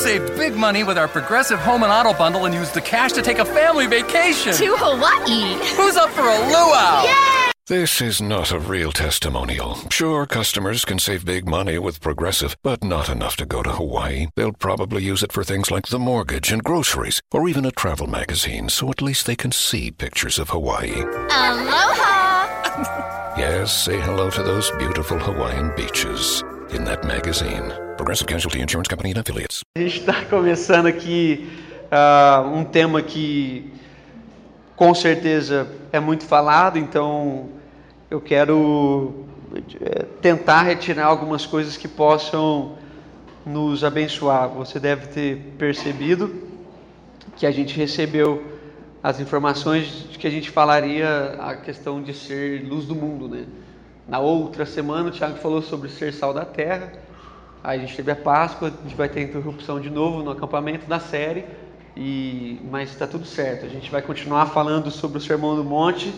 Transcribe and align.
save 0.00 0.26
big 0.38 0.54
money 0.54 0.82
with 0.82 0.96
our 0.96 1.08
Progressive 1.08 1.58
Home 1.60 1.82
and 1.82 1.92
Auto 1.92 2.16
bundle 2.16 2.46
and 2.46 2.54
use 2.54 2.70
the 2.70 2.80
cash 2.80 3.12
to 3.12 3.20
take 3.20 3.38
a 3.38 3.44
family 3.44 3.86
vacation. 3.86 4.54
To 4.54 4.74
Hawaii. 4.78 5.58
Who's 5.76 5.96
up 5.96 6.08
for 6.10 6.22
a 6.22 6.38
luau? 6.48 7.04
Yay! 7.04 7.50
This 7.66 8.00
is 8.00 8.22
not 8.22 8.50
a 8.50 8.58
real 8.58 8.92
testimonial. 8.92 9.76
Sure, 9.90 10.24
customers 10.24 10.86
can 10.86 10.98
save 10.98 11.26
big 11.26 11.46
money 11.46 11.78
with 11.78 12.00
Progressive, 12.00 12.56
but 12.62 12.82
not 12.82 13.10
enough 13.10 13.36
to 13.36 13.46
go 13.46 13.62
to 13.62 13.72
Hawaii. 13.72 14.28
They'll 14.36 14.54
probably 14.54 15.04
use 15.04 15.22
it 15.22 15.32
for 15.32 15.44
things 15.44 15.70
like 15.70 15.86
the 15.88 15.98
mortgage 15.98 16.50
and 16.50 16.64
groceries, 16.64 17.20
or 17.30 17.46
even 17.46 17.66
a 17.66 17.70
travel 17.70 18.06
magazine, 18.06 18.70
so 18.70 18.90
at 18.90 19.02
least 19.02 19.26
they 19.26 19.36
can 19.36 19.52
see 19.52 19.90
pictures 19.90 20.38
of 20.38 20.48
Hawaii. 20.48 21.02
Aloha! 21.30 22.46
yes, 23.38 23.84
say 23.84 24.00
hello 24.00 24.30
to 24.30 24.42
those 24.42 24.70
beautiful 24.78 25.18
Hawaiian 25.18 25.72
beaches 25.76 26.42
in 26.74 26.84
that 26.84 27.06
magazine. 27.06 27.72
Progressive 27.96 28.26
Casualty 28.26 28.60
Insurance 28.60 28.88
Company 28.88 29.12
and 29.12 29.18
Affiliates. 29.18 29.62
A 29.76 29.80
gente 29.80 30.00
está 30.00 30.24
começando 30.30 30.86
aqui 30.86 31.48
uh, 31.90 32.48
um 32.48 32.64
tema 32.64 33.02
que 33.02 33.72
com 34.76 34.94
certeza 34.94 35.68
é 35.92 36.00
muito 36.00 36.24
falado, 36.24 36.78
então 36.78 37.50
eu 38.10 38.20
quero 38.20 39.26
eh, 39.80 40.06
tentar 40.22 40.62
retirar 40.62 41.04
algumas 41.04 41.44
coisas 41.44 41.76
que 41.76 41.86
possam 41.86 42.78
nos 43.44 43.84
abençoar. 43.84 44.48
Você 44.48 44.80
deve 44.80 45.08
ter 45.08 45.36
percebido 45.58 46.34
que 47.36 47.44
a 47.44 47.50
gente 47.50 47.76
recebeu 47.76 48.42
as 49.02 49.20
informações 49.20 50.06
de 50.10 50.18
que 50.18 50.26
a 50.26 50.30
gente 50.30 50.50
falaria 50.50 51.36
a 51.40 51.56
questão 51.56 52.02
de 52.02 52.14
ser 52.14 52.66
luz 52.66 52.86
do 52.86 52.94
mundo, 52.94 53.28
né? 53.28 53.44
Na 54.10 54.18
outra 54.18 54.66
semana 54.66 55.08
o 55.08 55.12
Tiago 55.12 55.36
falou 55.36 55.62
sobre 55.62 55.88
ser 55.88 56.12
sal 56.12 56.34
da 56.34 56.44
terra. 56.44 56.92
Aí 57.62 57.78
a 57.78 57.80
gente 57.80 57.94
teve 57.94 58.10
a 58.10 58.16
Páscoa, 58.16 58.66
a 58.76 58.82
gente 58.82 58.96
vai 58.96 59.08
ter 59.08 59.22
interrupção 59.22 59.78
de 59.78 59.88
novo 59.88 60.20
no 60.20 60.32
acampamento 60.32 60.84
da 60.88 60.98
série, 60.98 61.44
e 61.96 62.58
mas 62.68 62.90
está 62.90 63.06
tudo 63.06 63.24
certo. 63.24 63.66
A 63.66 63.68
gente 63.68 63.88
vai 63.88 64.02
continuar 64.02 64.46
falando 64.46 64.90
sobre 64.90 65.18
o 65.18 65.20
Sermão 65.20 65.54
do 65.54 65.62
Monte 65.62 66.12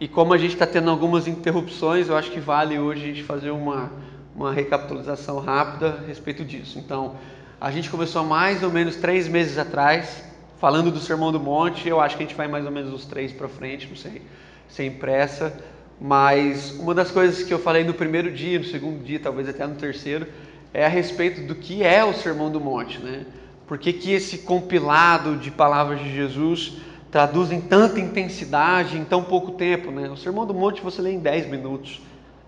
e 0.00 0.08
como 0.08 0.32
a 0.32 0.38
gente 0.38 0.54
está 0.54 0.66
tendo 0.66 0.90
algumas 0.90 1.28
interrupções, 1.28 2.08
eu 2.08 2.16
acho 2.16 2.30
que 2.30 2.40
vale 2.40 2.78
hoje 2.78 3.02
a 3.02 3.06
gente 3.08 3.22
fazer 3.22 3.50
uma, 3.50 3.92
uma 4.34 4.50
recapitulação 4.50 5.38
rápida 5.38 5.98
a 6.02 6.06
respeito 6.06 6.42
disso. 6.42 6.78
Então, 6.78 7.16
a 7.60 7.70
gente 7.70 7.90
começou 7.90 8.24
mais 8.24 8.62
ou 8.62 8.70
menos 8.70 8.96
três 8.96 9.28
meses 9.28 9.58
atrás, 9.58 10.24
falando 10.58 10.90
do 10.90 11.00
Sermão 11.00 11.30
do 11.30 11.38
Monte. 11.38 11.86
Eu 11.86 12.00
acho 12.00 12.16
que 12.16 12.22
a 12.22 12.26
gente 12.26 12.34
vai 12.34 12.48
mais 12.48 12.64
ou 12.64 12.70
menos 12.70 12.94
os 12.94 13.04
três 13.04 13.30
para 13.30 13.46
frente, 13.46 13.86
não 13.86 13.96
sei, 13.96 14.22
sem 14.70 14.90
pressa. 14.90 15.52
Mas 16.00 16.72
uma 16.78 16.94
das 16.94 17.10
coisas 17.10 17.42
que 17.42 17.52
eu 17.52 17.58
falei 17.58 17.82
no 17.84 17.94
primeiro 17.94 18.30
dia, 18.30 18.58
no 18.58 18.64
segundo 18.64 19.02
dia, 19.02 19.18
talvez 19.18 19.48
até 19.48 19.66
no 19.66 19.74
terceiro, 19.74 20.26
é 20.72 20.84
a 20.84 20.88
respeito 20.88 21.40
do 21.46 21.54
que 21.54 21.82
é 21.82 22.04
o 22.04 22.12
Sermão 22.12 22.50
do 22.50 22.60
Monte, 22.60 22.98
né? 22.98 23.24
Por 23.66 23.78
que, 23.78 23.92
que 23.92 24.12
esse 24.12 24.38
compilado 24.38 25.36
de 25.36 25.50
palavras 25.50 25.98
de 25.98 26.14
Jesus 26.14 26.74
traduzem 27.10 27.60
tanta 27.60 27.98
intensidade 27.98 28.98
em 28.98 29.04
tão 29.04 29.24
pouco 29.24 29.52
tempo, 29.52 29.90
né? 29.90 30.08
O 30.10 30.16
Sermão 30.16 30.44
do 30.44 30.52
Monte 30.52 30.82
você 30.82 31.00
lê 31.00 31.12
em 31.12 31.18
10 31.18 31.50
minutos. 31.50 32.00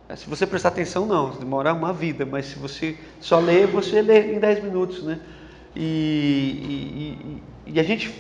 É, 0.09 0.15
se 0.15 0.29
você 0.29 0.47
prestar 0.47 0.69
atenção, 0.69 1.07
não, 1.07 1.31
demora 1.31 1.73
uma 1.73 1.93
vida, 1.93 2.27
mas 2.27 2.47
se 2.47 2.59
você 2.59 2.97
só 3.21 3.39
lê, 3.39 3.67
você 3.67 4.03
lê 4.03 4.35
em 4.35 4.39
10 4.39 4.63
minutos, 4.63 5.03
né? 5.03 5.19
E, 5.75 7.41
e, 7.67 7.73
e 7.73 7.81
a 7.81 7.83
gente 7.83 8.15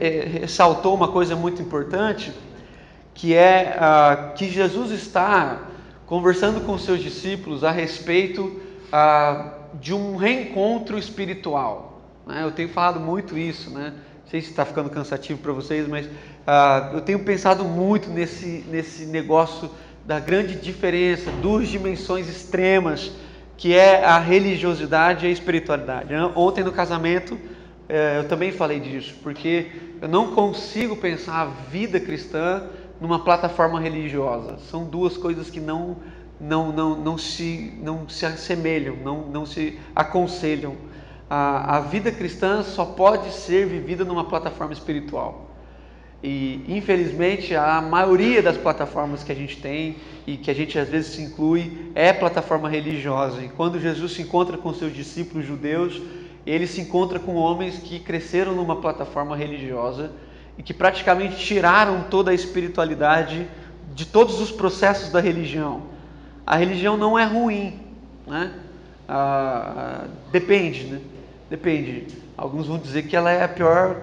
é, 0.00 0.38
ressaltou 0.40 0.94
uma 0.94 1.08
coisa 1.08 1.34
muito 1.34 1.62
importante, 1.62 2.32
que 3.14 3.34
é 3.34 3.76
ah, 3.78 4.32
que 4.36 4.50
Jesus 4.50 4.90
está 4.90 5.62
conversando 6.04 6.60
com 6.60 6.76
seus 6.76 7.00
discípulos 7.00 7.64
a 7.64 7.70
respeito 7.70 8.60
ah, 8.92 9.52
de 9.80 9.94
um 9.94 10.16
reencontro 10.16 10.98
espiritual. 10.98 12.02
Né? 12.26 12.42
Eu 12.42 12.50
tenho 12.50 12.68
falado 12.68 13.00
muito 13.00 13.38
isso, 13.38 13.70
né? 13.70 13.94
Não 14.24 14.30
sei 14.30 14.40
se 14.40 14.50
está 14.50 14.64
ficando 14.64 14.90
cansativo 14.90 15.38
para 15.38 15.52
vocês, 15.52 15.86
mas 15.86 16.08
ah, 16.46 16.90
eu 16.92 17.00
tenho 17.00 17.20
pensado 17.20 17.64
muito 17.64 18.10
nesse, 18.10 18.64
nesse 18.68 19.06
negócio 19.06 19.70
da 20.04 20.20
grande 20.20 20.56
diferença, 20.56 21.30
duas 21.40 21.68
dimensões 21.68 22.28
extremas, 22.28 23.12
que 23.56 23.74
é 23.74 24.04
a 24.04 24.18
religiosidade 24.18 25.24
e 25.24 25.28
a 25.28 25.32
espiritualidade. 25.32 26.12
Né? 26.12 26.30
Ontem 26.34 26.62
no 26.62 26.72
casamento 26.72 27.38
eh, 27.88 28.18
eu 28.18 28.28
também 28.28 28.52
falei 28.52 28.80
disso, 28.80 29.14
porque 29.22 29.66
eu 30.00 30.08
não 30.08 30.34
consigo 30.34 30.96
pensar 30.96 31.42
a 31.42 31.44
vida 31.70 32.00
cristã 32.00 32.64
numa 33.04 33.18
plataforma 33.18 33.78
religiosa. 33.78 34.56
São 34.70 34.84
duas 34.84 35.18
coisas 35.18 35.50
que 35.50 35.60
não, 35.60 35.98
não, 36.40 36.72
não, 36.72 36.96
não, 36.96 37.18
se, 37.18 37.78
não 37.82 38.08
se 38.08 38.24
assemelham, 38.24 38.96
não, 39.04 39.26
não 39.26 39.44
se 39.44 39.78
aconselham 39.94 40.74
a, 41.28 41.78
a 41.78 41.80
vida 41.80 42.12
cristã 42.12 42.62
só 42.62 42.84
pode 42.84 43.32
ser 43.32 43.66
vivida 43.66 44.04
numa 44.04 44.24
plataforma 44.24 44.72
espiritual. 44.72 45.50
E 46.22 46.64
infelizmente 46.68 47.54
a 47.54 47.82
maioria 47.82 48.40
das 48.40 48.56
plataformas 48.56 49.22
que 49.22 49.32
a 49.32 49.34
gente 49.34 49.60
tem 49.60 49.96
e 50.26 50.36
que 50.36 50.50
a 50.50 50.54
gente 50.54 50.78
às 50.78 50.88
vezes 50.88 51.14
se 51.14 51.22
inclui 51.22 51.90
é 51.94 52.12
plataforma 52.12 52.68
religiosa. 52.68 53.42
E 53.42 53.48
quando 53.48 53.80
Jesus 53.80 54.12
se 54.12 54.22
encontra 54.22 54.56
com 54.56 54.72
seus 54.72 54.94
discípulos 54.94 55.46
judeus, 55.46 56.00
ele 56.46 56.66
se 56.66 56.80
encontra 56.80 57.18
com 57.18 57.34
homens 57.34 57.78
que 57.78 57.98
cresceram 57.98 58.54
numa 58.54 58.76
plataforma 58.76 59.36
religiosa 59.36 60.12
e 60.58 60.62
que 60.62 60.72
praticamente 60.72 61.36
tiraram 61.36 62.04
toda 62.10 62.30
a 62.30 62.34
espiritualidade 62.34 63.46
de 63.94 64.06
todos 64.06 64.40
os 64.40 64.50
processos 64.50 65.10
da 65.10 65.20
religião. 65.20 65.82
A 66.46 66.56
religião 66.56 66.96
não 66.96 67.18
é 67.18 67.24
ruim, 67.24 67.80
né? 68.26 68.52
Ah, 69.08 70.04
depende, 70.30 70.84
né? 70.84 71.00
Depende. 71.50 72.06
Alguns 72.36 72.66
vão 72.66 72.78
dizer 72.78 73.04
que 73.04 73.16
ela 73.16 73.30
é 73.30 73.44
a 73.44 73.48
pior 73.48 73.96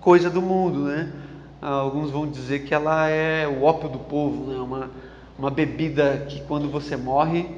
coisa 0.00 0.28
do 0.28 0.42
mundo, 0.42 0.80
né? 0.84 1.12
Alguns 1.60 2.10
vão 2.10 2.26
dizer 2.26 2.60
que 2.60 2.74
ela 2.74 3.08
é 3.08 3.46
o 3.46 3.62
ópio 3.64 3.88
do 3.88 3.98
povo, 3.98 4.50
né? 4.50 4.58
Uma, 4.58 4.90
uma 5.38 5.50
bebida 5.50 6.26
que 6.28 6.40
quando 6.42 6.70
você 6.70 6.96
morre, 6.96 7.48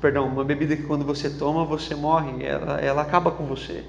perdão, 0.00 0.26
uma 0.26 0.44
bebida 0.44 0.76
que 0.76 0.84
quando 0.84 1.04
você 1.04 1.28
toma 1.30 1.64
você 1.64 1.94
morre, 1.94 2.44
ela, 2.44 2.80
ela 2.80 3.02
acaba 3.02 3.30
com 3.30 3.44
você. 3.44 3.84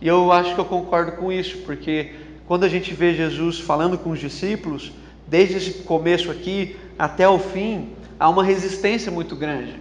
E 0.00 0.08
eu 0.08 0.32
acho 0.32 0.54
que 0.54 0.60
eu 0.60 0.64
concordo 0.64 1.12
com 1.12 1.30
isso, 1.30 1.58
porque 1.58 2.12
quando 2.52 2.64
a 2.64 2.68
gente 2.68 2.92
vê 2.92 3.14
Jesus 3.14 3.60
falando 3.60 3.96
com 3.96 4.10
os 4.10 4.20
discípulos, 4.20 4.92
desde 5.26 5.56
esse 5.56 5.72
começo 5.84 6.30
aqui 6.30 6.76
até 6.98 7.26
o 7.26 7.38
fim, 7.38 7.94
há 8.20 8.28
uma 8.28 8.44
resistência 8.44 9.10
muito 9.10 9.34
grande. 9.34 9.80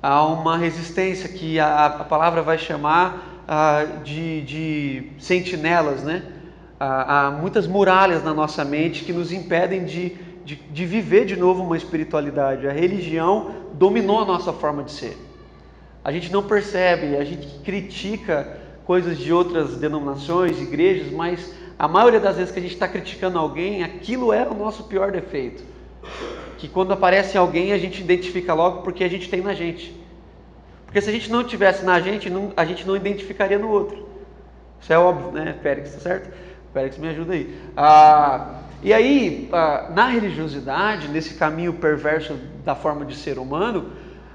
Há 0.00 0.24
uma 0.24 0.56
resistência 0.56 1.28
que 1.28 1.58
a, 1.58 1.86
a 1.86 2.04
palavra 2.04 2.40
vai 2.40 2.56
chamar 2.56 3.42
ah, 3.48 3.84
de, 4.04 4.42
de, 4.42 5.10
sentinelas, 5.18 6.04
né? 6.04 6.22
Ah, 6.78 7.26
há 7.26 7.30
muitas 7.32 7.66
muralhas 7.66 8.22
na 8.22 8.32
nossa 8.32 8.64
mente 8.64 9.02
que 9.02 9.12
nos 9.12 9.32
impedem 9.32 9.84
de, 9.84 10.16
de, 10.44 10.54
de 10.54 10.86
viver 10.86 11.24
de 11.24 11.34
novo 11.34 11.64
uma 11.64 11.76
espiritualidade. 11.76 12.68
A 12.68 12.72
religião 12.72 13.56
dominou 13.74 14.20
a 14.20 14.24
nossa 14.24 14.52
forma 14.52 14.84
de 14.84 14.92
ser. 14.92 15.18
A 16.04 16.12
gente 16.12 16.30
não 16.30 16.44
percebe, 16.44 17.16
a 17.16 17.24
gente 17.24 17.48
critica 17.64 18.56
coisas 18.84 19.18
de 19.18 19.32
outras 19.32 19.78
denominações, 19.78 20.60
igrejas, 20.60 21.10
mas 21.10 21.60
a 21.78 21.88
maioria 21.88 22.20
das 22.20 22.36
vezes 22.36 22.52
que 22.52 22.58
a 22.58 22.62
gente 22.62 22.74
está 22.74 22.86
criticando 22.88 23.38
alguém, 23.38 23.82
aquilo 23.82 24.32
é 24.32 24.46
o 24.46 24.54
nosso 24.54 24.84
pior 24.84 25.10
defeito. 25.10 25.62
Que 26.58 26.68
quando 26.68 26.92
aparece 26.92 27.36
alguém, 27.36 27.72
a 27.72 27.78
gente 27.78 28.00
identifica 28.00 28.54
logo 28.54 28.82
porque 28.82 29.02
a 29.02 29.08
gente 29.08 29.28
tem 29.28 29.40
na 29.40 29.54
gente. 29.54 30.00
Porque 30.84 31.00
se 31.00 31.08
a 31.08 31.12
gente 31.12 31.30
não 31.30 31.42
tivesse 31.42 31.84
na 31.84 31.98
gente, 32.00 32.28
não, 32.28 32.52
a 32.56 32.64
gente 32.64 32.86
não 32.86 32.94
identificaria 32.94 33.58
no 33.58 33.68
outro. 33.70 34.06
Isso 34.80 34.92
é 34.92 34.98
óbvio, 34.98 35.32
né, 35.32 35.56
Félix, 35.62 35.94
tá 35.94 36.00
certo? 36.00 36.30
Félix 36.72 36.98
me 36.98 37.08
ajuda 37.08 37.32
aí. 37.34 37.56
Ah, 37.76 38.60
e 38.82 38.92
aí, 38.92 39.48
ah, 39.52 39.90
na 39.94 40.06
religiosidade, 40.06 41.08
nesse 41.08 41.34
caminho 41.34 41.72
perverso 41.72 42.36
da 42.64 42.74
forma 42.74 43.04
de 43.04 43.14
ser 43.14 43.38
humano, 43.38 43.90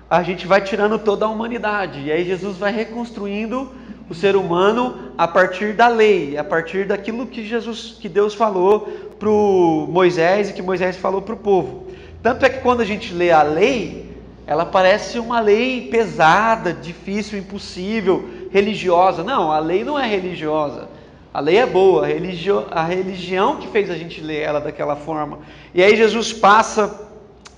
a 0.09 0.23
gente 0.23 0.47
vai 0.47 0.61
tirando 0.61 0.97
toda 0.97 1.25
a 1.25 1.29
humanidade. 1.29 2.01
E 2.01 2.11
aí 2.11 2.25
Jesus 2.25 2.57
vai 2.57 2.71
reconstruindo 2.71 3.71
o 4.09 4.15
ser 4.15 4.35
humano 4.35 5.11
a 5.17 5.27
partir 5.27 5.73
da 5.73 5.87
lei, 5.87 6.37
a 6.37 6.43
partir 6.43 6.85
daquilo 6.85 7.27
que 7.27 7.45
Jesus, 7.45 7.97
que 7.99 8.07
Deus 8.07 8.33
falou 8.33 8.81
para 9.19 9.29
Moisés 9.29 10.49
e 10.49 10.53
que 10.53 10.61
Moisés 10.61 10.95
falou 10.95 11.21
para 11.21 11.33
o 11.33 11.37
povo. 11.37 11.87
Tanto 12.23 12.45
é 12.45 12.49
que 12.49 12.61
quando 12.61 12.81
a 12.81 12.85
gente 12.85 13.13
lê 13.13 13.31
a 13.31 13.41
lei, 13.43 14.15
ela 14.45 14.65
parece 14.65 15.19
uma 15.19 15.39
lei 15.39 15.87
pesada, 15.89 16.73
difícil, 16.73 17.37
impossível, 17.37 18.27
religiosa. 18.49 19.23
Não, 19.23 19.51
a 19.51 19.59
lei 19.59 19.83
não 19.83 19.99
é 19.99 20.07
religiosa. 20.07 20.87
A 21.33 21.39
lei 21.39 21.57
é 21.57 21.65
boa, 21.65 22.05
a, 22.05 22.07
religio, 22.07 22.65
a 22.71 22.83
religião 22.83 23.57
que 23.57 23.67
fez 23.67 23.91
a 23.91 23.95
gente 23.95 24.21
ler 24.21 24.41
ela 24.41 24.59
daquela 24.59 24.95
forma. 24.95 25.39
E 25.73 25.83
aí 25.83 25.95
Jesus 25.95 26.33
passa 26.33 27.06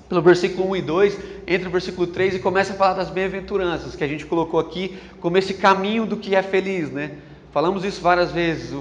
pelo 0.10 0.22
versículo 0.24 0.72
1 0.72 0.76
e 0.76 0.82
2, 0.82 1.18
entra 1.48 1.70
o 1.70 1.72
versículo 1.72 2.08
3 2.08 2.36
e 2.36 2.40
começa 2.40 2.74
a 2.74 2.76
falar 2.76 2.96
das 2.96 3.12
bem-aventuranças, 3.12 3.96
que 3.96 4.04
a 4.04 4.08
gente 4.08 4.26
colocou 4.26 4.60
aqui 4.60 4.98
como 5.22 5.38
esse 5.38 5.54
caminho 5.54 6.06
do 6.08 6.18
que 6.18 6.36
é 6.36 6.42
feliz, 6.42 6.92
né? 6.92 7.12
Falamos 7.52 7.86
isso 7.86 8.02
várias 8.02 8.32
vezes. 8.32 8.72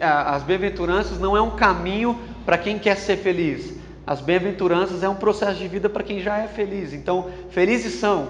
As 0.00 0.42
bem-aventuranças 0.44 1.18
não 1.18 1.36
é 1.36 1.42
um 1.42 1.50
caminho 1.50 2.18
para 2.44 2.56
quem 2.56 2.78
quer 2.78 2.96
ser 2.96 3.16
feliz. 3.16 3.74
As 4.06 4.20
bem-aventuranças 4.20 5.02
é 5.02 5.08
um 5.08 5.16
processo 5.16 5.58
de 5.58 5.66
vida 5.66 5.88
para 5.88 6.04
quem 6.04 6.20
já 6.20 6.38
é 6.38 6.46
feliz. 6.46 6.92
Então, 6.92 7.30
felizes 7.50 7.94
são 7.94 8.28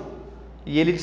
E 0.67 0.81
ele 0.81 0.99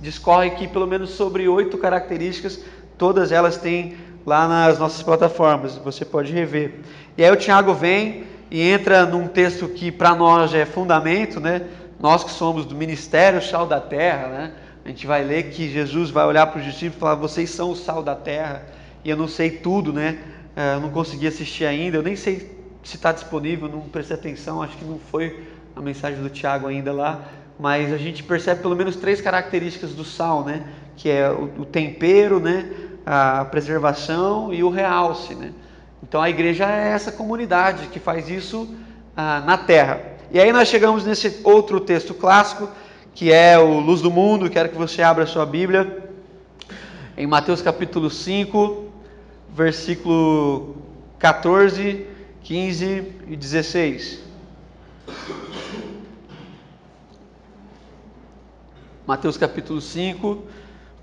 discorre 0.00 0.48
aqui 0.48 0.66
pelo 0.66 0.86
menos 0.86 1.10
sobre 1.10 1.46
oito 1.46 1.78
características, 1.78 2.60
todas 2.98 3.30
elas 3.30 3.56
têm 3.56 3.96
lá 4.26 4.48
nas 4.48 4.76
nossas 4.76 5.02
plataformas, 5.04 5.76
você 5.76 6.04
pode 6.04 6.32
rever. 6.32 6.80
E 7.16 7.24
aí 7.24 7.30
o 7.30 7.36
Tiago 7.36 7.72
vem 7.72 8.24
e 8.50 8.62
entra 8.62 9.06
num 9.06 9.28
texto 9.28 9.68
que 9.68 9.92
para 9.92 10.14
nós 10.14 10.52
é 10.52 10.64
fundamento, 10.64 11.38
né? 11.38 11.62
Nós 11.98 12.24
que 12.24 12.30
somos 12.30 12.64
do 12.64 12.74
ministério 12.74 13.42
Sal 13.42 13.66
da 13.66 13.80
Terra, 13.80 14.28
né? 14.28 14.52
A 14.84 14.88
gente 14.88 15.06
vai 15.06 15.22
ler 15.22 15.50
que 15.50 15.70
Jesus 15.70 16.10
vai 16.10 16.26
olhar 16.26 16.46
para 16.46 16.58
os 16.58 16.64
discípulos 16.64 16.96
e 16.96 17.00
falar: 17.00 17.14
vocês 17.14 17.50
são 17.50 17.70
o 17.70 17.76
sal 17.76 18.02
da 18.02 18.14
terra. 18.14 18.62
E 19.04 19.10
eu 19.10 19.16
não 19.16 19.28
sei 19.28 19.50
tudo, 19.50 19.92
né? 19.92 20.18
É, 20.56 20.74
eu 20.74 20.80
não 20.80 20.90
consegui 20.90 21.26
assistir 21.26 21.64
ainda, 21.64 21.98
eu 21.98 22.02
nem 22.02 22.16
sei 22.16 22.58
se 22.82 22.96
está 22.96 23.12
disponível, 23.12 23.68
não 23.68 23.82
prestei 23.82 24.16
atenção, 24.16 24.62
acho 24.62 24.76
que 24.76 24.84
não 24.84 24.98
foi 24.98 25.46
a 25.76 25.80
mensagem 25.80 26.20
do 26.20 26.28
Tiago 26.28 26.66
ainda 26.66 26.92
lá, 26.92 27.20
mas 27.58 27.92
a 27.92 27.96
gente 27.96 28.22
percebe 28.22 28.62
pelo 28.62 28.74
menos 28.74 28.96
três 28.96 29.20
características 29.20 29.94
do 29.94 30.04
sal, 30.04 30.44
né? 30.44 30.64
Que 30.96 31.08
é 31.08 31.30
o, 31.30 31.64
tempero, 31.64 32.40
né? 32.40 32.68
A 33.06 33.44
preservação 33.44 34.52
e 34.52 34.62
o 34.64 34.70
realce, 34.70 35.34
né? 35.34 35.52
Então 36.02 36.20
a 36.20 36.30
igreja 36.30 36.64
é 36.64 36.88
essa 36.88 37.12
comunidade 37.12 37.88
que 37.88 38.00
faz 38.00 38.28
isso 38.28 38.74
ah, 39.16 39.42
na 39.44 39.58
terra. 39.58 40.00
E 40.30 40.40
aí 40.40 40.52
nós 40.52 40.68
chegamos 40.68 41.04
nesse 41.04 41.40
outro 41.44 41.80
texto 41.80 42.14
clássico, 42.14 42.68
que 43.14 43.32
é 43.32 43.58
o 43.58 43.80
Luz 43.80 44.00
do 44.00 44.10
Mundo. 44.10 44.48
Quero 44.48 44.68
que 44.68 44.76
você 44.76 45.02
abra 45.02 45.24
a 45.24 45.26
sua 45.26 45.44
Bíblia 45.44 46.10
em 47.16 47.26
Mateus 47.26 47.60
capítulo 47.60 48.08
5, 48.08 48.86
versículo 49.54 50.76
14, 51.18 52.06
15 52.42 53.12
e 53.28 53.36
16. 53.36 54.20
Mateus 59.06 59.36
capítulo 59.36 59.82
5, 59.82 60.44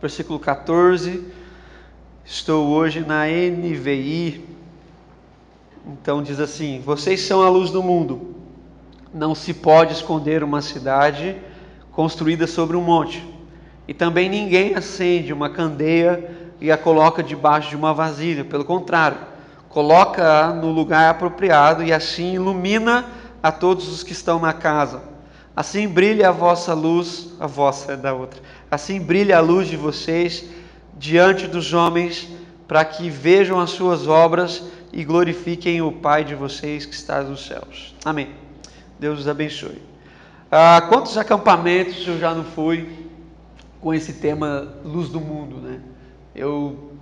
versículo 0.01 0.39
14. 0.39 1.23
Estou 2.25 2.67
hoje 2.69 3.01
na 3.01 3.25
NVI. 3.27 4.56
Então 5.87 6.21
diz 6.21 6.39
assim: 6.39 6.81
Vocês 6.85 7.21
são 7.21 7.41
a 7.41 7.49
luz 7.49 7.71
do 7.71 7.81
mundo. 7.81 8.35
Não 9.13 9.33
se 9.33 9.53
pode 9.53 9.93
esconder 9.93 10.43
uma 10.43 10.61
cidade 10.61 11.37
construída 11.91 12.45
sobre 12.45 12.75
um 12.75 12.81
monte. 12.81 13.25
E 13.87 13.93
também 13.93 14.29
ninguém 14.29 14.75
acende 14.75 15.31
uma 15.31 15.49
candeia 15.49 16.29
e 16.59 16.69
a 16.69 16.77
coloca 16.77 17.23
debaixo 17.23 17.69
de 17.69 17.75
uma 17.75 17.93
vasilha. 17.93 18.43
Pelo 18.43 18.65
contrário, 18.65 19.17
coloca-a 19.69 20.53
no 20.53 20.71
lugar 20.71 21.09
apropriado 21.09 21.83
e 21.83 21.93
assim 21.93 22.33
ilumina 22.33 23.05
a 23.41 23.51
todos 23.51 23.87
os 23.87 24.03
que 24.03 24.11
estão 24.11 24.39
na 24.39 24.51
casa. 24.51 25.01
Assim 25.55 25.87
brilha 25.87 26.29
a 26.29 26.31
vossa 26.31 26.73
luz, 26.73 27.29
a 27.39 27.47
vossa 27.47 27.93
é 27.93 27.97
da 27.97 28.13
outra. 28.13 28.41
Assim 28.69 28.99
brilha 28.99 29.37
a 29.37 29.41
luz 29.41 29.67
de 29.67 29.77
vocês 29.77 30.43
diante 30.97 31.47
dos 31.47 31.73
homens, 31.73 32.27
para 32.67 32.83
que 32.83 33.09
vejam 33.09 33.59
as 33.59 33.69
suas 33.69 34.07
obras 34.07 34.63
e 34.91 35.03
glorifiquem 35.03 35.81
o 35.81 35.91
Pai 35.91 36.23
de 36.23 36.35
vocês 36.35 36.85
que 36.85 36.93
está 36.93 37.21
nos 37.21 37.45
céus. 37.45 37.95
Amém. 38.03 38.29
Deus 38.99 39.19
os 39.19 39.27
abençoe. 39.27 39.81
Ah, 40.51 40.85
quantos 40.89 41.17
acampamentos 41.17 42.07
eu 42.07 42.17
já 42.17 42.33
não 42.33 42.43
fui 42.43 42.89
com 43.81 43.93
esse 43.93 44.13
tema 44.13 44.75
Luz 44.83 45.09
do 45.09 45.19
Mundo, 45.19 45.57
né? 45.57 45.81
Eu 46.35 46.93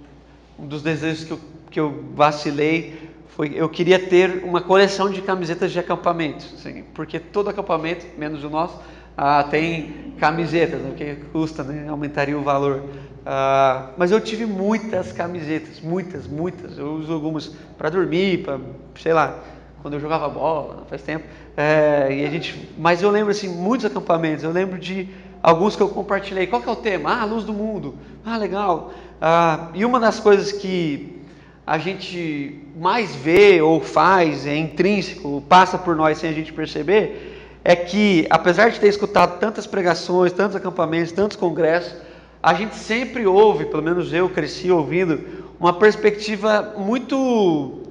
um 0.57 0.67
dos 0.67 0.81
desejos 0.81 1.25
que 1.25 1.31
eu, 1.31 1.39
que 1.69 1.79
eu 1.79 2.05
vacilei 2.15 3.11
foi 3.27 3.51
eu 3.53 3.67
queria 3.67 3.99
ter 3.99 4.43
uma 4.45 4.61
coleção 4.61 5.09
de 5.09 5.21
camisetas 5.21 5.71
de 5.71 5.79
acampamento, 5.79 6.45
assim, 6.57 6.83
porque 6.93 7.19
todo 7.19 7.49
acampamento, 7.49 8.05
menos 8.17 8.43
o 8.43 8.49
nosso, 8.49 8.79
ah, 9.17 9.43
tem 9.43 10.13
camisetas, 10.19 10.81
né, 10.81 10.93
que 10.95 11.15
custa, 11.31 11.63
né, 11.63 11.87
aumentaria 11.89 12.37
o 12.37 12.41
valor. 12.41 12.83
Ah, 13.25 13.89
mas 13.97 14.11
eu 14.11 14.21
tive 14.21 14.45
muitas 14.45 15.11
camisetas, 15.11 15.81
muitas, 15.81 16.27
muitas. 16.27 16.77
Eu 16.77 16.93
uso 16.93 17.11
algumas 17.11 17.47
para 17.77 17.89
dormir, 17.89 18.43
para, 18.43 18.59
sei 18.99 19.13
lá, 19.13 19.39
quando 19.81 19.95
eu 19.95 19.99
jogava 19.99 20.29
bola, 20.29 20.85
faz 20.89 21.01
tempo. 21.01 21.25
É, 21.57 22.07
e 22.11 22.25
a 22.25 22.29
gente, 22.29 22.69
mas 22.77 23.01
eu 23.01 23.09
lembro 23.09 23.31
assim, 23.31 23.47
muitos 23.47 23.85
acampamentos. 23.85 24.43
Eu 24.43 24.51
lembro 24.51 24.77
de 24.77 25.09
alguns 25.41 25.75
que 25.75 25.81
eu 25.81 25.89
compartilhei. 25.89 26.47
Qual 26.47 26.61
que 26.61 26.69
é 26.69 26.71
o 26.71 26.75
tema? 26.75 27.21
Ah, 27.21 27.25
luz 27.25 27.43
do 27.43 27.53
mundo. 27.53 27.95
Ah, 28.25 28.37
legal. 28.37 28.91
Ah, 29.21 29.69
e 29.73 29.85
uma 29.85 29.99
das 29.99 30.19
coisas 30.19 30.51
que 30.51 31.21
a 31.65 31.77
gente 31.79 32.59
mais 32.77 33.15
vê 33.15 33.61
ou 33.61 33.81
faz, 33.81 34.45
é 34.45 34.55
intrínseco, 34.55 35.43
passa 35.49 35.77
por 35.77 35.95
nós 35.95 36.19
sem 36.19 36.29
a 36.29 36.33
gente 36.33 36.53
perceber, 36.53 37.34
é 37.67 37.75
que, 37.75 38.27
apesar 38.29 38.69
de 38.69 38.79
ter 38.79 38.87
escutado 38.87 39.39
tantas 39.39 39.65
pregações, 39.65 40.31
tantos 40.31 40.55
acampamentos, 40.55 41.11
tantos 41.11 41.35
congressos, 41.35 41.95
a 42.41 42.53
gente 42.53 42.75
sempre 42.75 43.25
ouve, 43.25 43.65
pelo 43.65 43.81
menos 43.81 44.13
eu 44.13 44.29
cresci 44.29 44.69
ouvindo, 44.69 45.43
uma 45.59 45.73
perspectiva 45.73 46.75
muito, 46.77 47.81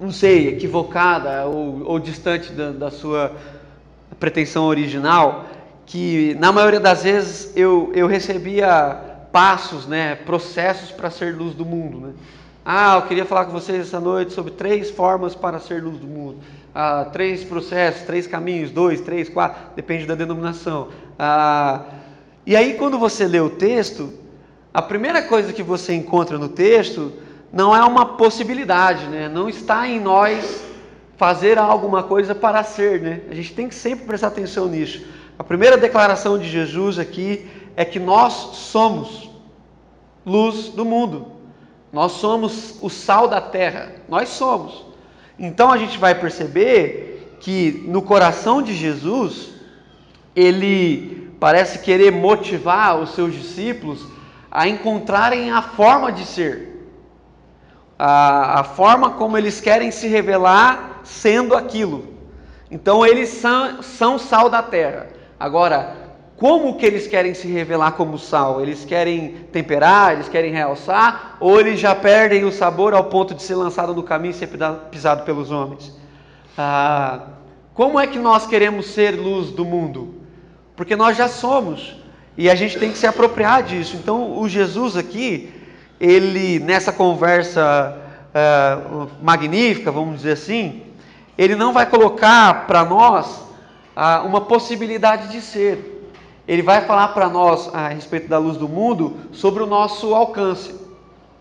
não 0.00 0.10
sei, 0.10 0.48
equivocada 0.48 1.46
ou, 1.46 1.84
ou 1.84 2.00
distante 2.00 2.50
da, 2.50 2.72
da 2.72 2.90
sua 2.90 3.30
pretensão 4.18 4.64
original, 4.64 5.46
que 5.86 6.34
na 6.40 6.50
maioria 6.50 6.80
das 6.80 7.04
vezes 7.04 7.52
eu, 7.54 7.92
eu 7.94 8.08
recebia 8.08 9.00
passos, 9.30 9.86
né, 9.86 10.16
processos 10.16 10.90
para 10.90 11.08
ser 11.08 11.36
luz 11.36 11.54
do 11.54 11.64
mundo, 11.64 12.00
né? 12.00 12.12
Ah, 12.64 12.96
eu 12.96 13.02
queria 13.02 13.24
falar 13.24 13.46
com 13.46 13.52
vocês 13.52 13.80
essa 13.80 13.98
noite 13.98 14.32
sobre 14.32 14.50
três 14.50 14.90
formas 14.90 15.34
para 15.34 15.58
ser 15.58 15.82
luz 15.82 15.96
do 15.98 16.06
mundo. 16.06 16.38
Ah, 16.74 17.06
três 17.12 17.42
processos, 17.44 18.02
três 18.02 18.26
caminhos, 18.26 18.70
dois, 18.70 19.00
três, 19.00 19.28
quatro, 19.28 19.74
depende 19.74 20.06
da 20.06 20.14
denominação. 20.14 20.88
Ah, 21.18 21.82
e 22.46 22.54
aí, 22.56 22.74
quando 22.74 22.98
você 22.98 23.26
lê 23.26 23.40
o 23.40 23.50
texto, 23.50 24.12
a 24.72 24.80
primeira 24.80 25.22
coisa 25.22 25.52
que 25.52 25.62
você 25.62 25.94
encontra 25.94 26.38
no 26.38 26.48
texto 26.48 27.12
não 27.52 27.74
é 27.74 27.82
uma 27.82 28.04
possibilidade, 28.16 29.06
né? 29.06 29.28
não 29.28 29.48
está 29.48 29.88
em 29.88 29.98
nós 29.98 30.62
fazer 31.16 31.58
alguma 31.58 32.02
coisa 32.02 32.34
para 32.34 32.62
ser. 32.62 33.00
Né? 33.00 33.20
A 33.30 33.34
gente 33.34 33.54
tem 33.54 33.68
que 33.68 33.74
sempre 33.74 34.06
prestar 34.06 34.28
atenção 34.28 34.68
nisso. 34.68 35.04
A 35.38 35.44
primeira 35.44 35.76
declaração 35.76 36.38
de 36.38 36.48
Jesus 36.48 36.98
aqui 36.98 37.48
é 37.76 37.84
que 37.84 37.98
nós 37.98 38.32
somos 38.32 39.30
luz 40.24 40.68
do 40.68 40.84
mundo. 40.84 41.32
Nós 41.92 42.12
somos 42.12 42.78
o 42.82 42.88
sal 42.88 43.28
da 43.28 43.40
terra. 43.40 43.92
Nós 44.08 44.28
somos. 44.28 44.86
Então 45.38 45.70
a 45.70 45.78
gente 45.78 45.98
vai 45.98 46.14
perceber 46.14 47.36
que 47.40 47.84
no 47.86 48.02
coração 48.02 48.60
de 48.60 48.74
Jesus, 48.74 49.50
ele 50.34 51.32
parece 51.38 51.78
querer 51.78 52.10
motivar 52.10 52.98
os 52.98 53.14
seus 53.14 53.32
discípulos 53.32 54.04
a 54.50 54.66
encontrarem 54.66 55.50
a 55.50 55.62
forma 55.62 56.10
de 56.10 56.24
ser, 56.24 56.88
a, 57.98 58.60
a 58.60 58.64
forma 58.64 59.10
como 59.10 59.38
eles 59.38 59.60
querem 59.60 59.90
se 59.90 60.08
revelar 60.08 61.00
sendo 61.04 61.54
aquilo. 61.54 62.14
Então 62.70 63.06
eles 63.06 63.28
são, 63.28 63.82
são 63.82 64.18
sal 64.18 64.50
da 64.50 64.62
terra. 64.62 65.08
Agora, 65.38 66.07
como 66.38 66.76
que 66.76 66.86
eles 66.86 67.08
querem 67.08 67.34
se 67.34 67.48
revelar 67.48 67.92
como 67.92 68.16
sal? 68.16 68.60
Eles 68.60 68.84
querem 68.84 69.30
temperar, 69.50 70.12
eles 70.12 70.28
querem 70.28 70.52
realçar, 70.52 71.36
ou 71.40 71.58
eles 71.58 71.80
já 71.80 71.96
perdem 71.96 72.44
o 72.44 72.52
sabor 72.52 72.94
ao 72.94 73.04
ponto 73.04 73.34
de 73.34 73.42
ser 73.42 73.56
lançado 73.56 73.92
no 73.92 74.04
caminho 74.04 74.30
e 74.30 74.34
ser 74.34 74.48
pisado 74.88 75.24
pelos 75.24 75.50
homens? 75.50 75.92
Ah, 76.56 77.22
como 77.74 77.98
é 77.98 78.06
que 78.06 78.20
nós 78.20 78.46
queremos 78.46 78.86
ser 78.86 79.18
luz 79.18 79.50
do 79.50 79.64
mundo? 79.64 80.14
Porque 80.76 80.94
nós 80.94 81.16
já 81.16 81.26
somos 81.26 81.96
e 82.36 82.48
a 82.48 82.54
gente 82.54 82.78
tem 82.78 82.92
que 82.92 82.98
se 82.98 83.06
apropriar 83.06 83.64
disso. 83.64 83.96
Então, 83.96 84.38
o 84.38 84.48
Jesus 84.48 84.96
aqui, 84.96 85.52
ele 85.98 86.60
nessa 86.60 86.92
conversa 86.92 87.98
ah, 88.32 89.08
magnífica, 89.20 89.90
vamos 89.90 90.18
dizer 90.18 90.32
assim, 90.32 90.82
ele 91.36 91.56
não 91.56 91.72
vai 91.72 91.86
colocar 91.86 92.68
para 92.68 92.84
nós 92.84 93.42
ah, 93.96 94.22
uma 94.24 94.42
possibilidade 94.42 95.32
de 95.32 95.40
ser 95.40 95.97
ele 96.48 96.62
vai 96.62 96.80
falar 96.80 97.08
para 97.08 97.28
nós 97.28 97.68
a 97.74 97.88
respeito 97.88 98.26
da 98.26 98.38
luz 98.38 98.56
do 98.56 98.66
mundo 98.66 99.18
sobre 99.32 99.62
o 99.62 99.66
nosso 99.66 100.14
alcance, 100.14 100.74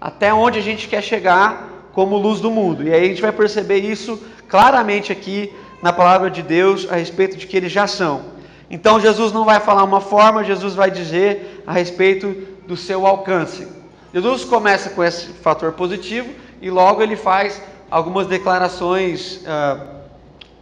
até 0.01 0.33
onde 0.33 0.59
a 0.59 0.61
gente 0.61 0.89
quer 0.89 1.01
chegar 1.01 1.69
como 1.93 2.17
luz 2.17 2.41
do 2.41 2.51
mundo. 2.51 2.83
E 2.83 2.93
aí 2.93 3.05
a 3.05 3.07
gente 3.07 3.21
vai 3.21 3.31
perceber 3.31 3.77
isso 3.77 4.21
claramente 4.49 5.09
aqui 5.11 5.53
na 5.81 5.93
palavra 5.93 6.29
de 6.29 6.41
Deus 6.41 6.85
a 6.91 6.97
respeito 6.97 7.37
de 7.37 7.47
que 7.47 7.55
eles 7.55 7.71
já 7.71 7.87
são. 7.87 8.21
Então 8.69 8.99
Jesus 8.99 9.31
não 9.31 9.45
vai 9.45 9.61
falar 9.61 9.85
uma 9.85 10.01
forma, 10.01 10.43
Jesus 10.43 10.75
vai 10.75 10.91
dizer 10.91 11.63
a 11.65 11.71
respeito 11.71 12.35
do 12.67 12.75
seu 12.75 13.07
alcance. 13.07 13.65
Jesus 14.13 14.43
começa 14.43 14.89
com 14.89 15.01
esse 15.01 15.27
fator 15.27 15.71
positivo 15.71 16.29
e 16.61 16.69
logo 16.69 17.01
ele 17.01 17.15
faz 17.15 17.61
algumas 17.89 18.27
declarações 18.27 19.37
uh, 19.37 19.97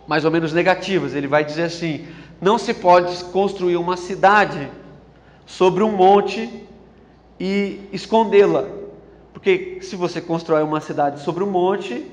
mais 0.08 0.24
ou 0.24 0.30
menos 0.30 0.54
negativas. 0.54 1.16
Ele 1.16 1.28
vai 1.28 1.44
dizer 1.44 1.64
assim: 1.64 2.06
não 2.46 2.60
se 2.60 2.76
pode 2.76 3.24
construir 3.26 3.76
uma 3.76 3.98
cidade 3.98 4.70
sobre 5.48 5.84
um 5.84 5.92
monte 5.92 6.48
e 7.40 7.90
escondê-la. 7.92 8.66
Porque 9.34 9.80
se 9.82 9.96
você 9.96 10.22
constrói 10.22 10.62
uma 10.62 10.80
cidade 10.80 11.22
sobre 11.22 11.44
um 11.44 11.50
monte, 11.50 12.06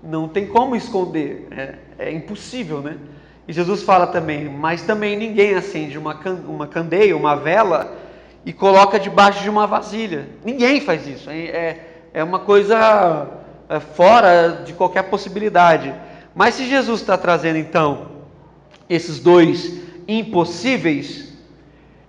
não 0.00 0.28
tem 0.28 0.46
como 0.46 0.76
esconder, 0.76 1.48
é, 1.50 1.74
é 1.98 2.12
impossível, 2.12 2.80
né? 2.80 2.98
E 3.48 3.52
Jesus 3.52 3.82
fala 3.82 4.06
também, 4.06 4.48
mas 4.48 4.82
também 4.82 5.16
ninguém 5.16 5.56
acende 5.56 5.98
uma, 5.98 6.14
uma 6.46 6.68
candeia, 6.68 7.16
uma 7.16 7.34
vela 7.34 7.92
e 8.46 8.52
coloca 8.52 8.96
debaixo 8.96 9.42
de 9.42 9.50
uma 9.50 9.66
vasilha. 9.66 10.28
Ninguém 10.44 10.80
faz 10.80 11.04
isso. 11.04 11.28
É, 11.28 11.80
é 12.14 12.22
uma 12.22 12.38
coisa 12.38 13.26
é, 13.68 13.80
fora 13.80 14.62
de 14.64 14.72
qualquer 14.72 15.10
possibilidade. 15.10 15.92
Mas 16.32 16.54
se 16.54 16.64
Jesus 16.68 17.00
está 17.00 17.18
trazendo 17.18 17.58
então 17.58 18.19
esses 18.90 19.20
dois 19.20 19.80
impossíveis, 20.08 21.32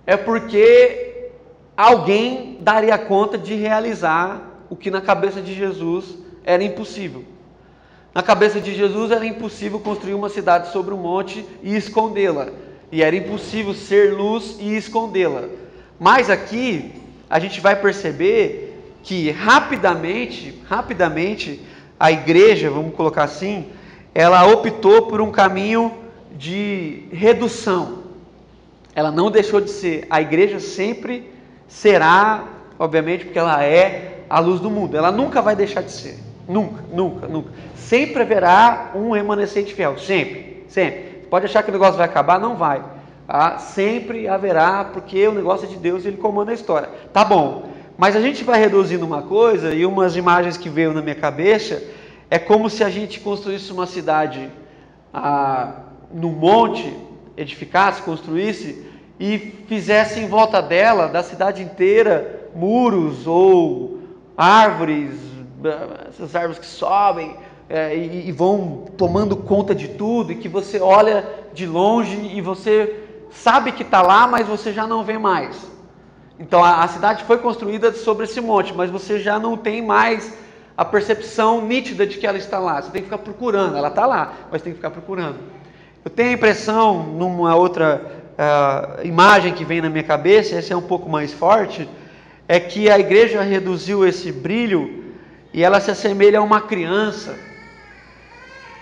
é 0.04 0.16
porque 0.16 1.30
alguém 1.76 2.58
daria 2.60 2.98
conta 2.98 3.38
de 3.38 3.54
realizar 3.54 4.66
o 4.68 4.74
que 4.74 4.90
na 4.90 5.00
cabeça 5.00 5.40
de 5.40 5.54
Jesus 5.54 6.18
era 6.44 6.64
impossível. 6.64 7.24
Na 8.12 8.22
cabeça 8.22 8.60
de 8.60 8.74
Jesus 8.74 9.12
era 9.12 9.24
impossível 9.24 9.78
construir 9.78 10.14
uma 10.14 10.28
cidade 10.28 10.72
sobre 10.72 10.92
um 10.92 10.98
monte 10.98 11.46
e 11.62 11.76
escondê-la. 11.76 12.48
E 12.90 13.00
era 13.00 13.14
impossível 13.14 13.72
ser 13.72 14.14
luz 14.14 14.56
e 14.58 14.76
escondê-la. 14.76 15.44
Mas 16.00 16.28
aqui 16.28 16.92
a 17.30 17.38
gente 17.38 17.60
vai 17.60 17.76
perceber 17.76 18.96
que 19.04 19.30
rapidamente, 19.30 20.60
rapidamente, 20.68 21.60
a 21.98 22.10
igreja, 22.10 22.68
vamos 22.68 22.94
colocar 22.94 23.22
assim, 23.22 23.66
ela 24.12 24.46
optou 24.46 25.06
por 25.06 25.20
um 25.20 25.30
caminho 25.30 26.01
de 26.36 27.04
redução. 27.12 28.02
Ela 28.94 29.10
não 29.10 29.30
deixou 29.30 29.60
de 29.60 29.70
ser. 29.70 30.06
A 30.10 30.20
igreja 30.20 30.60
sempre 30.60 31.32
será, 31.66 32.44
obviamente, 32.78 33.24
porque 33.24 33.38
ela 33.38 33.64
é 33.64 34.24
a 34.28 34.38
luz 34.38 34.60
do 34.60 34.70
mundo. 34.70 34.96
Ela 34.96 35.10
nunca 35.10 35.40
vai 35.40 35.56
deixar 35.56 35.82
de 35.82 35.92
ser. 35.92 36.18
Nunca, 36.48 36.82
nunca, 36.92 37.26
nunca. 37.28 37.50
Sempre 37.74 38.22
haverá 38.22 38.92
um 38.94 39.10
remanescente 39.10 39.74
fiel, 39.74 39.98
sempre, 39.98 40.64
sempre. 40.68 41.26
Pode 41.30 41.46
achar 41.46 41.62
que 41.62 41.70
o 41.70 41.72
negócio 41.72 41.96
vai 41.96 42.06
acabar? 42.06 42.38
Não 42.38 42.56
vai. 42.56 42.82
Ah, 43.28 43.58
sempre 43.58 44.28
haverá, 44.28 44.84
porque 44.84 45.26
o 45.26 45.32
negócio 45.32 45.66
é 45.66 45.68
de 45.68 45.76
Deus 45.76 46.04
e 46.04 46.08
Ele 46.08 46.16
comanda 46.16 46.50
a 46.50 46.54
história. 46.54 46.90
Tá 47.12 47.24
bom, 47.24 47.70
mas 47.96 48.16
a 48.16 48.20
gente 48.20 48.44
vai 48.44 48.58
reduzindo 48.58 49.06
uma 49.06 49.22
coisa, 49.22 49.72
e 49.72 49.86
umas 49.86 50.16
imagens 50.16 50.56
que 50.56 50.68
veio 50.68 50.92
na 50.92 51.00
minha 51.00 51.14
cabeça, 51.14 51.82
é 52.28 52.38
como 52.38 52.68
se 52.68 52.82
a 52.82 52.90
gente 52.90 53.20
construísse 53.20 53.72
uma 53.72 53.86
cidade 53.86 54.50
ah, 55.14 55.72
no 56.12 56.30
monte, 56.30 56.94
edificasse, 57.36 58.02
construísse, 58.02 58.86
e 59.18 59.38
fizesse 59.68 60.20
em 60.20 60.28
volta 60.28 60.60
dela, 60.60 61.06
da 61.06 61.22
cidade 61.22 61.62
inteira, 61.62 62.48
muros 62.54 63.26
ou 63.26 64.00
árvores, 64.36 65.12
essas 66.08 66.34
árvores 66.34 66.58
que 66.58 66.66
sobem, 66.66 67.36
é, 67.68 67.96
e, 67.96 68.28
e, 68.28 68.32
vão 68.32 68.84
tomando 68.98 69.36
conta 69.36 69.74
de 69.74 69.88
tudo, 69.88 70.32
e 70.32 70.36
que 70.36 70.48
você 70.48 70.80
olha 70.80 71.24
de 71.54 71.66
longe 71.66 72.16
e 72.34 72.40
você 72.40 72.96
sabe 73.30 73.72
que 73.72 73.82
está 73.82 74.02
lá, 74.02 74.26
mas 74.26 74.46
você 74.46 74.72
já 74.72 74.86
não 74.86 75.04
vê 75.04 75.16
mais. 75.16 75.56
Então 76.38 76.62
a, 76.62 76.82
a 76.82 76.88
cidade 76.88 77.24
foi 77.24 77.38
construída 77.38 77.92
sobre 77.92 78.24
esse 78.24 78.40
monte, 78.40 78.74
mas 78.74 78.90
você 78.90 79.20
já 79.20 79.38
não 79.38 79.56
tem 79.56 79.80
mais 79.80 80.36
a 80.76 80.84
percepção 80.84 81.64
nítida 81.64 82.06
de 82.06 82.18
que 82.18 82.26
ela 82.26 82.38
está 82.38 82.58
lá. 82.58 82.82
Você 82.82 82.90
tem 82.90 83.02
que 83.02 83.08
ficar 83.08 83.18
procurando, 83.18 83.76
ela 83.76 83.88
está 83.88 84.06
lá, 84.06 84.32
mas 84.50 84.62
tem 84.62 84.72
que 84.72 84.78
ficar 84.78 84.90
procurando. 84.90 85.38
Eu 86.04 86.10
tenho 86.10 86.30
a 86.30 86.32
impressão, 86.32 87.04
numa 87.04 87.54
outra 87.54 88.02
uh, 88.32 89.06
imagem 89.06 89.54
que 89.54 89.64
vem 89.64 89.80
na 89.80 89.88
minha 89.88 90.02
cabeça, 90.02 90.56
essa 90.56 90.74
é 90.74 90.76
um 90.76 90.82
pouco 90.82 91.08
mais 91.08 91.32
forte, 91.32 91.88
é 92.48 92.58
que 92.58 92.90
a 92.90 92.98
igreja 92.98 93.40
reduziu 93.42 94.04
esse 94.04 94.32
brilho 94.32 95.04
e 95.54 95.62
ela 95.62 95.78
se 95.78 95.92
assemelha 95.92 96.40
a 96.40 96.42
uma 96.42 96.60
criança 96.60 97.38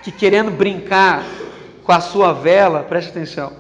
que 0.03 0.11
querendo 0.11 0.51
brincar 0.51 1.23
com 1.85 1.93
a 1.93 2.01
sua 2.01 2.33
vela, 2.33 2.85
preste 2.85 3.11
atenção, 3.11 3.53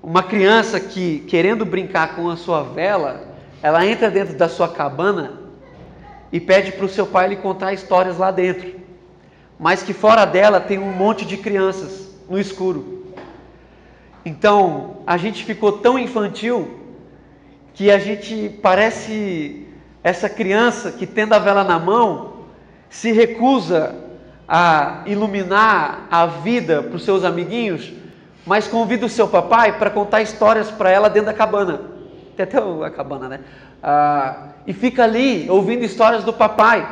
uma 0.00 0.22
criança 0.22 0.78
que 0.78 1.20
querendo 1.26 1.64
brincar 1.64 2.14
com 2.14 2.30
a 2.30 2.36
sua 2.36 2.62
vela, 2.62 3.34
ela 3.60 3.84
entra 3.84 4.12
dentro 4.12 4.36
da 4.36 4.48
sua 4.48 4.68
cabana 4.68 5.40
e 6.30 6.38
pede 6.38 6.70
para 6.70 6.86
o 6.86 6.88
seu 6.88 7.06
pai 7.06 7.30
lhe 7.30 7.36
contar 7.36 7.72
histórias 7.72 8.16
lá 8.16 8.30
dentro, 8.30 8.74
mas 9.58 9.82
que 9.82 9.92
fora 9.92 10.24
dela 10.24 10.60
tem 10.60 10.78
um 10.78 10.92
monte 10.92 11.24
de 11.24 11.36
crianças 11.36 12.01
no 12.28 12.38
escuro. 12.38 13.06
Então 14.24 14.98
a 15.06 15.16
gente 15.16 15.44
ficou 15.44 15.72
tão 15.72 15.98
infantil 15.98 16.78
que 17.74 17.90
a 17.90 17.98
gente 17.98 18.58
parece 18.62 19.66
essa 20.02 20.28
criança 20.28 20.92
que 20.92 21.06
tendo 21.06 21.32
a 21.32 21.38
vela 21.38 21.64
na 21.64 21.78
mão 21.78 22.32
se 22.90 23.12
recusa 23.12 23.94
a 24.46 25.02
iluminar 25.06 26.06
a 26.10 26.26
vida 26.26 26.82
para 26.82 26.96
os 26.96 27.04
seus 27.04 27.24
amiguinhos, 27.24 27.92
mas 28.44 28.66
convida 28.66 29.06
o 29.06 29.08
seu 29.08 29.26
papai 29.28 29.78
para 29.78 29.88
contar 29.88 30.20
histórias 30.20 30.70
para 30.70 30.90
ela 30.90 31.08
dentro 31.08 31.26
da 31.26 31.34
cabana. 31.34 31.80
Tem 32.36 32.44
até 32.44 32.58
a 32.58 32.90
cabana, 32.90 33.28
né? 33.28 33.40
Ah, 33.82 34.48
e 34.66 34.72
fica 34.72 35.04
ali 35.04 35.48
ouvindo 35.48 35.84
histórias 35.84 36.24
do 36.24 36.32
papai. 36.32 36.86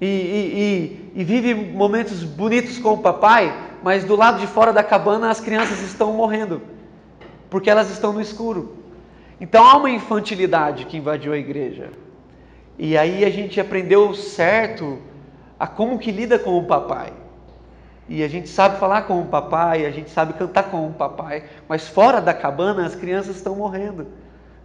E, 0.00 0.06
e, 0.06 1.10
e, 1.16 1.20
e 1.20 1.24
vive 1.24 1.54
momentos 1.54 2.22
bonitos 2.22 2.78
com 2.78 2.94
o 2.94 2.98
papai, 2.98 3.54
mas 3.82 4.04
do 4.04 4.16
lado 4.16 4.38
de 4.38 4.46
fora 4.46 4.72
da 4.72 4.82
cabana 4.82 5.30
as 5.30 5.40
crianças 5.40 5.80
estão 5.82 6.12
morrendo, 6.12 6.62
porque 7.50 7.70
elas 7.70 7.90
estão 7.90 8.12
no 8.12 8.20
escuro. 8.20 8.76
Então 9.40 9.64
há 9.64 9.76
uma 9.76 9.90
infantilidade 9.90 10.86
que 10.86 10.96
invadiu 10.96 11.32
a 11.32 11.36
igreja. 11.36 11.90
E 12.78 12.96
aí 12.96 13.24
a 13.24 13.30
gente 13.30 13.60
aprendeu 13.60 14.14
certo 14.14 14.98
a 15.58 15.66
como 15.66 15.98
que 15.98 16.10
lida 16.10 16.38
com 16.38 16.58
o 16.58 16.64
papai. 16.64 17.12
E 18.08 18.22
a 18.22 18.28
gente 18.28 18.48
sabe 18.48 18.78
falar 18.78 19.02
com 19.02 19.20
o 19.20 19.26
papai, 19.26 19.84
a 19.84 19.90
gente 19.90 20.10
sabe 20.10 20.34
cantar 20.34 20.64
com 20.64 20.86
o 20.86 20.92
papai, 20.92 21.44
mas 21.68 21.88
fora 21.88 22.20
da 22.20 22.32
cabana 22.32 22.86
as 22.86 22.94
crianças 22.94 23.36
estão 23.36 23.56
morrendo. 23.56 24.06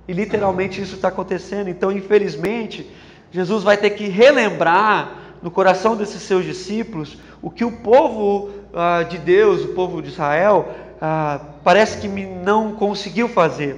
E 0.08 0.14
literalmente 0.14 0.82
isso 0.82 0.96
está 0.96 1.08
acontecendo. 1.08 1.70
Então, 1.70 1.92
infelizmente, 1.92 2.90
Jesus 3.32 3.64
vai 3.64 3.78
ter 3.78 3.92
que 3.92 4.08
relembrar 4.08 5.21
no 5.42 5.50
coração 5.50 5.96
desses 5.96 6.22
seus 6.22 6.46
discípulos 6.46 7.18
o 7.42 7.50
que 7.50 7.66
o 7.66 7.72
povo 7.72 8.52
ah, 8.74 9.04
de 9.04 9.18
Deus, 9.18 9.64
o 9.66 9.70
povo 9.70 10.02
de 10.02 10.10
Israel, 10.10 10.70
ah, 11.02 11.40
parece 11.64 12.00
que 12.00 12.08
não 12.08 12.74
conseguiu 12.74 13.28
fazer. 13.28 13.78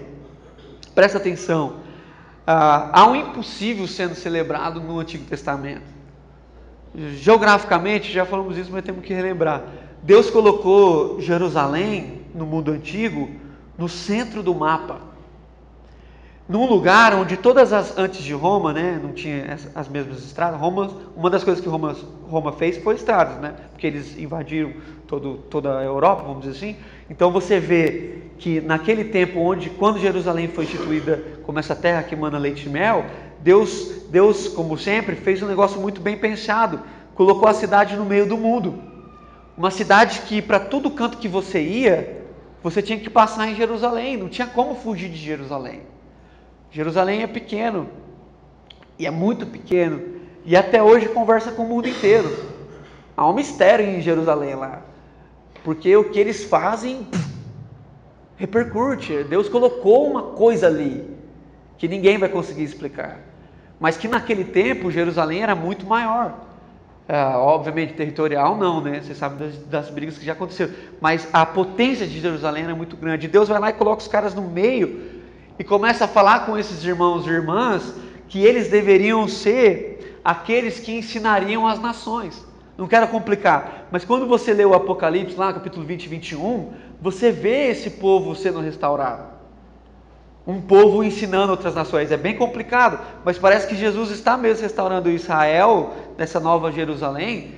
Presta 0.94 1.18
atenção. 1.18 1.78
Ah, 2.46 2.90
há 2.92 3.08
um 3.08 3.16
impossível 3.16 3.88
sendo 3.88 4.16
celebrado 4.16 4.82
no 4.82 5.00
Antigo 5.00 5.26
Testamento. 5.26 5.94
Geograficamente, 7.16 8.12
já 8.12 8.26
falamos 8.26 8.58
isso, 8.58 8.70
mas 8.72 8.84
temos 8.84 9.04
que 9.04 9.14
relembrar. 9.14 9.64
Deus 10.04 10.30
colocou 10.30 11.20
Jerusalém, 11.22 12.22
no 12.36 12.46
mundo 12.46 12.72
antigo, 12.72 13.32
no 13.78 13.88
centro 13.88 14.44
do 14.44 14.54
mapa. 14.54 15.13
Num 16.54 16.68
lugar 16.68 17.16
onde 17.16 17.36
todas 17.36 17.74
as, 17.74 17.98
antes 17.98 18.24
de 18.24 18.32
Roma, 18.32 18.72
né, 18.72 19.00
não 19.02 19.12
tinha 19.12 19.56
as, 19.56 19.68
as 19.74 19.90
mesmas 19.90 20.20
estradas. 20.20 20.60
Roma, 20.60 20.88
uma 21.16 21.28
das 21.28 21.44
coisas 21.44 21.60
que 21.64 21.68
Roma, 21.68 21.98
Roma 22.30 22.52
fez 22.52 22.78
foi 22.78 22.94
estradas, 22.94 23.38
né, 23.40 23.56
porque 23.72 23.88
eles 23.88 24.16
invadiram 24.20 24.72
todo, 25.08 25.38
toda 25.50 25.80
a 25.80 25.84
Europa, 25.84 26.22
vamos 26.22 26.46
dizer 26.46 26.56
assim. 26.56 26.76
Então 27.10 27.32
você 27.32 27.60
vê 27.60 28.20
que 28.38 28.62
naquele 28.62 29.06
tempo 29.06 29.40
onde, 29.40 29.72
quando 29.72 29.98
Jerusalém 29.98 30.48
foi 30.48 30.66
instituída 30.66 31.24
como 31.44 31.58
essa 31.58 31.76
terra 31.76 32.04
que 32.04 32.16
manda 32.16 32.38
leite 32.38 32.68
e 32.68 32.70
mel, 32.70 33.04
Deus, 33.40 34.04
Deus, 34.12 34.48
como 34.48 34.78
sempre, 34.78 35.16
fez 35.16 35.42
um 35.42 35.48
negócio 35.48 35.82
muito 35.82 36.02
bem 36.02 36.20
pensado. 36.20 36.82
Colocou 37.16 37.50
a 37.50 37.54
cidade 37.56 37.96
no 37.96 38.06
meio 38.06 38.28
do 38.28 38.38
mundo. 38.38 38.76
Uma 39.58 39.72
cidade 39.72 40.22
que, 40.28 40.40
para 40.40 40.60
todo 40.60 40.92
canto 40.92 41.18
que 41.18 41.28
você 41.28 41.60
ia, 41.64 42.24
você 42.62 42.80
tinha 42.80 43.00
que 43.00 43.10
passar 43.10 43.48
em 43.48 43.56
Jerusalém. 43.56 44.18
Não 44.18 44.30
tinha 44.30 44.46
como 44.46 44.76
fugir 44.76 45.10
de 45.10 45.18
Jerusalém. 45.18 45.93
Jerusalém 46.74 47.24
é 47.24 47.28
pequeno. 47.28 47.88
E 49.00 49.08
é 49.08 49.12
muito 49.12 49.46
pequeno. 49.46 50.02
E 50.44 50.58
até 50.58 50.84
hoje 50.84 51.08
conversa 51.08 51.54
com 51.54 51.64
o 51.64 51.70
mundo 51.70 51.88
inteiro. 51.88 52.30
Há 53.16 53.26
um 53.30 53.34
mistério 53.34 53.86
em 53.86 54.02
Jerusalém 54.02 54.56
lá. 54.56 54.82
Porque 55.64 55.96
o 55.96 56.10
que 56.10 56.20
eles 56.20 56.44
fazem 56.44 57.08
repercute. 58.36 59.24
Deus 59.24 59.48
colocou 59.48 60.06
uma 60.06 60.24
coisa 60.34 60.68
ali 60.68 61.10
que 61.78 61.88
ninguém 61.88 62.18
vai 62.18 62.28
conseguir 62.28 62.64
explicar 62.64 63.20
mas 63.84 63.98
que 63.98 64.08
naquele 64.08 64.46
tempo 64.46 64.90
Jerusalém 64.90 65.44
era 65.44 65.54
muito 65.54 65.86
maior. 65.86 66.36
É, 67.06 67.22
obviamente 67.36 67.94
territorial 67.96 68.58
não, 68.58 68.80
né? 68.80 69.02
Você 69.02 69.14
sabe 69.14 69.44
das, 69.44 69.58
das, 69.66 69.90
brigas 69.90 70.18
que 70.18 70.26
já 70.26 70.32
aconteceram. 70.32 70.72
Mas 71.02 71.28
a 71.34 71.46
potência 71.46 72.08
de 72.08 72.18
Jerusalém 72.22 72.64
era 72.64 72.74
muito 72.74 72.96
grande. 72.96 73.28
Deus 73.28 73.50
vai 73.50 73.60
lá 73.60 73.70
e 73.72 73.74
coloca 73.74 74.02
os 74.02 74.08
caras 74.08 74.34
no 74.34 74.42
meio 74.42 75.22
e 75.58 75.64
começa 75.64 76.06
a 76.06 76.08
falar 76.08 76.46
com 76.46 76.58
esses 76.58 76.84
irmãos 76.84 77.26
e 77.26 77.30
irmãs 77.30 77.94
que 78.28 78.44
eles 78.44 78.70
deveriam 78.70 79.28
ser 79.28 80.20
aqueles 80.24 80.80
que 80.80 80.92
ensinariam 80.92 81.68
as 81.68 81.80
nações. 81.80 82.46
Não 82.78 82.88
quero 82.88 83.08
complicar, 83.08 83.88
mas 83.92 84.04
quando 84.04 84.26
você 84.26 84.54
lê 84.54 84.66
o 84.66 84.74
Apocalipse, 84.74 85.38
lá 85.38 85.54
capítulo 85.54 85.86
20 85.86 86.06
e 86.06 86.10
21, 86.10 86.74
você 87.00 87.32
vê 87.32 87.70
esse 87.70 87.92
povo 87.92 88.36
sendo 88.36 88.60
restaurado 88.60 89.34
um 90.46 90.60
povo 90.60 91.04
ensinando 91.04 91.52
outras 91.52 91.74
nações. 91.74 92.12
É 92.12 92.18
bem 92.18 92.36
complicado, 92.36 93.00
mas 93.24 93.38
parece 93.38 93.68
que 93.68 93.76
Jesus 93.76 94.12
está 94.12 94.38
mesmo 94.38 94.64
restaurando 94.64 95.10
Israel, 95.10 95.94
nessa 96.18 96.40
nova 96.40 96.72
Jerusalém, 96.72 97.56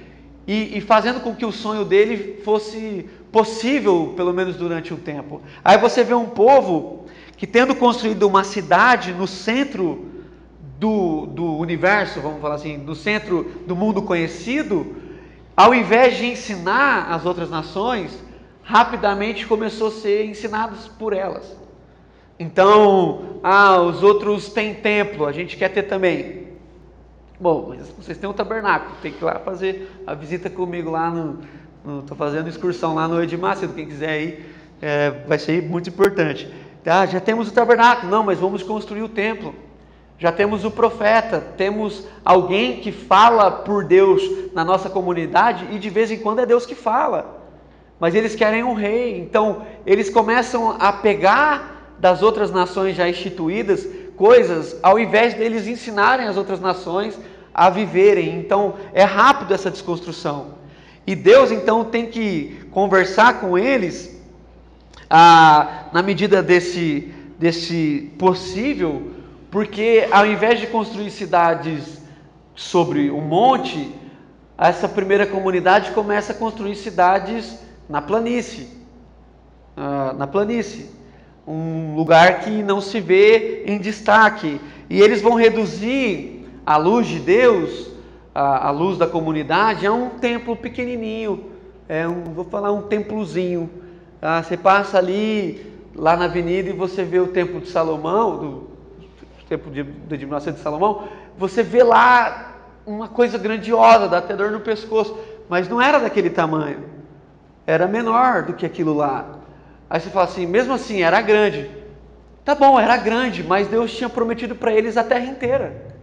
e, 0.48 0.78
e 0.78 0.82
fazendo 0.82 1.20
com 1.20 1.36
que 1.36 1.46
o 1.46 1.52
sonho 1.52 1.84
dele 1.84 2.42
fosse 2.44 3.10
possível, 3.32 4.14
pelo 4.16 4.32
menos 4.32 4.56
durante 4.56 4.94
um 4.94 4.98
tempo. 4.98 5.42
Aí 5.64 5.78
você 5.78 6.04
vê 6.04 6.14
um 6.14 6.28
povo 6.28 6.95
que, 7.38 7.46
tendo 7.46 7.76
construído 7.76 8.24
uma 8.24 8.44
cidade 8.44 9.14
no 9.14 9.28
centro 9.28 10.12
do, 10.80 11.26
do 11.28 11.58
universo, 11.58 12.22
vamos 12.22 12.42
falar 12.42 12.56
assim, 12.56 12.78
no 12.78 12.96
centro 12.96 13.44
do 13.66 13.76
mundo 13.76 14.02
conhecido, 14.02 14.96
ao 15.56 15.74
invés 15.74 16.18
de 16.18 16.26
ensinar 16.26 17.12
as 17.12 17.26
outras 17.26 17.50
nações, 17.50 18.24
rapidamente 18.64 19.46
começou 19.46 19.88
a 19.88 19.92
ser 19.92 20.26
ensinados 20.26 20.88
por 20.88 21.14
elas. 21.14 21.56
Então, 22.38 23.40
ah, 23.42 23.80
os 23.80 24.04
outros 24.04 24.50
têm 24.50 24.74
templo, 24.74 25.26
a 25.26 25.32
gente 25.32 25.56
quer 25.56 25.70
ter 25.70 25.84
também. 25.84 26.46
Bom, 27.40 27.68
mas 27.70 27.90
vocês 27.90 28.18
têm 28.18 28.30
um 28.30 28.34
tabernáculo, 28.34 28.96
tem 29.02 29.12
que 29.12 29.22
ir 29.22 29.26
lá 29.26 29.40
fazer 29.40 29.90
a 30.06 30.14
visita 30.14 30.50
comigo 30.50 30.90
lá 30.90 31.10
no. 31.10 31.40
Estou 32.00 32.18
fazendo 32.18 32.50
excursão 32.50 32.96
lá 32.96 33.08
no 33.08 33.22
Edmácio, 33.22 33.70
quem 33.70 33.86
quiser 33.86 34.22
ir, 34.22 34.46
é, 34.82 35.12
vai 35.28 35.38
ser 35.38 35.62
muito 35.62 35.90
importante. 35.90 36.52
Ah, 36.86 37.06
já 37.06 37.20
temos 37.20 37.48
o 37.48 37.52
tabernáculo, 37.52 38.12
não, 38.12 38.24
mas 38.24 38.40
vamos 38.40 38.62
construir 38.62 39.02
o 39.02 39.10
templo. 39.10 39.56
Já 40.18 40.32
temos 40.32 40.64
o 40.64 40.72
profeta, 40.72 41.42
temos 41.58 42.08
alguém 42.24 42.78
que 42.78 42.92
fala 42.92 43.52
por 43.52 43.84
Deus 43.84 44.22
na 44.54 44.64
nossa 44.64 44.90
comunidade 44.90 45.68
e 45.72 45.80
de 45.80 45.90
vez 45.90 46.10
em 46.10 46.18
quando 46.18 46.40
é 46.40 46.46
Deus 46.46 46.66
que 46.66 46.76
fala. 46.76 47.44
Mas 48.00 48.16
eles 48.16 48.36
querem 48.36 48.64
um 48.64 48.74
rei, 48.74 49.20
então 49.20 49.64
eles 49.86 50.10
começam 50.10 50.76
a 50.80 50.94
pegar 50.94 51.96
das 52.00 52.22
outras 52.22 52.52
nações 52.52 52.96
já 52.96 53.10
instituídas 53.10 53.88
coisas, 54.16 54.78
ao 54.82 54.98
invés 54.98 55.34
deles 55.34 55.68
ensinarem 55.68 56.28
as 56.28 56.38
outras 56.38 56.60
nações 56.60 57.20
a 57.54 57.70
viverem. 57.70 58.38
Então 58.40 58.76
é 58.94 59.04
rápido 59.04 59.54
essa 59.54 59.72
desconstrução. 59.72 60.56
E 61.06 61.16
Deus 61.16 61.52
então 61.52 61.84
tem 61.84 62.08
que 62.08 62.68
conversar 62.72 63.40
com 63.40 63.58
eles 63.58 64.15
ah, 65.10 65.90
na 65.94 66.02
medida 66.02 66.42
desse, 66.42 67.14
desse 67.38 68.12
possível 68.18 69.16
porque 69.56 70.06
ao 70.12 70.28
invés 70.28 70.60
de 70.60 70.68
construir 70.68 71.10
cidades 71.10 72.02
sobre 72.54 73.10
um 73.10 73.22
monte, 73.22 73.90
essa 74.58 74.86
primeira 74.86 75.26
comunidade 75.26 75.92
começa 75.92 76.34
a 76.34 76.36
construir 76.36 76.76
cidades 76.76 77.58
na 77.88 78.02
planície. 78.02 78.68
Uh, 79.78 80.14
na 80.18 80.28
planície. 80.28 80.90
Um 81.48 81.96
lugar 81.96 82.42
que 82.42 82.50
não 82.64 82.82
se 82.82 83.00
vê 83.00 83.64
em 83.66 83.80
destaque. 83.80 84.60
E 84.90 85.00
eles 85.00 85.22
vão 85.22 85.36
reduzir 85.36 86.46
a 86.66 86.76
luz 86.76 87.08
de 87.08 87.20
Deus, 87.20 87.92
a, 88.34 88.68
a 88.68 88.72
luz 88.72 88.98
da 88.98 89.08
comunidade, 89.08 89.88
a 89.88 89.94
um 89.94 90.10
templo 90.10 90.58
pequenininho. 90.58 91.46
É 91.88 92.06
um, 92.06 92.26
vou 92.26 92.44
falar 92.44 92.74
um 92.74 92.82
templozinho. 92.82 93.70
Ah, 94.22 94.42
você 94.42 94.58
passa 94.58 94.98
ali, 94.98 95.74
lá 95.96 96.16
na 96.16 96.26
avenida, 96.26 96.70
e 96.70 96.74
você 96.74 97.04
vê 97.04 97.20
o 97.20 97.28
templo 97.28 97.60
de 97.60 97.68
Salomão, 97.68 98.38
do, 98.38 98.70
tempo 99.48 99.70
de, 99.70 99.84
de 99.84 100.18
diminuição 100.18 100.54
de 100.54 100.60
Salomão, 100.60 101.08
você 101.38 101.64
vê 101.64 101.84
lá 101.84 102.54
uma 102.86 103.08
coisa 103.08 103.38
grandiosa, 103.38 104.08
dá 104.08 104.18
até 104.20 104.36
dor 104.36 104.52
no 104.52 104.60
pescoço, 104.60 105.18
mas 105.50 105.68
não 105.68 105.82
era 105.82 106.00
daquele 106.00 106.30
tamanho, 106.30 106.84
era 107.66 107.88
menor 107.88 108.44
do 108.44 108.54
que 108.54 108.66
aquilo 108.66 108.94
lá. 108.94 109.40
Aí 109.90 110.00
você 110.00 110.10
fala 110.10 110.26
assim, 110.26 110.46
mesmo 110.46 110.74
assim, 110.74 111.02
era 111.02 111.22
grande. 111.22 111.70
Tá 112.44 112.54
bom, 112.54 112.80
era 112.80 112.98
grande, 112.98 113.44
mas 113.44 113.68
Deus 113.68 113.92
tinha 113.96 114.10
prometido 114.10 114.56
para 114.56 114.72
eles 114.72 114.98
a 114.98 115.04
terra 115.04 115.26
inteira. 115.26 115.96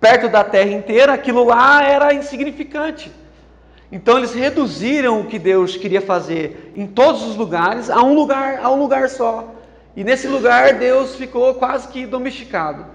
Perto 0.00 0.28
da 0.28 0.42
terra 0.42 0.70
inteira, 0.70 1.12
aquilo 1.12 1.44
lá 1.44 1.84
era 1.84 2.12
insignificante. 2.12 3.12
Então 3.92 4.16
eles 4.16 4.32
reduziram 4.32 5.20
o 5.20 5.26
que 5.26 5.38
Deus 5.38 5.76
queria 5.76 6.00
fazer 6.00 6.72
em 6.74 6.86
todos 6.86 7.22
os 7.22 7.36
lugares 7.36 7.90
a 7.90 8.02
um 8.02 8.14
lugar, 8.14 8.58
a 8.62 8.70
um 8.70 8.78
lugar 8.78 9.10
só. 9.10 9.54
E 9.94 10.02
nesse 10.02 10.26
lugar 10.26 10.78
Deus 10.78 11.14
ficou 11.14 11.54
quase 11.56 11.86
que 11.88 12.06
domesticado. 12.06 12.86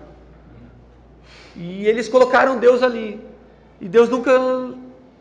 E 1.56 1.86
eles 1.86 2.10
colocaram 2.10 2.58
Deus 2.58 2.82
ali. 2.82 3.22
E 3.80 3.88
Deus 3.88 4.10
nunca 4.10 4.32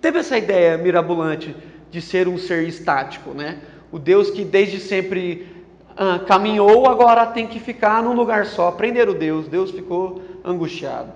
teve 0.00 0.18
essa 0.18 0.38
ideia 0.38 0.78
mirabolante 0.78 1.54
de 1.90 2.00
ser 2.00 2.26
um 2.26 2.38
ser 2.38 2.66
estático, 2.66 3.34
né? 3.34 3.58
O 3.92 3.98
Deus 3.98 4.30
que 4.30 4.46
desde 4.46 4.80
sempre 4.80 5.46
ah, 5.94 6.20
caminhou, 6.26 6.88
agora 6.88 7.26
tem 7.26 7.46
que 7.46 7.60
ficar 7.60 8.02
num 8.02 8.14
lugar 8.14 8.46
só. 8.46 8.68
Aprender 8.68 9.10
o 9.10 9.14
Deus. 9.14 9.46
Deus 9.46 9.70
ficou 9.70 10.22
angustiado. 10.42 11.12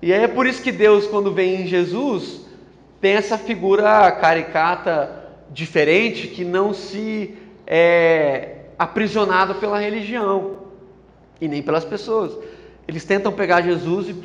E 0.00 0.12
é 0.12 0.28
por 0.28 0.46
isso 0.46 0.62
que 0.62 0.70
Deus, 0.70 1.08
quando 1.08 1.32
vem 1.32 1.62
em 1.62 1.66
Jesus, 1.66 2.43
tem 3.04 3.12
essa 3.12 3.36
figura 3.36 4.10
caricata 4.12 5.26
diferente 5.50 6.26
que 6.26 6.42
não 6.42 6.72
se 6.72 7.36
é, 7.66 8.60
aprisionado 8.78 9.56
pela 9.56 9.78
religião 9.78 10.52
e 11.38 11.46
nem 11.46 11.62
pelas 11.62 11.84
pessoas. 11.84 12.34
Eles 12.88 13.04
tentam 13.04 13.30
pegar 13.30 13.60
Jesus 13.60 14.08
e, 14.08 14.24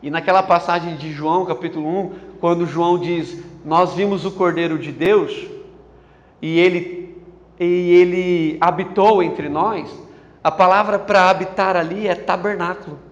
e 0.00 0.10
naquela 0.10 0.44
passagem 0.44 0.94
de 0.94 1.10
João, 1.10 1.44
capítulo 1.44 1.88
1, 1.88 2.12
quando 2.40 2.66
João 2.66 3.00
diz: 3.00 3.42
Nós 3.64 3.94
vimos 3.94 4.24
o 4.24 4.30
Cordeiro 4.30 4.78
de 4.78 4.92
Deus 4.92 5.48
e 6.40 6.56
ele, 6.56 7.20
e 7.58 7.94
ele 7.96 8.58
habitou 8.60 9.24
entre 9.24 9.48
nós, 9.48 9.92
a 10.44 10.52
palavra 10.52 11.00
para 11.00 11.28
habitar 11.28 11.76
ali 11.76 12.06
é 12.06 12.14
tabernáculo. 12.14 13.07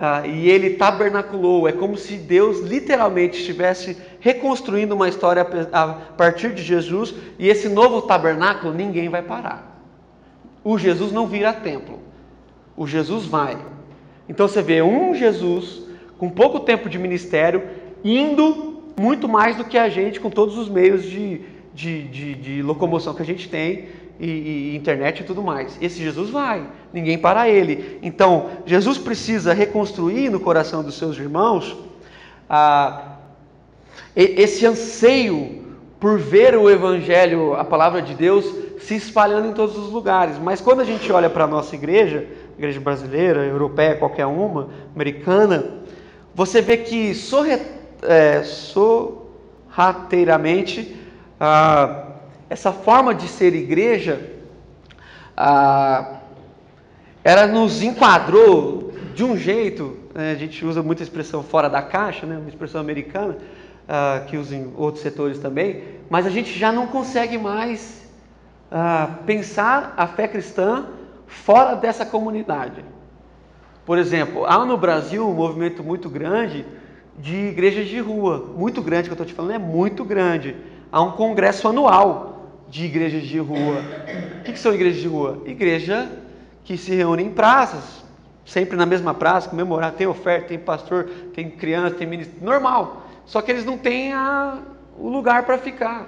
Ah, 0.00 0.24
e 0.24 0.48
ele 0.48 0.70
tabernaculou, 0.70 1.66
é 1.66 1.72
como 1.72 1.96
se 1.96 2.14
Deus 2.14 2.60
literalmente 2.60 3.40
estivesse 3.40 3.96
reconstruindo 4.20 4.94
uma 4.94 5.08
história 5.08 5.44
a 5.72 5.88
partir 6.16 6.54
de 6.54 6.62
Jesus, 6.62 7.12
e 7.36 7.48
esse 7.48 7.68
novo 7.68 8.02
tabernáculo 8.02 8.72
ninguém 8.72 9.08
vai 9.08 9.22
parar. 9.22 9.82
O 10.62 10.78
Jesus 10.78 11.10
não 11.10 11.26
vira 11.26 11.52
templo, 11.52 11.98
o 12.76 12.86
Jesus 12.86 13.26
vai. 13.26 13.58
Então 14.28 14.46
você 14.46 14.62
vê 14.62 14.80
um 14.82 15.16
Jesus 15.16 15.82
com 16.16 16.30
pouco 16.30 16.60
tempo 16.60 16.88
de 16.88 16.96
ministério, 16.96 17.68
indo 18.04 18.84
muito 18.96 19.28
mais 19.28 19.56
do 19.56 19.64
que 19.64 19.76
a 19.76 19.88
gente, 19.88 20.20
com 20.20 20.30
todos 20.30 20.56
os 20.56 20.68
meios 20.68 21.02
de, 21.02 21.40
de, 21.74 22.04
de, 22.04 22.34
de 22.34 22.62
locomoção 22.62 23.14
que 23.14 23.22
a 23.22 23.26
gente 23.26 23.48
tem, 23.48 23.86
e, 24.18 24.26
e, 24.26 24.76
internet 24.76 25.20
e 25.20 25.24
tudo 25.24 25.42
mais. 25.42 25.76
Esse 25.80 26.02
Jesus 26.02 26.30
vai, 26.30 26.66
ninguém 26.92 27.18
para 27.18 27.48
ele. 27.48 27.98
Então, 28.02 28.50
Jesus 28.66 28.98
precisa 28.98 29.52
reconstruir 29.52 30.30
no 30.30 30.40
coração 30.40 30.82
dos 30.82 30.96
seus 30.96 31.16
irmãos 31.18 31.76
ah, 32.48 33.16
esse 34.16 34.66
anseio 34.66 35.66
por 36.00 36.18
ver 36.18 36.56
o 36.56 36.70
Evangelho, 36.70 37.54
a 37.54 37.64
palavra 37.64 38.00
de 38.00 38.14
Deus, 38.14 38.46
se 38.80 38.96
espalhando 38.96 39.48
em 39.48 39.52
todos 39.52 39.76
os 39.76 39.90
lugares. 39.90 40.38
Mas 40.38 40.60
quando 40.60 40.80
a 40.80 40.84
gente 40.84 41.10
olha 41.12 41.28
para 41.28 41.44
a 41.44 41.46
nossa 41.46 41.74
igreja, 41.74 42.26
igreja 42.56 42.80
brasileira, 42.80 43.44
europeia, 43.44 43.96
qualquer 43.96 44.26
uma, 44.26 44.70
americana, 44.94 45.82
você 46.34 46.60
vê 46.60 46.76
que 46.78 47.14
sorre, 47.14 47.58
é, 48.02 48.42
sorrateiramente. 48.42 50.96
Ah, 51.40 52.07
essa 52.50 52.72
forma 52.72 53.14
de 53.14 53.28
ser 53.28 53.54
igreja, 53.54 54.20
ah, 55.36 56.20
ela 57.22 57.46
nos 57.46 57.82
enquadrou 57.82 58.92
de 59.14 59.24
um 59.24 59.36
jeito, 59.36 59.96
né, 60.14 60.32
a 60.32 60.34
gente 60.34 60.64
usa 60.64 60.82
muita 60.82 61.02
expressão 61.02 61.42
fora 61.42 61.68
da 61.68 61.82
caixa, 61.82 62.26
né, 62.26 62.38
uma 62.38 62.48
expressão 62.48 62.80
americana, 62.80 63.36
ah, 63.88 64.22
que 64.26 64.36
usa 64.36 64.56
em 64.56 64.72
outros 64.76 65.02
setores 65.02 65.38
também, 65.38 65.82
mas 66.08 66.26
a 66.26 66.30
gente 66.30 66.58
já 66.58 66.72
não 66.72 66.86
consegue 66.86 67.36
mais 67.36 68.08
ah, 68.70 69.10
pensar 69.26 69.94
a 69.96 70.06
fé 70.06 70.26
cristã 70.26 70.86
fora 71.26 71.74
dessa 71.74 72.06
comunidade. 72.06 72.84
Por 73.84 73.98
exemplo, 73.98 74.44
há 74.46 74.64
no 74.64 74.76
Brasil 74.76 75.26
um 75.26 75.34
movimento 75.34 75.82
muito 75.82 76.08
grande 76.08 76.64
de 77.18 77.34
igrejas 77.34 77.88
de 77.88 77.98
rua, 77.98 78.52
muito 78.56 78.80
grande, 78.82 79.04
que 79.04 79.10
eu 79.10 79.14
estou 79.14 79.26
te 79.26 79.34
falando, 79.34 79.52
é 79.52 79.58
muito 79.58 80.04
grande. 80.04 80.54
Há 80.92 81.02
um 81.02 81.12
congresso 81.12 81.68
anual 81.68 82.37
de 82.68 82.84
igrejas 82.84 83.22
de 83.24 83.38
rua. 83.38 83.82
O 84.40 84.42
que, 84.44 84.52
que 84.52 84.58
são 84.58 84.74
igrejas 84.74 85.00
de 85.00 85.08
rua? 85.08 85.42
Igreja 85.46 86.10
que 86.64 86.76
se 86.76 86.94
reúne 86.94 87.22
em 87.22 87.30
praças, 87.30 88.04
sempre 88.44 88.76
na 88.76 88.84
mesma 88.84 89.14
praça, 89.14 89.48
comemorar, 89.48 89.92
tem 89.92 90.06
oferta, 90.06 90.48
tem 90.48 90.58
pastor, 90.58 91.08
tem 91.34 91.50
criança, 91.50 91.96
tem 91.96 92.06
ministro, 92.06 92.44
normal. 92.44 93.06
Só 93.24 93.40
que 93.40 93.50
eles 93.50 93.64
não 93.64 93.78
têm 93.78 94.12
a, 94.12 94.58
o 94.98 95.08
lugar 95.08 95.44
para 95.44 95.58
ficar. 95.58 96.06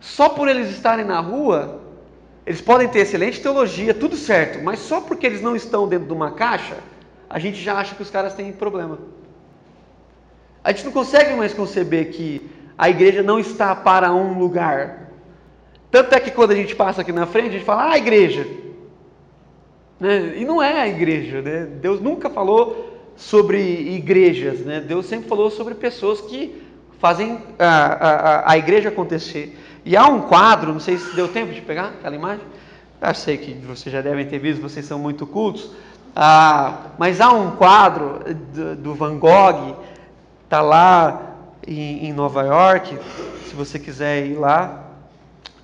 Só 0.00 0.28
por 0.28 0.48
eles 0.48 0.70
estarem 0.70 1.04
na 1.04 1.18
rua, 1.20 1.80
eles 2.46 2.60
podem 2.60 2.88
ter 2.88 3.00
excelente 3.00 3.40
teologia, 3.40 3.92
tudo 3.92 4.16
certo, 4.16 4.62
mas 4.62 4.78
só 4.78 5.00
porque 5.00 5.26
eles 5.26 5.42
não 5.42 5.56
estão 5.56 5.88
dentro 5.88 6.06
de 6.06 6.12
uma 6.12 6.30
caixa, 6.30 6.76
a 7.28 7.38
gente 7.38 7.60
já 7.60 7.74
acha 7.74 7.94
que 7.94 8.02
os 8.02 8.10
caras 8.10 8.34
têm 8.34 8.52
problema. 8.52 8.98
A 10.62 10.70
gente 10.70 10.84
não 10.84 10.92
consegue 10.92 11.34
mais 11.34 11.52
conceber 11.52 12.10
que 12.10 12.50
a 12.76 12.88
igreja 12.88 13.22
não 13.22 13.38
está 13.38 13.74
para 13.74 14.12
um 14.12 14.38
lugar, 14.38 15.07
tanto 15.90 16.14
é 16.14 16.20
que 16.20 16.30
quando 16.30 16.50
a 16.50 16.54
gente 16.54 16.76
passa 16.76 17.00
aqui 17.00 17.12
na 17.12 17.26
frente, 17.26 17.48
a 17.48 17.52
gente 17.52 17.64
fala, 17.64 17.92
ah, 17.92 17.98
igreja. 17.98 18.46
Né? 19.98 20.34
E 20.36 20.44
não 20.44 20.62
é 20.62 20.80
a 20.80 20.88
igreja, 20.88 21.42
né? 21.42 21.66
Deus 21.80 22.00
nunca 22.00 22.28
falou 22.30 23.12
sobre 23.16 23.58
igrejas, 23.60 24.60
né? 24.60 24.80
Deus 24.80 25.06
sempre 25.06 25.28
falou 25.28 25.50
sobre 25.50 25.74
pessoas 25.74 26.20
que 26.20 26.62
fazem 27.00 27.38
a, 27.58 27.66
a, 27.66 28.52
a 28.52 28.58
igreja 28.58 28.90
acontecer. 28.90 29.58
E 29.84 29.96
há 29.96 30.06
um 30.06 30.22
quadro, 30.22 30.72
não 30.72 30.80
sei 30.80 30.98
se 30.98 31.16
deu 31.16 31.28
tempo 31.28 31.52
de 31.52 31.60
pegar 31.60 31.86
aquela 31.86 32.14
imagem. 32.14 32.44
Eu 33.00 33.14
sei 33.14 33.38
que 33.38 33.54
vocês 33.54 33.92
já 33.92 34.00
devem 34.00 34.26
ter 34.26 34.38
visto, 34.38 34.60
vocês 34.60 34.84
são 34.84 34.98
muito 34.98 35.26
cultos. 35.26 35.70
Ah, 36.14 36.88
mas 36.98 37.20
há 37.20 37.32
um 37.32 37.52
quadro 37.52 38.20
do, 38.52 38.76
do 38.76 38.94
Van 38.94 39.18
Gogh, 39.18 39.76
está 40.44 40.60
lá 40.60 41.36
em, 41.66 42.06
em 42.06 42.12
Nova 42.12 42.42
York. 42.42 42.98
Se 43.46 43.54
você 43.54 43.78
quiser 43.78 44.26
ir 44.26 44.34
lá, 44.34 44.87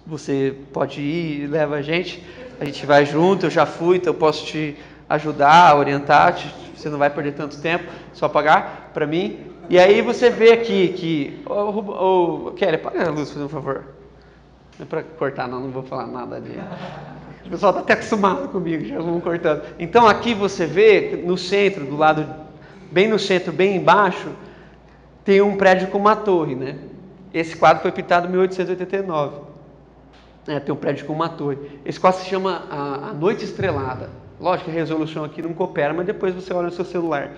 você 0.07 0.55
pode 0.73 1.01
ir 1.01 1.47
leva 1.49 1.77
a 1.77 1.83
gente. 1.83 2.23
A 2.61 2.65
gente 2.65 2.85
vai 2.87 3.05
junto, 3.05 3.47
eu 3.47 3.51
já 3.51 3.67
fui, 3.67 3.97
então 3.97 4.13
eu 4.13 4.19
posso 4.19 4.47
te 4.47 4.77
ajudar, 5.09 5.77
orientar, 5.77 6.35
te, 6.35 6.55
você 6.77 6.89
não 6.89 6.99
vai 6.99 7.11
perder 7.11 7.33
tanto 7.33 7.61
tempo, 7.61 7.85
só 8.13 8.29
pagar 8.29 8.91
para 8.93 9.07
mim. 9.07 9.39
E 9.69 9.79
aí 9.79 10.03
você 10.03 10.31
vê 10.31 10.53
aqui 10.53 10.89
que. 10.89 11.43
Ô, 11.47 12.49
oh, 12.49 12.51
Kelly, 12.53 12.77
apaga 12.77 13.09
a 13.09 13.11
luz, 13.11 13.31
por 13.31 13.49
favor. 13.49 13.85
Não 14.79 14.85
é 14.85 14.89
para 14.89 15.03
cortar, 15.03 15.49
não, 15.49 15.61
não 15.61 15.71
vou 15.71 15.83
falar 15.83 16.07
nada 16.07 16.41
de. 16.41 16.51
O 17.47 17.51
pessoal 17.51 17.71
está 17.71 17.83
até 17.83 17.93
acostumado 17.95 18.49
comigo, 18.49 18.85
já 18.85 18.99
vão 18.99 19.21
cortando. 19.21 19.63
Então 19.79 20.07
aqui 20.07 20.35
você 20.35 20.67
vê 20.67 21.23
no 21.25 21.37
centro, 21.37 21.85
do 21.85 21.97
lado, 21.97 22.27
bem 22.91 23.09
no 23.09 23.19
centro, 23.19 23.53
bem 23.53 23.77
embaixo, 23.77 24.29
tem 25.25 25.41
um 25.41 25.57
prédio 25.57 25.89
com 25.89 25.99
uma 25.99 26.17
torre, 26.17 26.55
né? 26.55 26.77
Esse 27.33 27.57
quadro 27.57 27.83
foi 27.83 27.93
pintado 27.93 28.29
em 28.29 28.31
1889. 28.31 29.54
É, 30.47 30.61
tem 30.61 30.75
um 30.75 30.77
prédio 30.77 31.07
com 31.07 31.13
uma 31.13 31.29
torre. 31.29 31.59
Esse 31.85 31.99
quadro 31.99 32.21
se 32.21 32.29
chama 32.29 32.65
a, 32.71 33.11
a 33.11 33.13
Noite 33.15 33.45
Estrelada. 33.45 34.11
Lógico 34.39 34.71
que 34.71 34.77
a 34.77 34.79
resolução 34.79 35.25
aqui 35.25 35.41
não 35.41 35.55
coopera, 35.55 35.95
mas 35.95 36.07
depois 36.07 36.35
você 36.35 36.53
olha 36.53 36.67
no 36.67 36.73
seu 36.73 36.85
celular. 36.85 37.31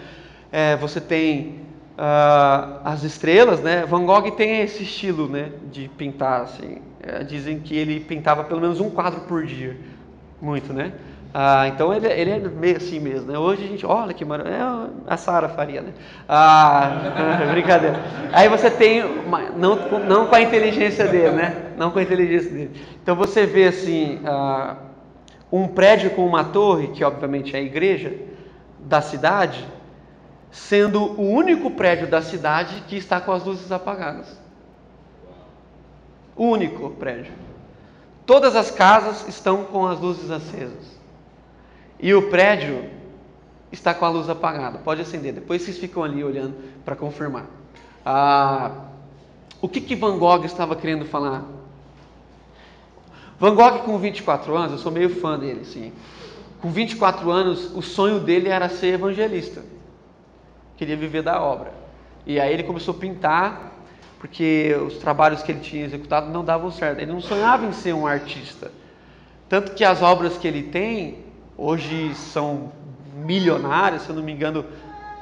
É, 0.51 0.77
você 0.77 1.01
tem 1.01 1.61
uh, 1.97 2.81
as 2.85 3.03
estrelas, 3.03 3.61
né? 3.61 3.85
Van 3.87 4.05
Gogh 4.05 4.31
tem 4.31 4.61
esse 4.61 4.83
estilo, 4.83 5.29
né, 5.29 5.53
de 5.71 5.89
pintar 5.89 6.43
assim. 6.43 6.79
É, 7.03 7.23
dizem 7.23 7.61
que 7.61 7.77
ele 7.77 8.01
pintava 8.01 8.45
pelo 8.45 8.61
menos 8.61 8.81
um 8.81 8.91
quadro 8.91 9.21
por 9.23 9.45
dia, 9.45 9.77
muito, 10.41 10.73
né? 10.73 10.93
Ah, 11.33 11.69
então 11.69 11.93
ele, 11.93 12.07
ele, 12.07 12.31
é 12.31 12.39
meio 12.39 12.77
assim 12.79 12.99
mesmo, 12.99 13.31
né? 13.31 13.39
Hoje 13.39 13.65
a 13.65 13.67
gente, 13.67 13.85
olha 13.85 14.15
que 14.15 14.25
maravilha, 14.25 14.55
é, 14.57 14.91
a 15.07 15.17
Sara 15.17 15.49
faria, 15.49 15.83
né? 15.83 15.93
Ah, 16.29 16.93
brincadeira. 17.53 18.01
Aí 18.33 18.49
você 18.49 18.71
tem, 18.71 19.05
uma, 19.05 19.51
não, 19.51 19.77
não 20.01 20.27
com 20.27 20.35
a 20.35 20.41
inteligência 20.41 21.07
dele, 21.07 21.33
né? 21.33 21.73
Não 21.77 21.91
com 21.91 21.99
a 21.99 22.03
inteligência 22.03 22.51
dele. 22.51 22.71
Então 23.03 23.15
você 23.15 23.45
vê 23.45 23.65
assim, 23.65 24.21
ah, 24.25 24.77
um 25.53 25.69
prédio 25.69 26.11
com 26.11 26.27
uma 26.27 26.45
torre, 26.45 26.89
que 26.89 27.05
obviamente 27.05 27.55
é 27.55 27.59
a 27.59 27.63
igreja 27.63 28.15
da 28.81 29.01
cidade, 29.01 29.67
sendo 30.51 31.21
o 31.21 31.23
único 31.23 31.71
prédio 31.71 32.07
da 32.07 32.23
cidade 32.23 32.83
que 32.89 32.97
está 32.97 33.21
com 33.21 33.33
as 33.33 33.45
luzes 33.45 33.71
apagadas. 33.71 34.41
O 36.35 36.45
único 36.45 36.91
prédio. 36.91 37.33
Todas 38.25 38.57
as 38.57 38.71
casas 38.71 39.29
estão 39.29 39.65
com 39.65 39.87
as 39.87 40.01
luzes 40.01 40.31
acesas. 40.31 40.96
E 41.99 42.15
o 42.15 42.29
prédio 42.29 42.85
está 43.73 43.95
com 43.95 44.05
a 44.05 44.09
luz 44.09 44.29
apagada. 44.29 44.79
Pode 44.79 45.01
acender. 45.01 45.33
Depois 45.33 45.63
vocês 45.63 45.79
ficam 45.79 46.03
ali 46.05 46.23
olhando 46.23 46.55
para 46.85 46.95
confirmar. 46.95 47.47
Ah, 48.05 48.71
o 49.61 49.69
que, 49.69 49.81
que 49.81 49.97
Van 49.97 50.19
Gogh 50.19 50.45
estava 50.45 50.77
querendo 50.77 51.05
falar? 51.05 51.45
Van 53.39 53.55
Gogh, 53.55 53.81
com 53.81 53.99
24 53.99 54.57
anos, 54.57 54.73
eu 54.73 54.79
sou 54.79 54.93
meio 54.93 55.11
fã 55.11 55.39
dele, 55.39 55.65
sim. 55.65 55.93
Com 56.61 56.71
24 56.71 57.31
anos, 57.31 57.75
o 57.75 57.83
sonho 57.83 58.21
dele 58.21 58.49
era 58.49 58.69
ser 58.69 58.95
evangelista 58.95 59.63
queria 60.77 60.97
viver 60.97 61.23
da 61.23 61.41
obra. 61.41 61.73
E 62.27 62.39
aí 62.39 62.53
ele 62.53 62.63
começou 62.63 62.95
a 62.95 62.99
pintar, 62.99 63.73
porque 64.19 64.77
os 64.87 64.99
trabalhos 64.99 65.43
que 65.43 65.53
ele 65.53 65.61
tinha 65.61 65.85
executado 65.85 66.31
não 66.31 66.45
davam 66.45 66.71
certo. 66.71 67.01
Ele 67.01 67.13
não 67.13 67.21
sonhava 67.21 67.67
em 67.67 67.73
ser 67.73 67.95
um 67.95 68.07
artista. 68.07 68.71
Tanto 69.49 69.73
que 69.75 69.85
as 69.85 70.03
obras 70.03 70.37
que 70.37 70.47
ele 70.47 70.65
tem, 70.65 71.25
hoje 71.57 72.15
são 72.15 72.73
milionárias, 73.15 74.03
se 74.03 74.11
eu 74.11 74.17
não 74.17 74.23
me 74.23 74.33
engano, 74.33 74.65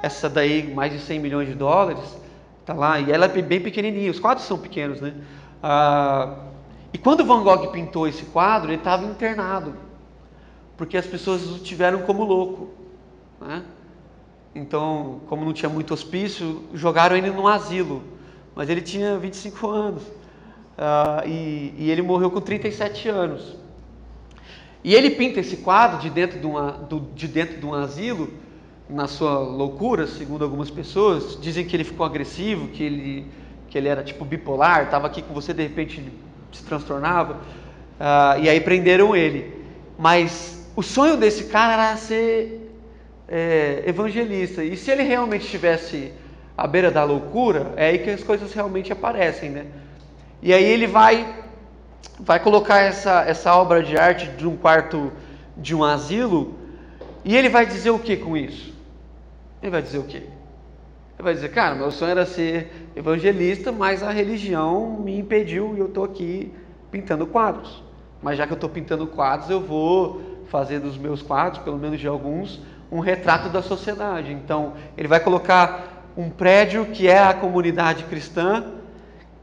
essa 0.03 0.29
daí, 0.29 0.73
mais 0.73 0.93
de 0.93 0.99
100 0.99 1.21
milhões 1.21 1.49
de 1.49 1.55
dólares, 1.55 2.19
tá 2.65 2.75
lá, 2.75 3.01
e 3.01 3.11
ela 3.11 3.27
é 3.27 3.43
bem 3.43 3.61
pequenininha, 3.61 4.11
os 4.11 4.21
quadros 4.21 4.47
são 4.47 4.59
pequenos, 4.59 5.01
né? 5.01 5.15
Ah, 5.63 6.35
e 6.93 6.99
quando 6.99 7.25
Van 7.25 7.43
Gogh 7.43 7.69
pintou 7.69 8.07
esse 8.07 8.25
quadro, 8.27 8.71
ele 8.71 8.79
estava 8.79 9.05
internado, 9.05 9.75
porque 10.77 10.97
as 10.97 11.07
pessoas 11.07 11.47
o 11.47 11.59
tiveram 11.59 12.03
como 12.03 12.25
louco, 12.25 12.71
né? 13.41 13.63
Então, 14.55 15.21
como 15.27 15.45
não 15.45 15.53
tinha 15.53 15.69
muito 15.69 15.93
hospício, 15.93 16.63
jogaram 16.73 17.17
ele 17.17 17.31
num 17.31 17.49
asilo. 17.49 18.03
Mas 18.55 18.71
ele 18.71 18.81
tinha 18.81 19.19
25 19.19 19.69
anos. 19.69 20.03
Uh, 20.05 21.27
e, 21.27 21.75
e, 21.77 21.91
ele 21.91 22.03
morreu 22.03 22.31
com 22.31 22.41
37 22.41 23.09
anos. 23.09 23.57
E 24.85 24.95
ele 24.95 25.11
pinta 25.11 25.41
esse 25.41 25.57
quadro 25.57 25.99
de 25.99 26.11
dentro 26.11 26.39
de, 26.39 26.47
uma, 26.47 26.87
de 27.15 27.27
dentro 27.27 27.59
de 27.59 27.65
um 27.65 27.73
asilo, 27.73 28.31
na 28.89 29.07
sua 29.07 29.39
loucura, 29.39 30.07
segundo 30.07 30.45
algumas 30.45 30.71
pessoas. 30.71 31.39
Dizem 31.41 31.65
que 31.65 31.75
ele 31.75 31.85
ficou 31.85 32.05
agressivo, 32.05 32.69
que 32.69 32.83
ele, 32.83 33.27
que 33.69 33.79
ele 33.79 33.89
era 33.89 34.05
tipo 34.05 34.27
bipolar, 34.27 34.85
estava 34.85 35.07
aqui 35.07 35.23
com 35.23 35.33
você, 35.33 35.55
de 35.55 35.63
repente 35.63 36.13
se 36.53 36.63
transtornava. 36.65 37.33
Uh, 37.35 38.43
e 38.43 38.49
aí 38.51 38.61
prenderam 38.61 39.17
ele. 39.17 39.65
Mas 39.99 40.71
o 40.77 40.83
sonho 40.83 41.17
desse 41.17 41.45
cara 41.45 41.73
era 41.73 41.97
ser 41.97 42.71
é, 43.27 43.85
evangelista. 43.87 44.63
E 44.63 44.77
se 44.77 44.91
ele 44.91 45.03
realmente 45.03 45.47
estivesse 45.47 46.13
à 46.59 46.67
beira 46.67 46.91
da 46.91 47.05
loucura, 47.05 47.73
é 47.77 47.87
aí 47.87 47.99
que 47.99 48.11
as 48.11 48.23
coisas 48.23 48.53
realmente 48.53 48.93
aparecem, 48.93 49.49
né? 49.49 49.65
E 50.43 50.53
aí 50.53 50.65
ele 50.65 50.87
vai 50.87 51.44
vai 52.19 52.39
colocar 52.41 52.81
essa, 52.81 53.23
essa 53.23 53.55
obra 53.55 53.83
de 53.83 53.97
arte 53.97 54.29
de 54.29 54.47
um 54.47 54.57
quarto 54.57 55.13
de 55.57 55.75
um 55.75 55.83
asilo 55.83 56.55
e 57.25 57.37
ele 57.37 57.49
vai 57.49 57.67
dizer 57.67 57.91
o 57.91 57.99
que 57.99 58.17
com 58.17 58.37
isso? 58.37 58.73
Ele 59.63 59.71
vai 59.71 59.83
dizer 59.83 59.99
o 59.99 60.05
que? 60.05 60.19
Ele 60.19 61.23
vai 61.23 61.33
dizer, 61.33 61.49
cara, 61.51 61.75
meu 61.75 61.91
sonho 61.91 62.11
era 62.11 62.27
ser 62.27 62.91
evangelista, 62.95 63.73
mas 63.73 64.03
a 64.03 64.11
religião 64.11 64.99
me 65.01 65.19
impediu 65.19 65.75
e 65.77 65.81
eu 65.81 65.87
estou 65.87 66.05
aqui 66.05 66.53
pintando 66.91 67.27
quadros. 67.27 67.83
Mas 68.23 68.37
já 68.37 68.47
que 68.47 68.53
eu 68.53 68.57
estou 68.57 68.69
pintando 68.69 69.07
quadros, 69.07 69.49
eu 69.49 69.61
vou 69.61 70.45
fazer 70.49 70.81
dos 70.81 70.99
meus 70.99 71.23
quadros, 71.23 71.63
pelo 71.63 71.79
menos 71.79 71.99
de 71.99 72.07
alguns, 72.07 72.61
um 72.91 73.01
retrato 73.01 73.49
da 73.49 73.63
sociedade. 73.63 74.33
Então, 74.33 74.75
ele 74.97 75.09
vai 75.09 75.21
colocar 75.21 76.05
um 76.17 76.29
prédio 76.31 76.87
que 76.87 77.09
é 77.09 77.19
a 77.19 77.33
comunidade 77.33 78.05
cristã, 78.05 78.65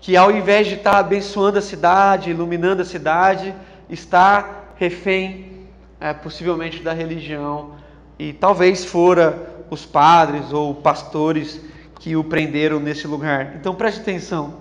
que 0.02 0.18
ao 0.18 0.32
invés 0.32 0.68
de 0.68 0.76
estar 0.76 0.98
abençoando 0.98 1.60
a 1.60 1.62
cidade, 1.62 2.32
iluminando 2.32 2.82
a 2.82 2.86
cidade, 2.86 3.56
está 3.90 4.66
refém, 4.76 5.68
é, 6.00 6.14
possivelmente, 6.14 6.82
da 6.82 6.92
religião. 6.92 7.76
E 8.20 8.34
talvez 8.34 8.84
fora 8.84 9.64
os 9.70 9.86
padres 9.86 10.52
ou 10.52 10.76
pastores 10.76 11.62
que 12.00 12.16
o 12.16 12.24
prenderam 12.24 12.80
nesse 12.80 13.08
lugar. 13.08 13.56
Então 13.56 13.76
preste 13.76 14.02
atenção. 14.02 14.56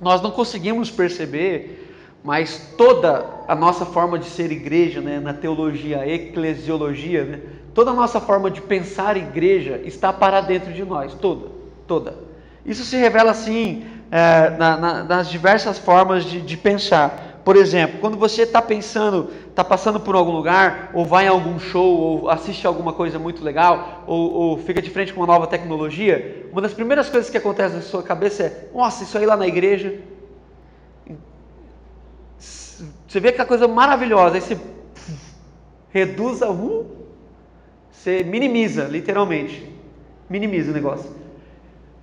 Nós 0.00 0.20
não 0.20 0.32
conseguimos 0.32 0.90
perceber, 0.90 1.94
mas 2.24 2.72
toda 2.76 3.26
a 3.46 3.54
nossa 3.54 3.86
forma 3.86 4.18
de 4.18 4.26
ser 4.26 4.50
igreja, 4.50 5.00
né, 5.00 5.20
na 5.20 5.32
teologia, 5.32 6.08
eclesiologia, 6.08 7.24
né, 7.24 7.40
Toda 7.74 7.90
a 7.90 7.94
nossa 7.94 8.20
forma 8.20 8.50
de 8.50 8.60
pensar 8.60 9.16
igreja 9.16 9.80
está 9.84 10.12
para 10.12 10.40
dentro 10.40 10.72
de 10.72 10.84
nós, 10.84 11.14
toda, 11.14 11.48
toda. 11.86 12.14
Isso 12.66 12.84
se 12.84 12.96
revela 12.96 13.30
assim 13.30 13.84
é, 14.12 14.50
na, 14.50 14.76
na, 14.76 15.04
nas 15.04 15.30
diversas 15.30 15.78
formas 15.78 16.24
de, 16.24 16.42
de, 16.42 16.56
pensar. 16.56 17.40
Por 17.42 17.56
exemplo, 17.56 17.98
quando 17.98 18.18
você 18.18 18.42
está 18.42 18.60
pensando, 18.60 19.30
está 19.48 19.64
passando 19.64 19.98
por 19.98 20.14
algum 20.14 20.32
lugar, 20.32 20.90
ou 20.92 21.04
vai 21.04 21.24
em 21.24 21.28
algum 21.28 21.58
show, 21.58 21.96
ou 21.98 22.28
assiste 22.28 22.66
alguma 22.66 22.92
coisa 22.92 23.18
muito 23.18 23.42
legal, 23.42 24.04
ou, 24.06 24.32
ou 24.32 24.58
fica 24.58 24.82
de 24.82 24.90
frente 24.90 25.14
com 25.14 25.20
uma 25.20 25.26
nova 25.26 25.46
tecnologia, 25.46 26.46
uma 26.52 26.60
das 26.60 26.74
primeiras 26.74 27.08
coisas 27.08 27.30
que 27.30 27.38
acontece 27.38 27.74
na 27.74 27.80
sua 27.80 28.02
cabeça 28.02 28.42
é: 28.42 28.68
nossa, 28.74 29.02
isso 29.02 29.16
aí 29.16 29.24
lá 29.24 29.36
na 29.36 29.46
igreja. 29.46 29.98
Você 32.38 33.18
vê 33.18 33.28
aquela 33.28 33.48
coisa 33.48 33.66
maravilhosa, 33.66 34.34
aí 34.34 34.40
você 34.42 34.58
reduz 35.90 36.42
a 36.42 36.50
um 36.50 37.02
você 38.02 38.24
minimiza, 38.24 38.84
literalmente. 38.84 39.70
Minimiza 40.28 40.72
o 40.72 40.74
negócio. 40.74 41.08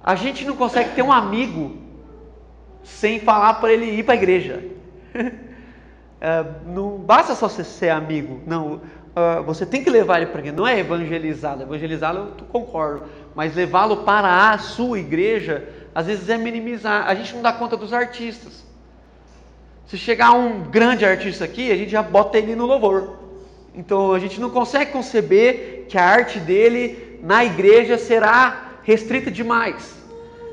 A 0.01 0.15
gente 0.15 0.45
não 0.45 0.55
consegue 0.55 0.95
ter 0.95 1.01
um 1.01 1.11
amigo 1.11 1.88
sem 2.83 3.19
falar 3.19 3.55
para 3.55 3.71
ele 3.71 3.85
ir 3.85 4.03
para 4.03 4.13
a 4.13 4.17
igreja. 4.17 4.63
é, 6.21 6.45
não 6.65 6.97
basta 6.97 7.35
só 7.35 7.47
você 7.47 7.63
ser 7.63 7.89
amigo. 7.89 8.41
Não, 8.45 8.73
uh, 8.73 9.43
você 9.45 9.65
tem 9.65 9.83
que 9.83 9.89
levar 9.89 10.17
ele 10.17 10.27
para 10.27 10.37
a 10.37 10.39
igreja. 10.39 10.57
Não 10.57 10.67
é 10.67 10.79
evangelizá-lo. 10.79 11.61
Evangelizá-lo 11.63 12.33
eu 12.39 12.45
concordo. 12.45 13.03
Mas 13.35 13.55
levá-lo 13.55 13.97
para 13.97 14.51
a 14.51 14.57
sua 14.57 14.99
igreja, 14.99 15.67
às 15.93 16.07
vezes 16.07 16.29
é 16.29 16.37
minimizar. 16.37 17.07
A 17.07 17.15
gente 17.15 17.33
não 17.35 17.41
dá 17.41 17.53
conta 17.53 17.77
dos 17.77 17.93
artistas. 17.93 18.65
Se 19.87 19.97
chegar 19.97 20.31
um 20.31 20.61
grande 20.61 21.03
artista 21.03 21.45
aqui, 21.45 21.71
a 21.71 21.75
gente 21.75 21.91
já 21.91 22.03
bota 22.03 22.37
ele 22.37 22.55
no 22.55 22.65
louvor. 22.65 23.17
Então 23.73 24.13
a 24.13 24.19
gente 24.19 24.39
não 24.39 24.49
consegue 24.49 24.91
conceber 24.91 25.85
que 25.89 25.97
a 25.97 26.05
arte 26.05 26.39
dele 26.39 27.19
na 27.23 27.43
igreja 27.43 27.97
será 27.97 28.77
restrita 28.83 29.31
demais. 29.31 29.98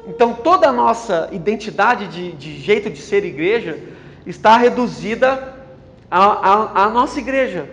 Então 0.07 0.33
toda 0.33 0.69
a 0.69 0.73
nossa 0.73 1.29
identidade 1.33 2.07
de, 2.09 2.33
de 2.33 2.59
jeito 2.59 2.89
de 2.89 3.01
ser 3.01 3.25
igreja 3.25 3.79
está 4.25 4.57
reduzida 4.57 5.55
à, 6.11 6.89
nossa 6.93 7.19
igreja, 7.19 7.69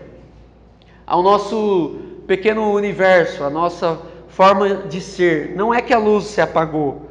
ao 1.06 1.22
nosso 1.22 2.00
pequeno 2.28 2.74
universo, 2.74 3.44
à 3.44 3.50
nossa 3.50 4.00
forma 4.28 4.76
de 4.76 5.00
ser. 5.00 5.56
Não 5.56 5.74
é 5.74 5.82
que 5.82 5.94
a 5.94 6.00
luz 6.00 6.26
se 6.26 6.42
apagou, 6.42 7.10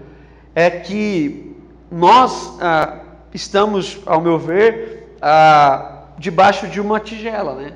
é 0.55 0.69
que 0.69 1.55
nós 1.91 2.59
ah, 2.61 2.99
estamos, 3.33 4.01
ao 4.05 4.21
meu 4.21 4.39
ver, 4.39 5.17
ah, 5.21 6.05
debaixo 6.19 6.67
de 6.67 6.81
uma 6.81 6.99
tigela, 6.99 7.55
né? 7.55 7.73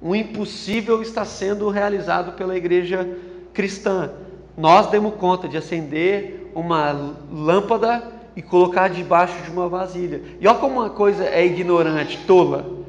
Um 0.00 0.16
impossível 0.16 1.00
está 1.00 1.24
sendo 1.24 1.68
realizado 1.68 2.32
pela 2.32 2.56
igreja 2.56 3.08
cristã. 3.54 4.10
Nós 4.56 4.88
demos 4.88 5.14
conta 5.14 5.48
de 5.48 5.56
acender 5.56 6.41
uma 6.54 7.14
lâmpada 7.30 8.02
e 8.34 8.42
colocar 8.42 8.88
debaixo 8.88 9.40
de 9.42 9.50
uma 9.50 9.68
vasilha. 9.68 10.22
E 10.40 10.46
olha 10.46 10.58
como 10.58 10.80
uma 10.80 10.90
coisa 10.90 11.24
é 11.24 11.44
ignorante, 11.44 12.18
tola. 12.26 12.82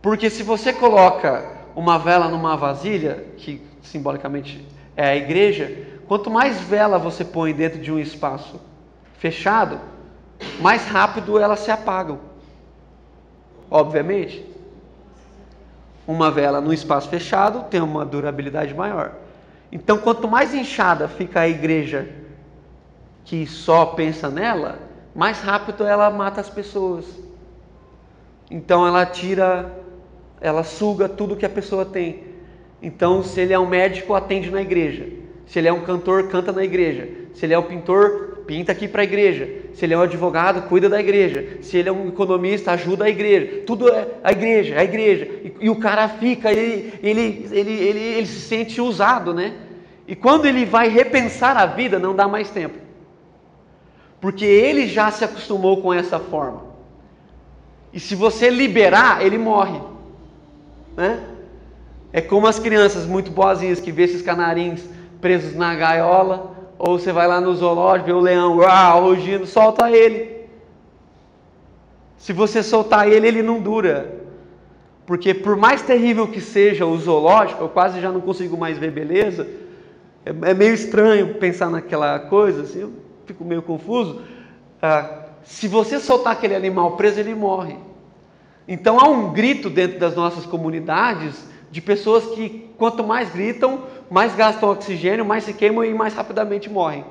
Porque 0.00 0.30
se 0.30 0.42
você 0.42 0.72
coloca 0.72 1.44
uma 1.74 1.98
vela 1.98 2.28
numa 2.28 2.56
vasilha, 2.56 3.24
que 3.36 3.60
simbolicamente 3.82 4.66
é 4.96 5.08
a 5.08 5.16
igreja, 5.16 5.86
quanto 6.06 6.30
mais 6.30 6.60
vela 6.60 6.98
você 6.98 7.24
põe 7.24 7.52
dentro 7.52 7.78
de 7.78 7.92
um 7.92 7.98
espaço 7.98 8.60
fechado, 9.18 9.78
mais 10.60 10.86
rápido 10.86 11.38
elas 11.38 11.60
se 11.60 11.70
apagam. 11.70 12.18
Obviamente. 13.70 14.46
Uma 16.06 16.30
vela 16.30 16.58
num 16.58 16.72
espaço 16.72 17.06
fechado 17.10 17.64
tem 17.68 17.82
uma 17.82 18.02
durabilidade 18.02 18.72
maior. 18.74 19.12
Então, 19.70 19.98
quanto 19.98 20.26
mais 20.26 20.54
inchada 20.54 21.06
fica 21.06 21.40
a 21.40 21.48
igreja 21.48 22.08
que 23.28 23.46
só 23.46 23.84
pensa 23.84 24.30
nela, 24.30 24.78
mais 25.14 25.38
rápido 25.40 25.84
ela 25.84 26.08
mata 26.10 26.40
as 26.40 26.48
pessoas. 26.48 27.04
Então, 28.50 28.86
ela 28.86 29.04
tira, 29.04 29.70
ela 30.40 30.64
suga 30.64 31.10
tudo 31.10 31.36
que 31.36 31.44
a 31.44 31.50
pessoa 31.50 31.84
tem. 31.84 32.24
Então, 32.80 33.22
se 33.22 33.38
ele 33.38 33.52
é 33.52 33.58
um 33.58 33.68
médico, 33.68 34.14
atende 34.14 34.50
na 34.50 34.62
igreja. 34.62 35.06
Se 35.44 35.58
ele 35.58 35.68
é 35.68 35.72
um 35.72 35.82
cantor, 35.82 36.28
canta 36.28 36.52
na 36.52 36.64
igreja. 36.64 37.06
Se 37.34 37.44
ele 37.44 37.52
é 37.52 37.58
um 37.58 37.64
pintor, 37.64 38.44
pinta 38.46 38.72
aqui 38.72 38.88
para 38.88 39.02
a 39.02 39.04
igreja. 39.04 39.46
Se 39.74 39.84
ele 39.84 39.92
é 39.92 39.98
um 39.98 40.02
advogado, 40.02 40.66
cuida 40.66 40.88
da 40.88 40.98
igreja. 40.98 41.58
Se 41.60 41.76
ele 41.76 41.90
é 41.90 41.92
um 41.92 42.08
economista, 42.08 42.72
ajuda 42.72 43.04
a 43.04 43.10
igreja. 43.10 43.62
Tudo 43.66 43.90
é 43.90 44.08
a 44.24 44.32
igreja, 44.32 44.78
a 44.78 44.84
igreja. 44.84 45.26
E, 45.44 45.54
e 45.60 45.68
o 45.68 45.76
cara 45.76 46.08
fica, 46.08 46.50
ele, 46.50 46.94
ele, 47.02 47.46
ele, 47.52 47.72
ele, 47.72 48.00
ele 48.00 48.26
se 48.26 48.40
sente 48.40 48.80
usado, 48.80 49.34
né? 49.34 49.52
E 50.06 50.16
quando 50.16 50.46
ele 50.46 50.64
vai 50.64 50.88
repensar 50.88 51.58
a 51.58 51.66
vida, 51.66 51.98
não 51.98 52.16
dá 52.16 52.26
mais 52.26 52.48
tempo. 52.48 52.87
Porque 54.20 54.44
ele 54.44 54.86
já 54.86 55.10
se 55.10 55.24
acostumou 55.24 55.80
com 55.80 55.92
essa 55.92 56.18
forma. 56.18 56.62
E 57.92 58.00
se 58.00 58.14
você 58.14 58.50
liberar, 58.50 59.24
ele 59.24 59.38
morre. 59.38 59.80
Né? 60.96 61.20
É 62.12 62.20
como 62.20 62.46
as 62.46 62.58
crianças 62.58 63.06
muito 63.06 63.30
boazinhas 63.30 63.80
que 63.80 63.92
vê 63.92 64.04
esses 64.04 64.22
canarinhos 64.22 64.82
presos 65.20 65.54
na 65.54 65.74
gaiola, 65.74 66.56
ou 66.78 66.98
você 66.98 67.12
vai 67.12 67.26
lá 67.26 67.40
no 67.40 67.54
zoológico, 67.54 68.06
vê 68.06 68.12
o 68.12 68.20
leão 68.20 68.58
uau, 68.58 69.02
rugindo, 69.02 69.46
solta 69.46 69.90
ele. 69.90 70.38
Se 72.16 72.32
você 72.32 72.62
soltar 72.62 73.08
ele, 73.08 73.26
ele 73.26 73.42
não 73.42 73.60
dura. 73.60 74.16
Porque 75.06 75.32
por 75.32 75.56
mais 75.56 75.82
terrível 75.82 76.28
que 76.28 76.40
seja 76.40 76.84
o 76.84 76.96
zoológico, 76.98 77.62
eu 77.62 77.68
quase 77.68 78.00
já 78.00 78.12
não 78.12 78.20
consigo 78.20 78.56
mais 78.56 78.76
ver 78.76 78.90
beleza. 78.90 79.48
É, 80.24 80.50
é 80.50 80.54
meio 80.54 80.74
estranho 80.74 81.34
pensar 81.34 81.70
naquela 81.70 82.18
coisa, 82.18 82.62
assim, 82.62 82.92
fico 83.28 83.44
meio 83.44 83.62
confuso. 83.62 84.22
Ah, 84.80 85.26
se 85.44 85.68
você 85.68 86.00
soltar 86.00 86.32
aquele 86.32 86.54
animal 86.54 86.96
preso, 86.96 87.20
ele 87.20 87.34
morre. 87.34 87.76
Então 88.66 88.98
há 88.98 89.08
um 89.08 89.32
grito 89.32 89.70
dentro 89.70 89.98
das 89.98 90.14
nossas 90.14 90.44
comunidades 90.44 91.46
de 91.70 91.80
pessoas 91.80 92.24
que 92.34 92.70
quanto 92.78 93.04
mais 93.04 93.30
gritam, 93.30 93.84
mais 94.10 94.34
gastam 94.34 94.70
oxigênio, 94.70 95.24
mais 95.24 95.44
se 95.44 95.52
queimam 95.52 95.84
e 95.84 95.92
mais 95.92 96.14
rapidamente 96.14 96.70
morrem. 96.70 97.04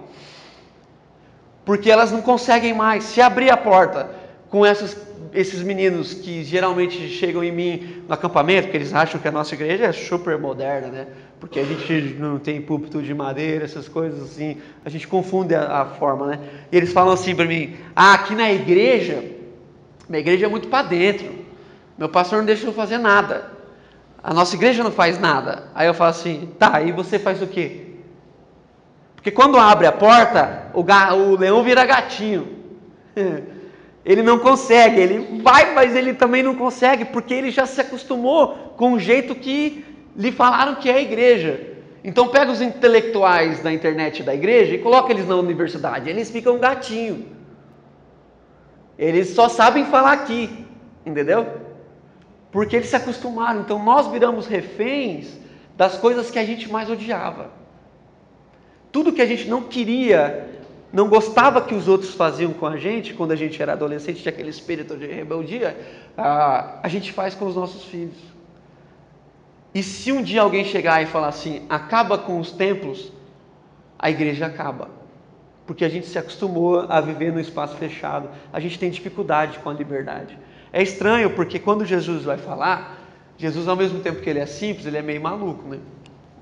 Porque 1.64 1.92
elas 1.92 2.12
não 2.12 2.22
conseguem 2.22 2.74
mais. 2.74 3.04
Se 3.04 3.22
abrir 3.22 3.52
a 3.52 3.58
porta 3.58 4.10
com 4.50 4.66
essas, 4.66 4.98
esses 5.34 5.62
meninos 5.62 6.14
que 6.14 6.44
geralmente 6.44 7.08
chegam 7.10 7.44
em 7.44 7.52
mim 7.52 8.04
no 8.08 8.14
acampamento, 8.14 8.64
porque 8.64 8.78
eles 8.78 8.94
acham 8.94 9.20
que 9.20 9.28
a 9.28 9.32
nossa 9.32 9.54
igreja 9.54 9.86
é 9.86 9.92
super 9.92 10.40
moderna, 10.40 10.88
né? 10.88 11.08
Porque 11.40 11.60
a 11.60 11.64
gente 11.64 12.16
não 12.20 12.40
tem 12.40 12.62
púlpito 12.62 13.02
de 13.02 13.14
madeira, 13.14 13.66
essas 13.66 13.88
coisas 13.88 14.24
assim. 14.24 14.58
A 14.84 14.90
gente 14.90 15.08
confunde 15.08 15.54
a, 15.54 15.82
a 15.82 15.86
forma, 15.86 16.28
né? 16.28 16.40
E 16.72 16.78
eles 16.78 16.92
falam 16.92 17.14
assim 17.14 17.36
para 17.36 17.46
mim: 17.46 17.76
ah, 17.96 18.14
aqui 18.14 18.34
na 18.34 18.52
igreja, 18.52 19.24
minha 20.10 20.20
igreja 20.20 20.46
é 20.46 20.50
muito 20.50 20.68
para 20.68 20.88
dentro. 20.88 21.30
Meu 21.98 22.10
pastor 22.10 22.40
não 22.40 22.46
deixa 22.46 22.66
eu 22.66 22.74
fazer 22.74 22.98
nada. 22.98 23.52
A 24.24 24.34
nossa 24.34 24.56
igreja 24.56 24.84
não 24.84 24.92
faz 24.92 25.20
nada. 25.20 25.70
Aí 25.74 25.88
eu 25.88 25.94
falo 25.94 26.10
assim, 26.10 26.50
tá, 26.60 26.82
e 26.82 26.92
você 26.92 27.18
faz 27.18 27.42
o 27.42 27.48
quê? 27.48 27.88
Porque 29.16 29.32
quando 29.32 29.58
abre 29.58 29.88
a 29.88 29.92
porta, 29.92 30.68
o, 30.74 30.84
ga, 30.84 31.14
o 31.14 31.38
leão 31.38 31.64
vira 31.64 31.86
gatinho. 31.86 32.48
Ele 34.06 34.24
não 34.24 34.40
consegue, 34.40 35.02
ele 35.02 35.42
vai, 35.42 35.74
mas 35.74 35.94
ele 35.94 36.14
também 36.14 36.42
não 36.42 36.56
consegue, 36.56 37.04
porque 37.04 37.34
ele 37.34 37.52
já 37.52 37.66
se 37.66 37.82
acostumou 37.82 38.74
com 38.78 38.94
o 38.94 39.00
jeito 39.02 39.36
que 39.36 39.84
lhe 40.18 40.32
falaram 40.32 40.76
que 40.76 40.90
é 40.90 40.96
a 40.96 41.02
igreja. 41.02 41.76
Então 42.04 42.28
pega 42.28 42.52
os 42.52 42.62
intelectuais 42.62 43.62
da 43.62 43.72
internet 43.72 44.24
da 44.24 44.34
igreja 44.34 44.76
e 44.76 44.80
coloca 44.80 45.12
eles 45.12 45.28
na 45.28 45.36
universidade, 45.36 46.10
eles 46.10 46.32
ficam 46.32 46.58
gatinho. 46.58 47.26
Eles 48.98 49.30
só 49.30 49.48
sabem 49.48 49.86
falar 49.86 50.14
aqui, 50.14 50.66
entendeu? 51.06 51.46
porque 52.52 52.76
eles 52.76 52.90
se 52.90 52.96
acostumaram. 52.96 53.62
Então 53.62 53.84
nós 53.84 54.08
viramos 54.08 54.48
reféns 54.48 55.38
das 55.76 55.98
coisas 55.98 56.32
que 56.32 56.40
a 56.40 56.44
gente 56.44 56.70
mais 56.72 56.90
odiava. 56.90 57.52
Tudo 58.92 59.14
que 59.14 59.22
a 59.22 59.26
gente 59.26 59.48
não 59.48 59.62
queria, 59.62 60.50
não 60.92 61.08
gostava 61.08 61.62
que 61.62 61.76
os 61.76 61.88
outros 61.88 62.16
faziam 62.16 62.54
com 62.54 62.66
a 62.66 62.78
gente, 62.78 63.14
quando 63.14 63.32
a 63.32 63.36
gente 63.36 63.62
era 63.62 63.74
adolescente, 63.74 64.22
tinha 64.22 64.32
aquele 64.32 64.50
espírito 64.50 64.98
de 64.98 65.06
rebeldia, 65.06 65.78
a, 66.18 66.80
a 66.82 66.88
gente 66.88 67.12
faz 67.12 67.36
com 67.36 67.46
os 67.46 67.56
nossos 67.56 67.84
filhos. 67.86 68.18
E 69.78 69.84
se 69.84 70.12
um 70.12 70.24
dia 70.24 70.42
alguém 70.42 70.66
chegar 70.66 71.04
e 71.04 71.06
falar 71.06 71.28
assim, 71.28 71.62
acaba 71.70 72.18
com 72.18 72.40
os 72.40 72.52
templos, 72.52 73.12
a 74.00 74.10
igreja 74.10 74.48
acaba. 74.48 74.90
Porque 75.68 75.86
a 75.86 75.90
gente 75.90 76.08
se 76.08 76.18
acostumou 76.18 76.88
a 76.90 77.00
viver 77.00 77.32
no 77.32 77.40
espaço 77.40 77.78
fechado, 77.78 78.28
a 78.52 78.60
gente 78.60 78.80
tem 78.80 78.90
dificuldade 78.90 79.60
com 79.60 79.70
a 79.70 79.74
liberdade. 79.74 80.36
É 80.74 80.82
estranho 80.82 81.30
porque 81.30 81.60
quando 81.60 81.86
Jesus 81.86 82.24
vai 82.24 82.40
falar, 82.40 82.98
Jesus 83.38 83.68
ao 83.68 83.76
mesmo 83.76 84.00
tempo 84.00 84.20
que 84.20 84.28
ele 84.28 84.40
é 84.40 84.48
simples, 84.48 84.88
ele 84.88 84.98
é 84.98 85.04
meio 85.04 85.22
maluco, 85.22 85.70
né? 85.70 85.78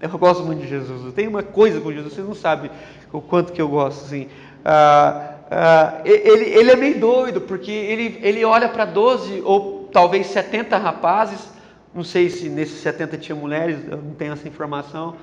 Eu 0.01 0.17
gosto 0.17 0.41
muito 0.41 0.61
de 0.61 0.69
Jesus. 0.69 1.13
Tem 1.13 1.27
uma 1.27 1.43
coisa 1.43 1.81
com 1.81 1.91
Jesus, 1.91 2.13
você 2.13 2.21
não 2.21 2.35
sabe 2.35 2.71
o 3.11 3.19
quanto 3.19 3.51
que 3.51 3.61
eu 3.61 3.67
gosto, 3.67 4.05
assim. 4.05 4.29
Ah, 4.63 5.33
ah, 5.51 6.01
ele, 6.05 6.45
ele 6.57 6.71
é 6.71 6.75
meio 6.77 7.01
doido, 7.01 7.41
porque 7.41 7.69
ele, 7.69 8.17
ele 8.23 8.45
olha 8.45 8.69
para 8.69 8.85
12 8.85 9.41
ou 9.43 9.89
talvez 9.91 10.27
70 10.27 10.77
rapazes, 10.77 11.53
não 11.95 12.03
sei 12.03 12.29
se 12.29 12.49
nesses 12.49 12.81
70 12.81 13.17
tinha 13.17 13.35
mulheres, 13.35 13.79
eu 13.89 13.97
não 13.97 14.13
tenho 14.13 14.33
essa 14.33 14.45
informação. 14.45 15.15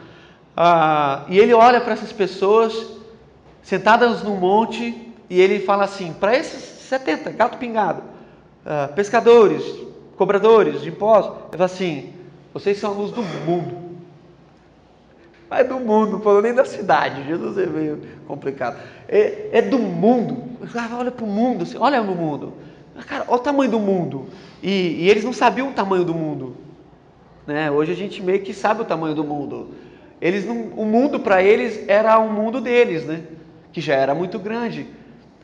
Ah, 0.57 1.27
e 1.29 1.39
ele 1.39 1.53
olha 1.53 1.81
para 1.83 1.93
essas 1.93 2.13
pessoas 2.13 2.75
sentadas 3.63 4.23
num 4.23 4.37
monte 4.37 5.13
e 5.29 5.39
ele 5.39 5.61
fala 5.61 5.85
assim: 5.85 6.15
para 6.15 6.35
esses 6.35 6.63
70, 6.89 7.31
gato 7.33 7.59
pingado, 7.59 8.03
uh, 8.65 8.93
pescadores, 8.95 9.63
cobradores 10.17 10.81
de 10.81 10.89
impostos. 10.89 11.37
Ele 11.49 11.59
fala 11.59 11.65
assim: 11.67 12.15
vocês 12.55 12.79
são 12.79 12.93
a 12.93 12.95
luz 12.95 13.13
do 13.13 13.23
mundo. 13.23 13.83
Mas 15.51 15.69
do 15.69 15.79
mundo, 15.79 16.13
não 16.13 16.21
falou 16.21 16.41
nem 16.41 16.55
da 16.55 16.65
cidade. 16.65 17.27
Jesus 17.27 17.59
é 17.59 17.67
meio 17.67 18.01
complicado. 18.27 18.79
É, 19.07 19.51
é 19.53 19.61
do 19.61 19.79
mundo. 19.79 20.51
Olha 20.99 21.11
para 21.11 21.25
o 21.25 21.29
mundo, 21.29 21.67
olha 21.79 22.03
no 22.03 22.15
mundo. 22.15 22.55
Cara, 23.07 23.25
olha 23.27 23.37
o 23.37 23.39
tamanho 23.39 23.71
do 23.71 23.81
mundo. 23.81 24.29
E, 24.63 24.71
e, 25.05 25.11
eles 25.11 25.25
não 25.25 25.33
sabiam 25.33 25.71
o 25.71 25.73
tamanho 25.73 26.05
do 26.05 26.15
mundo. 26.15 26.57
Né? 27.47 27.71
Hoje 27.71 27.93
a 27.93 27.97
gente 27.97 28.23
meio 28.23 28.43
que 28.43 28.53
sabe 28.53 28.83
o 28.83 28.85
tamanho 28.85 29.15
do 29.15 29.25
mundo. 29.25 29.71
Eles 30.21 30.47
não, 30.47 30.67
o 30.77 30.85
mundo 30.85 31.19
para 31.19 31.43
eles 31.43 31.85
era 31.89 32.19
o 32.19 32.31
mundo 32.31 32.61
deles, 32.61 33.05
né? 33.05 33.25
que 33.73 33.81
já 33.81 33.95
era 33.95 34.15
muito 34.15 34.39
grande. 34.39 34.87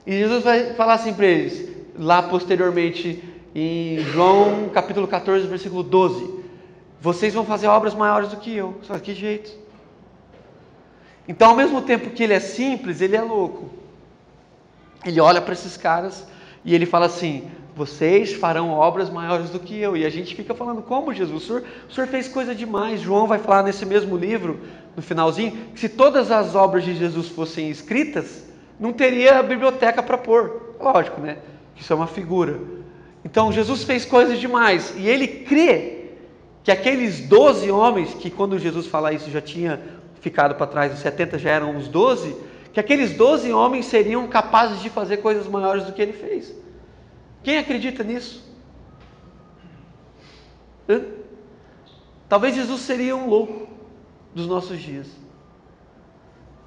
E 0.07 0.13
Jesus 0.13 0.45
vai 0.45 0.75
falar 0.75 0.95
assim 0.95 1.15
para 1.15 1.27
eles: 1.27 1.69
lá 1.99 2.23
posteriormente 2.23 3.23
em 3.55 3.99
João 4.01 4.69
capítulo 4.69 5.09
14, 5.09 5.47
versículo 5.47 5.83
12. 5.83 6.39
Vocês 7.01 7.33
vão 7.33 7.45
fazer 7.45 7.69
obras 7.69 7.95
maiores 7.95 8.29
do 8.29 8.37
que 8.37 8.55
eu. 8.55 8.77
Só 8.83 8.99
que 8.99 9.15
jeito. 9.15 9.51
Então, 11.27 11.51
ao 11.51 11.57
mesmo 11.57 11.83
tempo 11.83 12.11
que 12.11 12.23
ele 12.23 12.33
é 12.33 12.41
simples, 12.41 13.01
ele 13.01 13.17
é 13.17 13.21
louco. 13.21 13.71
Ele 15.05 15.21
olha 15.21 15.41
para 15.41 15.53
esses 15.53 15.77
caras 15.77 16.27
e 16.69 16.75
ele 16.75 16.85
fala 16.85 17.07
assim: 17.07 17.45
vocês 17.75 18.35
farão 18.35 18.69
obras 18.69 19.09
maiores 19.09 19.49
do 19.49 19.59
que 19.59 19.81
eu. 19.81 19.97
E 19.97 20.05
a 20.05 20.11
gente 20.11 20.35
fica 20.35 20.55
falando, 20.55 20.83
como 20.83 21.15
Jesus? 21.15 21.45
O 21.45 21.47
senhor, 21.47 21.65
o 21.89 21.93
senhor 21.95 22.07
fez 22.09 22.29
coisa 22.29 22.55
demais. 22.55 23.01
João 23.01 23.27
vai 23.27 23.39
falar 23.39 23.63
nesse 23.63 23.87
mesmo 23.87 24.19
livro, 24.19 24.61
no 24.95 25.01
finalzinho, 25.01 25.53
que 25.73 25.81
se 25.81 25.89
todas 25.89 26.31
as 26.31 26.55
obras 26.55 26.85
de 26.85 26.95
Jesus 26.95 27.29
fossem 27.29 27.71
escritas, 27.71 28.45
não 28.79 28.93
teria 28.93 29.43
biblioteca 29.43 30.03
para 30.03 30.19
pôr. 30.19 30.75
Lógico, 30.79 31.23
né? 31.23 31.39
Isso 31.75 31.91
é 31.91 31.97
uma 31.97 32.07
figura. 32.07 32.61
Então 33.25 33.51
Jesus 33.51 33.83
fez 33.83 34.05
coisas 34.05 34.39
demais 34.39 34.93
e 34.95 35.09
ele 35.09 35.27
crê 35.27 36.11
que 36.63 36.71
aqueles 36.71 37.21
12 37.21 37.71
homens, 37.71 38.13
que 38.13 38.29
quando 38.29 38.59
Jesus 38.59 38.87
fala 38.87 39.11
isso 39.11 39.31
já 39.31 39.41
tinha 39.41 39.81
ficado 40.21 40.55
para 40.55 40.67
trás, 40.67 40.93
os 40.93 40.99
70 40.99 41.39
já 41.39 41.51
eram 41.51 41.79
os 41.79 41.89
12, 41.89 42.37
que 42.73 42.81
aqueles 42.81 43.15
12 43.15 43.53
homens 43.53 43.87
seriam 43.87 44.27
capazes 44.29 44.81
de 44.81 44.91
fazer 44.91 45.19
coisas 45.19 45.47
maiores 45.47 45.85
do 45.85 45.93
que 45.93 46.03
ele 46.03 46.13
fez. 46.13 46.55
Quem 47.43 47.59
acredita 47.59 48.03
nisso? 48.05 48.47
Hã? 50.89 51.03
Talvez 52.29 52.55
Jesus 52.55 52.83
seria 52.83 53.17
um 53.17 53.29
louco 53.29 53.69
dos 54.35 54.47
nossos 54.47 54.79
dias. 54.79 55.07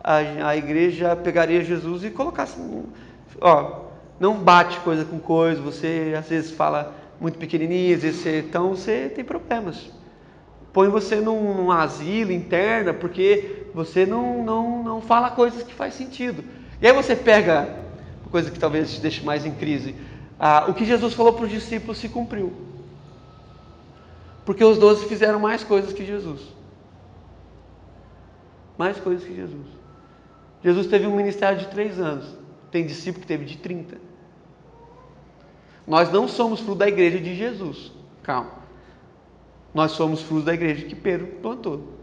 A, 0.03 0.15
a 0.49 0.57
igreja 0.57 1.15
pegaria 1.15 1.63
Jesus 1.63 2.03
e 2.03 2.09
colocasse, 2.09 2.59
ó, 3.39 3.81
não 4.19 4.35
bate 4.35 4.79
coisa 4.79 5.05
com 5.05 5.19
coisa, 5.19 5.61
você 5.61 6.13
às 6.17 6.27
vezes 6.27 6.51
fala 6.51 6.95
muito 7.19 7.37
pequenininho, 7.37 7.95
às 7.95 8.01
vezes 8.01 8.21
você, 8.21 8.39
então 8.39 8.69
você 8.69 9.09
tem 9.09 9.23
problemas. 9.23 9.91
Põe 10.73 10.87
você 10.87 11.17
num, 11.17 11.53
num 11.53 11.71
asilo 11.71 12.31
interna 12.31 12.93
porque 12.93 13.60
você 13.73 14.05
não, 14.05 14.43
não, 14.43 14.83
não 14.83 15.01
fala 15.01 15.31
coisas 15.31 15.63
que 15.63 15.73
faz 15.73 15.93
sentido. 15.93 16.43
E 16.81 16.87
aí 16.87 16.93
você 16.93 17.15
pega, 17.15 17.77
coisa 18.31 18.49
que 18.49 18.59
talvez 18.59 18.93
te 18.93 19.01
deixe 19.01 19.23
mais 19.23 19.45
em 19.45 19.51
crise, 19.51 19.95
ah, 20.39 20.65
o 20.67 20.73
que 20.73 20.85
Jesus 20.85 21.13
falou 21.13 21.33
para 21.33 21.45
os 21.45 21.51
discípulos 21.51 21.97
se 21.97 22.09
cumpriu. 22.09 22.51
Porque 24.45 24.63
os 24.63 24.77
doze 24.77 25.05
fizeram 25.05 25.39
mais 25.39 25.63
coisas 25.63 25.93
que 25.93 26.05
Jesus. 26.05 26.41
Mais 28.77 28.99
coisas 28.99 29.23
que 29.23 29.35
Jesus. 29.35 29.67
Jesus 30.63 30.87
teve 30.87 31.05
um 31.05 31.15
ministério 31.15 31.59
de 31.59 31.67
três 31.67 31.99
anos. 31.99 32.35
Tem 32.71 32.85
discípulo 32.85 33.21
que 33.21 33.27
teve 33.27 33.45
de 33.45 33.57
30. 33.57 33.97
Nós 35.85 36.11
não 36.11 36.27
somos 36.27 36.59
fruto 36.59 36.79
da 36.79 36.87
igreja 36.87 37.19
de 37.19 37.35
Jesus. 37.35 37.91
Calma. 38.23 38.61
Nós 39.73 39.91
somos 39.91 40.21
fruto 40.21 40.45
da 40.45 40.53
igreja 40.53 40.85
que 40.85 40.95
Pedro 40.95 41.27
plantou. 41.41 42.00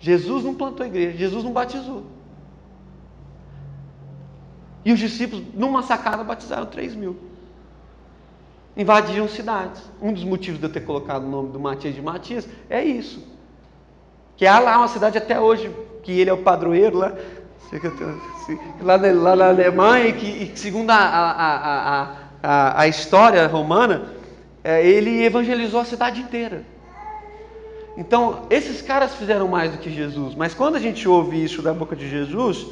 Jesus 0.00 0.44
não 0.44 0.54
plantou 0.54 0.86
igreja, 0.86 1.16
Jesus 1.16 1.44
não 1.44 1.52
batizou. 1.52 2.04
E 4.84 4.92
os 4.92 4.98
discípulos, 4.98 5.44
numa 5.54 5.82
sacada, 5.82 6.22
batizaram 6.22 6.66
3 6.66 6.94
mil. 6.94 7.16
Invadiram 8.76 9.28
cidades. 9.28 9.82
Um 10.00 10.12
dos 10.12 10.24
motivos 10.24 10.60
de 10.60 10.66
eu 10.66 10.72
ter 10.72 10.80
colocado 10.80 11.24
o 11.24 11.28
nome 11.28 11.50
do 11.50 11.58
Matias 11.58 11.94
de 11.94 12.00
Matias 12.00 12.48
é 12.70 12.82
isso. 12.82 13.26
Que 14.36 14.46
há 14.46 14.58
lá 14.60 14.78
uma 14.78 14.88
cidade 14.88 15.18
até 15.18 15.40
hoje, 15.40 15.74
que 16.02 16.12
ele 16.12 16.30
é 16.30 16.32
o 16.32 16.42
padroeiro 16.42 16.96
lá, 16.96 17.12
lá, 18.80 18.96
lá 18.96 19.36
na 19.36 19.48
Alemanha, 19.48 20.06
e 20.06 20.12
que, 20.12 20.26
e 20.26 20.56
segundo 20.56 20.90
a, 20.90 20.96
a, 20.96 21.32
a, 21.32 22.14
a, 22.42 22.80
a 22.82 22.88
história 22.88 23.44
romana, 23.48 24.14
é, 24.62 24.86
ele 24.86 25.24
evangelizou 25.24 25.80
a 25.80 25.84
cidade 25.84 26.20
inteira. 26.20 26.64
Então, 27.98 28.46
esses 28.48 28.80
caras 28.80 29.16
fizeram 29.16 29.48
mais 29.48 29.72
do 29.72 29.78
que 29.78 29.90
Jesus, 29.90 30.36
mas 30.36 30.54
quando 30.54 30.76
a 30.76 30.78
gente 30.78 31.08
ouve 31.08 31.42
isso 31.42 31.60
da 31.60 31.74
boca 31.74 31.96
de 31.96 32.08
Jesus 32.08 32.68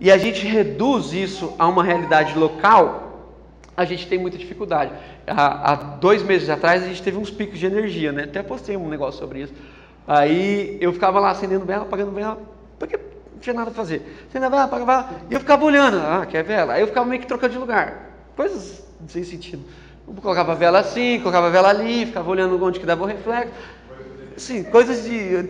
e 0.00 0.10
a 0.10 0.18
gente 0.18 0.44
reduz 0.44 1.12
isso 1.12 1.54
a 1.56 1.68
uma 1.68 1.84
realidade 1.84 2.36
local, 2.36 3.36
a 3.76 3.84
gente 3.84 4.08
tem 4.08 4.18
muita 4.18 4.36
dificuldade. 4.36 4.90
Há, 5.28 5.70
há 5.70 5.74
dois 5.76 6.24
meses 6.24 6.50
atrás 6.50 6.82
a 6.82 6.88
gente 6.88 7.00
teve 7.00 7.16
uns 7.16 7.30
picos 7.30 7.56
de 7.56 7.66
energia, 7.66 8.10
né? 8.10 8.24
Até 8.24 8.42
postei 8.42 8.76
um 8.76 8.88
negócio 8.88 9.20
sobre 9.20 9.42
isso. 9.42 9.54
Aí 10.04 10.76
eu 10.80 10.92
ficava 10.92 11.20
lá 11.20 11.30
acendendo 11.30 11.64
vela, 11.64 11.82
apagando 11.82 12.10
vela, 12.10 12.40
porque 12.80 12.96
não 12.96 13.38
tinha 13.40 13.54
nada 13.54 13.70
a 13.70 13.74
fazer. 13.74 14.02
Acendendo 14.28 14.50
vela, 14.50 14.64
apagando 14.64 14.86
vela, 14.86 15.08
e 15.30 15.34
eu 15.34 15.38
ficava 15.38 15.64
olhando, 15.64 15.98
ah, 15.98 16.26
quer 16.28 16.42
vela? 16.42 16.72
Aí 16.72 16.80
eu 16.80 16.88
ficava 16.88 17.06
meio 17.06 17.20
que 17.20 17.28
trocando 17.28 17.52
de 17.52 17.58
lugar. 17.60 18.10
Coisas 18.34 18.84
sem 19.06 19.22
sentido. 19.22 19.62
Eu 20.08 20.14
colocava 20.14 20.50
a 20.50 20.54
vela 20.56 20.80
assim, 20.80 21.20
colocava 21.20 21.46
a 21.46 21.50
vela 21.50 21.68
ali, 21.68 22.06
ficava 22.06 22.28
olhando 22.28 22.60
onde 22.64 22.80
que 22.80 22.86
dava 22.86 23.04
o 23.04 23.06
reflexo. 23.06 23.52
Sim, 24.38 24.62
coisas 24.64 25.04
de. 25.04 25.48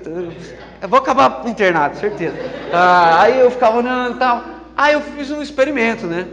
Eu 0.81 0.89
vou 0.89 0.99
acabar 0.99 1.47
internado, 1.47 1.97
certeza. 1.97 2.37
Ah, 2.73 3.23
aí 3.23 3.39
eu 3.39 3.51
ficava 3.51 3.79
olhando 3.79 4.17
e 4.17 4.19
tal. 4.19 4.45
Aí 4.77 4.95
eu 4.95 5.01
fiz 5.01 5.31
um 5.31 5.43
experimento, 5.43 6.07
né? 6.07 6.27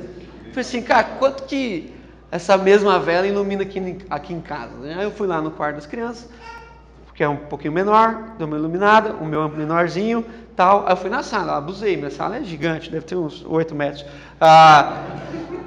Falei 0.50 0.62
assim, 0.62 0.82
cara, 0.82 1.04
quanto 1.20 1.44
que 1.44 1.94
essa 2.32 2.58
mesma 2.58 3.00
vela 3.00 3.28
ilumina 3.28 3.63
aqui, 3.63 3.98
aqui 4.10 4.34
em 4.34 4.39
casa? 4.39 4.76
Né? 4.78 4.96
Aí 4.98 5.04
eu 5.04 5.12
fui 5.12 5.28
lá 5.28 5.41
no 5.41 5.52
quarto 5.52 5.76
das 5.76 5.86
crianças, 5.86 6.30
que 7.13 7.24
é 7.24 7.28
um 7.28 7.36
pouquinho 7.36 7.74
menor, 7.74 8.36
deu 8.38 8.48
uma 8.48 8.58
iluminada, 8.58 9.13
o 9.13 9.26
meu 9.26 9.44
é 9.44 9.48
menorzinho, 9.50 10.24
tal. 10.56 10.86
Aí 10.86 10.94
eu 10.94 10.98
fui 10.98 11.10
na 11.10 11.24
sala, 11.24 11.58
abusei, 11.58 11.98
minha 11.98 12.12
sala 12.12 12.38
é 12.38 12.44
gigante, 12.44 12.89
deve 12.89 13.06
ter 13.06 13.15
uns 13.15 13.44
8 13.46 13.76
metros. 13.76 14.06
Ah, 14.39 15.04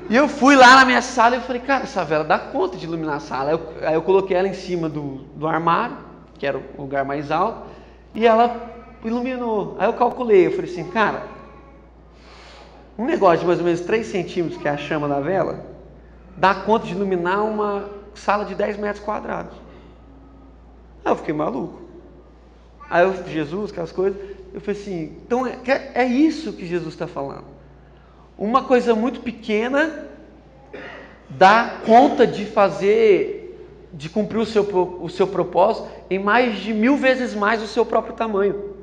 e 0.08 0.16
eu 0.16 0.26
fui 0.26 0.56
lá 0.56 0.76
na 0.76 0.86
minha 0.86 1.02
sala 1.02 1.36
e 1.36 1.40
falei, 1.40 1.60
cara, 1.60 1.82
essa 1.82 2.02
vela 2.02 2.24
dá 2.24 2.38
conta 2.38 2.78
de 2.78 2.86
iluminar 2.86 3.16
a 3.16 3.20
sala. 3.20 3.50
Aí 3.50 3.54
eu, 3.54 3.88
aí 3.88 3.94
eu 3.94 4.02
coloquei 4.02 4.36
ela 4.36 4.48
em 4.48 4.54
cima 4.54 4.88
do, 4.88 5.18
do 5.36 5.46
armário, 5.46 6.07
que 6.38 6.46
era 6.46 6.58
o 6.58 6.82
lugar 6.82 7.04
mais 7.04 7.30
alto, 7.30 7.68
e 8.14 8.26
ela 8.26 8.88
iluminou. 9.04 9.76
Aí 9.78 9.86
eu 9.86 9.92
calculei, 9.92 10.46
eu 10.46 10.52
falei 10.52 10.70
assim, 10.70 10.84
cara, 10.90 11.24
um 12.98 13.04
negócio 13.04 13.40
de 13.40 13.46
mais 13.46 13.58
ou 13.58 13.64
menos 13.64 13.80
3 13.80 14.06
centímetros, 14.06 14.60
que 14.60 14.66
é 14.66 14.70
a 14.70 14.76
chama 14.76 15.08
da 15.08 15.20
vela, 15.20 15.64
dá 16.36 16.54
conta 16.54 16.86
de 16.86 16.92
iluminar 16.92 17.44
uma 17.44 17.88
sala 18.14 18.44
de 18.44 18.54
10 18.54 18.76
metros 18.78 19.04
quadrados. 19.04 19.52
Aí 21.04 21.12
eu 21.12 21.16
fiquei 21.16 21.34
maluco. 21.34 21.80
Aí 22.90 23.04
eu, 23.04 23.26
Jesus, 23.26 23.70
aquelas 23.70 23.92
coisas, 23.92 24.20
eu 24.52 24.60
falei 24.60 24.80
assim, 24.80 25.16
então 25.24 25.46
é, 25.46 25.58
é 25.94 26.04
isso 26.04 26.52
que 26.52 26.66
Jesus 26.66 26.94
está 26.94 27.06
falando. 27.06 27.44
Uma 28.36 28.64
coisa 28.64 28.94
muito 28.94 29.20
pequena 29.20 30.06
dá 31.28 31.80
conta 31.84 32.26
de 32.26 32.46
fazer 32.46 33.37
de 33.92 34.08
cumprir 34.08 34.38
o 34.38 34.46
seu, 34.46 34.62
o 35.00 35.08
seu 35.08 35.26
propósito 35.26 35.88
em 36.10 36.18
mais 36.18 36.58
de 36.58 36.72
mil 36.74 36.96
vezes 36.96 37.34
mais 37.34 37.62
o 37.62 37.66
seu 37.66 37.84
próprio 37.86 38.14
tamanho. 38.14 38.76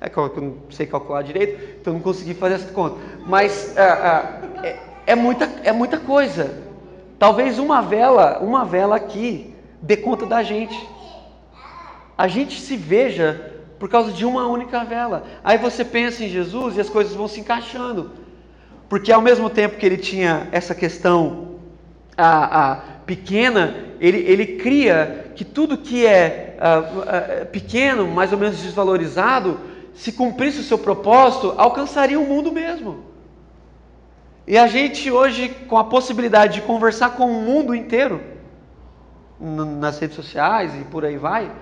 É 0.00 0.08
que 0.08 0.18
eu 0.18 0.32
não 0.36 0.54
sei 0.70 0.86
calcular 0.86 1.22
direito, 1.22 1.78
então 1.80 1.92
não 1.92 2.00
consegui 2.00 2.34
fazer 2.34 2.54
essa 2.54 2.72
conta. 2.72 2.96
Mas 3.26 3.76
é, 3.76 3.82
é, 4.62 4.78
é, 5.06 5.14
muita, 5.14 5.48
é 5.62 5.70
muita 5.70 5.98
coisa. 5.98 6.62
Talvez 7.18 7.58
uma 7.58 7.80
vela, 7.80 8.40
uma 8.40 8.64
vela 8.64 8.96
aqui, 8.96 9.54
dê 9.80 9.96
conta 9.96 10.26
da 10.26 10.42
gente. 10.42 10.76
A 12.18 12.26
gente 12.26 12.60
se 12.60 12.76
veja 12.76 13.52
por 13.78 13.88
causa 13.88 14.10
de 14.10 14.24
uma 14.24 14.46
única 14.48 14.84
vela. 14.84 15.24
Aí 15.44 15.56
você 15.56 15.84
pensa 15.84 16.24
em 16.24 16.28
Jesus 16.28 16.76
e 16.76 16.80
as 16.80 16.88
coisas 16.88 17.14
vão 17.14 17.28
se 17.28 17.38
encaixando. 17.38 18.10
Porque 18.88 19.12
ao 19.12 19.22
mesmo 19.22 19.48
tempo 19.48 19.76
que 19.76 19.86
ele 19.86 19.96
tinha 19.96 20.48
essa 20.50 20.74
questão 20.74 21.58
a, 22.16 22.72
a 22.72 22.80
pequena, 23.12 23.76
ele, 24.00 24.20
ele 24.20 24.46
cria 24.56 25.32
que 25.36 25.44
tudo 25.44 25.76
que 25.76 26.06
é 26.06 26.56
uh, 26.56 27.42
uh, 27.42 27.46
pequeno, 27.46 28.08
mais 28.08 28.32
ou 28.32 28.38
menos 28.38 28.56
desvalorizado, 28.56 29.60
se 29.92 30.12
cumprisse 30.12 30.60
o 30.60 30.62
seu 30.62 30.78
propósito, 30.78 31.52
alcançaria 31.58 32.18
o 32.18 32.24
mundo 32.24 32.50
mesmo. 32.50 33.04
E 34.46 34.56
a 34.56 34.66
gente 34.66 35.10
hoje, 35.10 35.50
com 35.68 35.76
a 35.76 35.84
possibilidade 35.84 36.54
de 36.54 36.62
conversar 36.62 37.10
com 37.10 37.26
o 37.26 37.42
mundo 37.42 37.74
inteiro, 37.74 38.18
nas 39.38 39.98
redes 39.98 40.16
sociais 40.16 40.74
e 40.74 40.84
por 40.84 41.04
aí 41.04 41.18
vai, 41.18 41.52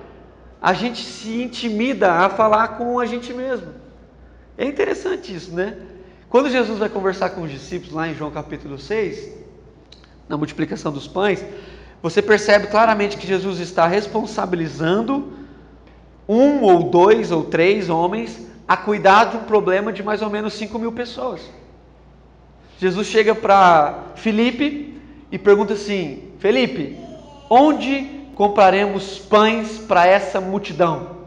a 0.63 0.73
gente 0.73 1.03
se 1.03 1.43
intimida 1.43 2.13
a 2.13 2.31
falar 2.31 2.69
com 2.79 3.01
a 3.01 3.07
gente 3.07 3.33
mesmo. 3.33 3.75
É 4.57 4.65
interessante 4.65 5.35
isso, 5.35 5.53
né? 5.53 5.77
Quando 6.29 6.49
Jesus 6.49 6.79
vai 6.79 6.89
conversar 6.89 7.31
com 7.31 7.43
os 7.43 7.51
discípulos 7.51 7.93
lá 7.93 8.07
em 8.07 8.15
João 8.15 8.31
capítulo 8.31 8.79
6, 8.79 9.39
na 10.31 10.37
multiplicação 10.37 10.93
dos 10.93 11.09
pães, 11.09 11.45
você 12.01 12.23
percebe 12.23 12.69
claramente 12.69 13.16
que 13.16 13.27
Jesus 13.27 13.59
está 13.59 13.85
responsabilizando 13.88 15.33
um 16.29 16.62
ou 16.62 16.85
dois 16.85 17.33
ou 17.33 17.43
três 17.43 17.90
homens 17.90 18.47
a 18.66 18.77
cuidar 18.77 19.25
de 19.25 19.37
um 19.38 19.40
problema 19.40 19.93
de 19.93 20.05
mais 20.05 20.23
ou 20.23 20.31
menos 20.31 20.55
5 20.55 20.79
mil 20.79 20.93
pessoas. 20.93 21.40
Jesus 22.79 23.09
chega 23.09 23.35
para 23.35 24.05
Felipe 24.14 25.03
e 25.33 25.37
pergunta 25.37 25.73
assim: 25.73 26.31
Felipe, 26.38 26.97
onde 27.51 28.05
compraremos 28.37 29.18
pães 29.18 29.78
para 29.78 30.07
essa 30.07 30.41
multidão? 30.41 31.18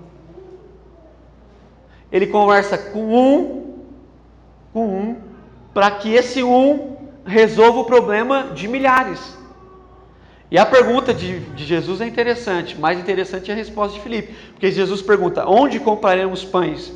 Ele 2.09 2.27
conversa 2.27 2.77
com 2.77 3.13
um, 3.13 3.83
com 4.71 4.85
um, 4.87 5.17
para 5.73 5.91
que 5.91 6.13
esse 6.13 6.41
um 6.41 6.93
resolva 7.25 7.79
o 7.79 7.85
problema 7.85 8.51
de 8.53 8.67
milhares. 8.67 9.37
E 10.51 10.57
a 10.57 10.65
pergunta 10.65 11.13
de, 11.13 11.39
de, 11.39 11.65
Jesus 11.65 11.99
é 11.99 12.05
interessante, 12.05 12.79
mais 12.79 12.99
interessante 12.99 13.49
é 13.49 13.53
a 13.53 13.57
resposta 13.57 13.95
de 13.97 14.03
Filipe, 14.03 14.33
porque 14.51 14.71
Jesus 14.71 15.01
pergunta: 15.01 15.47
onde 15.47 15.79
compraremos 15.79 16.45
pães? 16.45 16.93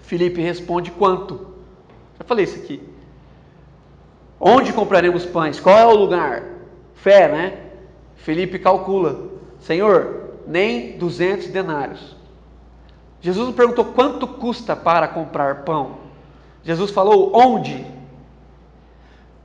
Filipe 0.00 0.40
responde: 0.40 0.90
quanto? 0.90 1.54
Já 2.18 2.24
falei 2.24 2.44
isso 2.44 2.56
aqui. 2.56 2.82
Onde 4.40 4.72
compraremos 4.72 5.24
pães? 5.24 5.60
Qual 5.60 5.78
é 5.78 5.86
o 5.86 5.94
lugar? 5.94 6.42
Fé, 6.94 7.28
né? 7.28 7.58
Felipe 8.16 8.58
calcula: 8.58 9.30
Senhor, 9.60 10.30
nem 10.46 10.98
200 10.98 11.48
denários. 11.48 12.16
Jesus 13.20 13.46
não 13.46 13.54
perguntou 13.54 13.84
quanto 13.84 14.26
custa 14.26 14.74
para 14.74 15.06
comprar 15.06 15.62
pão. 15.62 15.98
Jesus 16.64 16.90
falou 16.90 17.30
onde? 17.32 17.86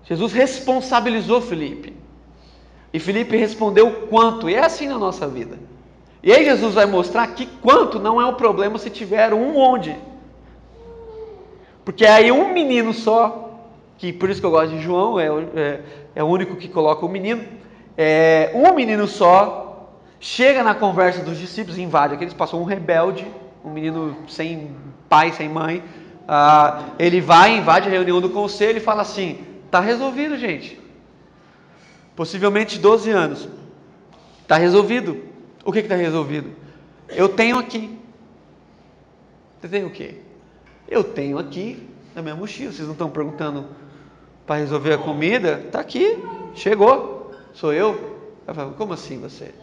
Jesus 0.10 0.32
responsabilizou 0.32 1.42
Felipe. 1.42 1.94
E 2.94 3.00
Felipe 3.00 3.36
respondeu 3.36 4.08
quanto. 4.10 4.50
E 4.50 4.56
é 4.56 4.64
assim 4.64 4.88
na 4.88 4.98
nossa 4.98 5.28
vida. 5.28 5.58
E 6.24 6.32
aí 6.32 6.46
Jesus 6.46 6.74
vai 6.74 6.86
mostrar 6.86 7.28
que 7.28 7.46
quanto 7.46 8.00
não 8.00 8.20
é 8.20 8.26
o 8.26 8.34
problema 8.34 8.78
se 8.78 8.90
tiver 8.90 9.34
um 9.34 9.58
onde. 9.58 9.96
Porque 11.84 12.06
aí 12.06 12.32
um 12.32 12.54
menino 12.54 12.94
só, 12.94 13.62
que 13.98 14.12
por 14.12 14.30
isso 14.30 14.40
que 14.40 14.46
eu 14.46 14.52
gosto 14.52 14.72
de 14.72 14.82
João, 14.82 15.20
é, 15.20 15.28
é, 15.56 15.82
é 16.16 16.24
o 16.24 16.28
único 16.28 16.56
que 16.56 16.68
coloca 16.68 17.06
o 17.06 17.10
menino. 17.10 17.44
É, 17.98 18.52
um 18.56 18.74
menino 18.74 19.08
só 19.08 19.90
chega 20.20 20.64
na 20.64 20.74
conversa 20.74 21.22
dos 21.22 21.38
discípulos 21.38 21.78
invade. 21.78 22.14
Aqueles 22.14 22.34
passou 22.34 22.62
um 22.62 22.66
rebelde, 22.66 23.28
um 23.64 23.70
menino 23.70 24.18
sem 24.28 24.72
pai, 25.10 25.32
sem 25.34 25.50
mãe. 25.50 25.84
Ah, 26.28 26.90
ele 27.00 27.22
vai, 27.22 27.58
invade 27.58 27.88
a 27.88 27.92
reunião 27.92 28.20
do 28.20 28.30
conselho 28.30 28.78
e 28.78 28.82
fala 28.82 29.02
assim: 29.02 29.40
tá 29.70 29.80
resolvido, 29.80 30.38
gente. 30.38 30.80
Possivelmente 32.16 32.80
12 32.80 33.10
anos. 33.12 33.48
Tá 34.48 34.58
resolvido. 34.58 35.24
O 35.64 35.72
que 35.72 35.80
está 35.80 35.96
resolvido? 35.96 36.52
Eu 37.10 37.30
tenho 37.30 37.58
aqui. 37.58 37.98
Você 39.60 39.68
tem 39.68 39.84
o 39.84 39.90
quê? 39.90 40.16
Eu 40.88 41.04
tenho 41.04 41.38
aqui 41.38 41.88
na 42.16 42.22
minha 42.22 42.36
mochila. 42.36 42.72
Vocês 42.72 42.88
não 42.88 42.94
estão 42.94 43.10
perguntando 43.10 43.68
para 44.46 44.58
resolver 44.58 44.94
a 44.94 44.98
comida? 44.98 45.62
Está 45.66 45.80
aqui, 45.80 46.18
chegou. 46.56 47.36
Sou 47.54 47.74
eu. 47.74 48.18
Falo, 48.54 48.74
Como 48.74 48.94
assim 48.94 49.20
você? 49.20 49.54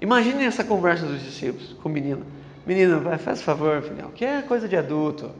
Imagine 0.00 0.44
essa 0.44 0.62
conversa 0.62 1.06
dos 1.06 1.22
discípulos 1.22 1.74
com 1.82 1.88
o 1.88 1.92
menino. 1.92 2.26
Menino, 2.66 3.00
vai, 3.00 3.18
faz 3.18 3.40
favor, 3.42 3.82
filhão, 3.82 4.10
que 4.10 4.24
é 4.24 4.42
coisa 4.42 4.68
de 4.68 4.76
adulto. 4.76 5.30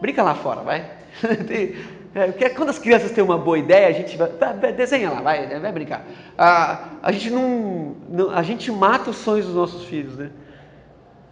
Brinca 0.00 0.22
lá 0.22 0.34
fora, 0.34 0.62
vai. 0.62 0.90
É, 2.14 2.26
porque 2.26 2.50
quando 2.50 2.70
as 2.70 2.78
crianças 2.78 3.12
têm 3.12 3.22
uma 3.22 3.38
boa 3.38 3.58
ideia, 3.58 3.86
a 3.86 3.92
gente 3.92 4.16
vai, 4.16 4.28
vai 4.54 4.72
desenha 4.72 5.10
lá, 5.10 5.20
vai, 5.20 5.60
vai 5.60 5.72
brincar. 5.72 6.04
A, 6.36 6.88
a 7.02 7.12
gente 7.12 7.30
não, 7.30 7.94
não, 8.08 8.30
a 8.30 8.42
gente 8.42 8.70
mata 8.72 9.10
os 9.10 9.16
sonhos 9.16 9.46
dos 9.46 9.54
nossos 9.54 9.84
filhos, 9.84 10.16
né? 10.16 10.30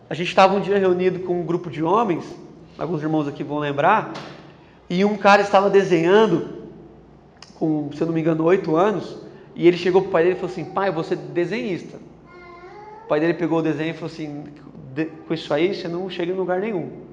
A 0.09 0.15
gente 0.15 0.29
estava 0.29 0.55
um 0.55 0.61
dia 0.61 0.79
reunido 0.79 1.21
com 1.21 1.41
um 1.41 1.45
grupo 1.45 1.69
de 1.69 1.83
homens, 1.83 2.25
alguns 2.79 3.03
irmãos 3.03 3.27
aqui 3.27 3.43
vão 3.43 3.59
lembrar, 3.59 4.13
e 4.89 5.05
um 5.05 5.17
cara 5.17 5.43
estava 5.43 5.69
desenhando, 5.69 6.69
com, 7.57 7.91
se 7.93 8.01
eu 8.01 8.07
não 8.07 8.15
me 8.15 8.21
engano, 8.21 8.45
oito 8.45 8.77
anos, 8.77 9.21
e 9.57 9.67
ele 9.67 9.77
chegou 9.77 10.03
para 10.03 10.09
o 10.09 10.13
pai 10.13 10.23
dele 10.23 10.37
e 10.37 10.39
falou 10.39 10.53
assim: 10.53 10.65
pai, 10.65 10.93
você 10.93 11.15
é 11.15 11.17
desenhista. 11.17 11.97
O 13.05 13.09
pai 13.09 13.19
dele 13.19 13.35
pegou 13.35 13.59
o 13.59 13.63
desenho 13.63 13.91
e 13.91 13.95
falou 13.95 14.07
assim: 14.07 14.45
com 15.27 15.35
isso 15.35 15.53
aí 15.53 15.75
você 15.75 15.89
não 15.89 16.09
chega 16.09 16.31
em 16.31 16.37
lugar 16.37 16.61
nenhum. 16.61 17.08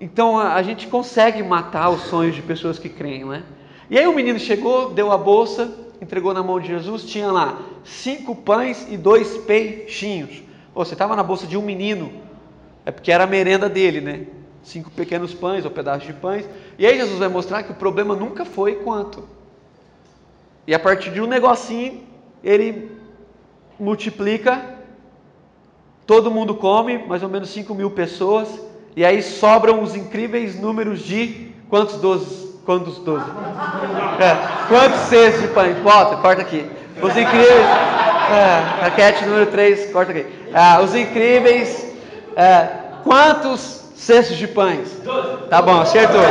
Então 0.00 0.38
a, 0.38 0.54
a 0.54 0.62
gente 0.62 0.86
consegue 0.86 1.42
matar 1.42 1.90
os 1.90 2.02
sonhos 2.02 2.34
de 2.34 2.42
pessoas 2.42 2.78
que 2.78 2.88
creem, 2.88 3.24
né? 3.24 3.42
E 3.90 3.98
aí 3.98 4.06
o 4.06 4.14
menino 4.14 4.38
chegou, 4.38 4.90
deu 4.90 5.12
a 5.12 5.18
bolsa, 5.18 5.70
entregou 6.00 6.32
na 6.32 6.42
mão 6.42 6.58
de 6.58 6.68
Jesus, 6.68 7.04
tinha 7.04 7.30
lá 7.30 7.60
cinco 7.84 8.34
pães 8.34 8.86
e 8.90 8.96
dois 8.96 9.36
peixinhos. 9.38 10.42
Pô, 10.72 10.84
você 10.84 10.94
estava 10.94 11.14
na 11.14 11.22
bolsa 11.22 11.46
de 11.46 11.56
um 11.56 11.62
menino, 11.62 12.12
é 12.84 12.90
porque 12.90 13.12
era 13.12 13.24
a 13.24 13.26
merenda 13.26 13.68
dele, 13.68 14.00
né? 14.00 14.26
Cinco 14.62 14.90
pequenos 14.90 15.34
pães 15.34 15.64
ou 15.64 15.70
pedaços 15.70 16.06
de 16.06 16.14
pães. 16.14 16.48
E 16.78 16.86
aí 16.86 16.96
Jesus 16.96 17.18
vai 17.18 17.28
mostrar 17.28 17.62
que 17.62 17.72
o 17.72 17.74
problema 17.74 18.16
nunca 18.16 18.44
foi 18.44 18.76
quanto. 18.76 19.28
E 20.66 20.74
a 20.74 20.78
partir 20.78 21.10
de 21.10 21.20
um 21.20 21.26
negocinho, 21.26 22.02
ele 22.42 22.90
multiplica, 23.78 24.76
todo 26.06 26.30
mundo 26.30 26.54
come, 26.54 26.98
mais 26.98 27.22
ou 27.22 27.28
menos 27.28 27.50
5 27.50 27.74
mil 27.74 27.90
pessoas, 27.90 28.48
e 28.96 29.04
aí 29.04 29.22
sobram 29.22 29.82
os 29.82 29.94
incríveis 29.96 30.58
números 30.58 31.00
de 31.00 31.52
quantos 31.68 31.96
doze? 31.96 32.44
Quantos 32.64 32.98
doze? 32.98 33.24
É, 34.18 34.68
quantos 34.68 35.00
cestos 35.00 35.42
de 35.42 35.48
pães? 35.48 35.76
Bota, 35.78 36.16
corta 36.16 36.42
aqui. 36.42 36.64
Os 37.02 37.16
incríveis. 37.16 37.66
É, 38.30 38.82
raquete 38.82 39.26
número 39.26 39.46
3, 39.46 39.92
corta 39.92 40.12
aqui. 40.12 40.26
É, 40.52 40.80
os 40.82 40.94
incríveis. 40.94 41.86
É, 42.36 42.68
quantos 43.02 43.84
cestos 43.96 44.36
de 44.36 44.46
pães? 44.46 44.88
Tá 45.50 45.60
bom, 45.60 45.80
acertou. 45.80 46.22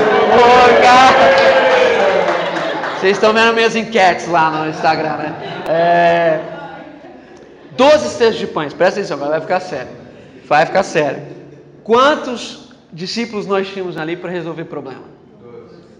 Cara. 0.81 1.63
Vocês 2.99 3.17
estão 3.17 3.33
vendo 3.33 3.53
minhas 3.53 3.75
enquetes 3.75 4.27
lá 4.29 4.49
no 4.49 4.69
Instagram, 4.69 5.17
né? 5.17 5.35
É, 5.67 6.39
12 7.71 8.09
cestos 8.09 8.37
de 8.37 8.47
pães, 8.47 8.73
presta 8.73 9.01
atenção, 9.01 9.17
vai 9.17 9.41
ficar 9.41 9.59
sério. 9.59 9.89
Vai 10.45 10.65
ficar 10.65 10.83
sério. 10.83 11.21
Quantos 11.83 12.71
discípulos 12.91 13.45
nós 13.45 13.67
tínhamos 13.67 13.97
ali 13.97 14.15
para 14.15 14.29
resolver 14.29 14.65
problema? 14.65 15.03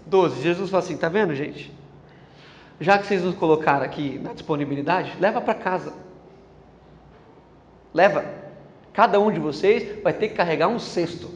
Doze. 0.06 0.42
Jesus 0.42 0.70
falou 0.70 0.84
assim: 0.84 0.96
tá 0.96 1.08
vendo, 1.08 1.34
gente? 1.34 1.72
Já 2.80 2.98
que 2.98 3.06
vocês 3.06 3.22
nos 3.22 3.34
colocaram 3.36 3.84
aqui 3.84 4.18
na 4.22 4.32
disponibilidade, 4.32 5.14
leva 5.20 5.40
para 5.40 5.54
casa. 5.54 5.92
Leva. 7.92 8.24
Cada 8.92 9.18
um 9.20 9.30
de 9.30 9.40
vocês 9.40 10.02
vai 10.02 10.12
ter 10.12 10.28
que 10.28 10.34
carregar 10.34 10.68
um 10.68 10.78
cesto. 10.78 11.30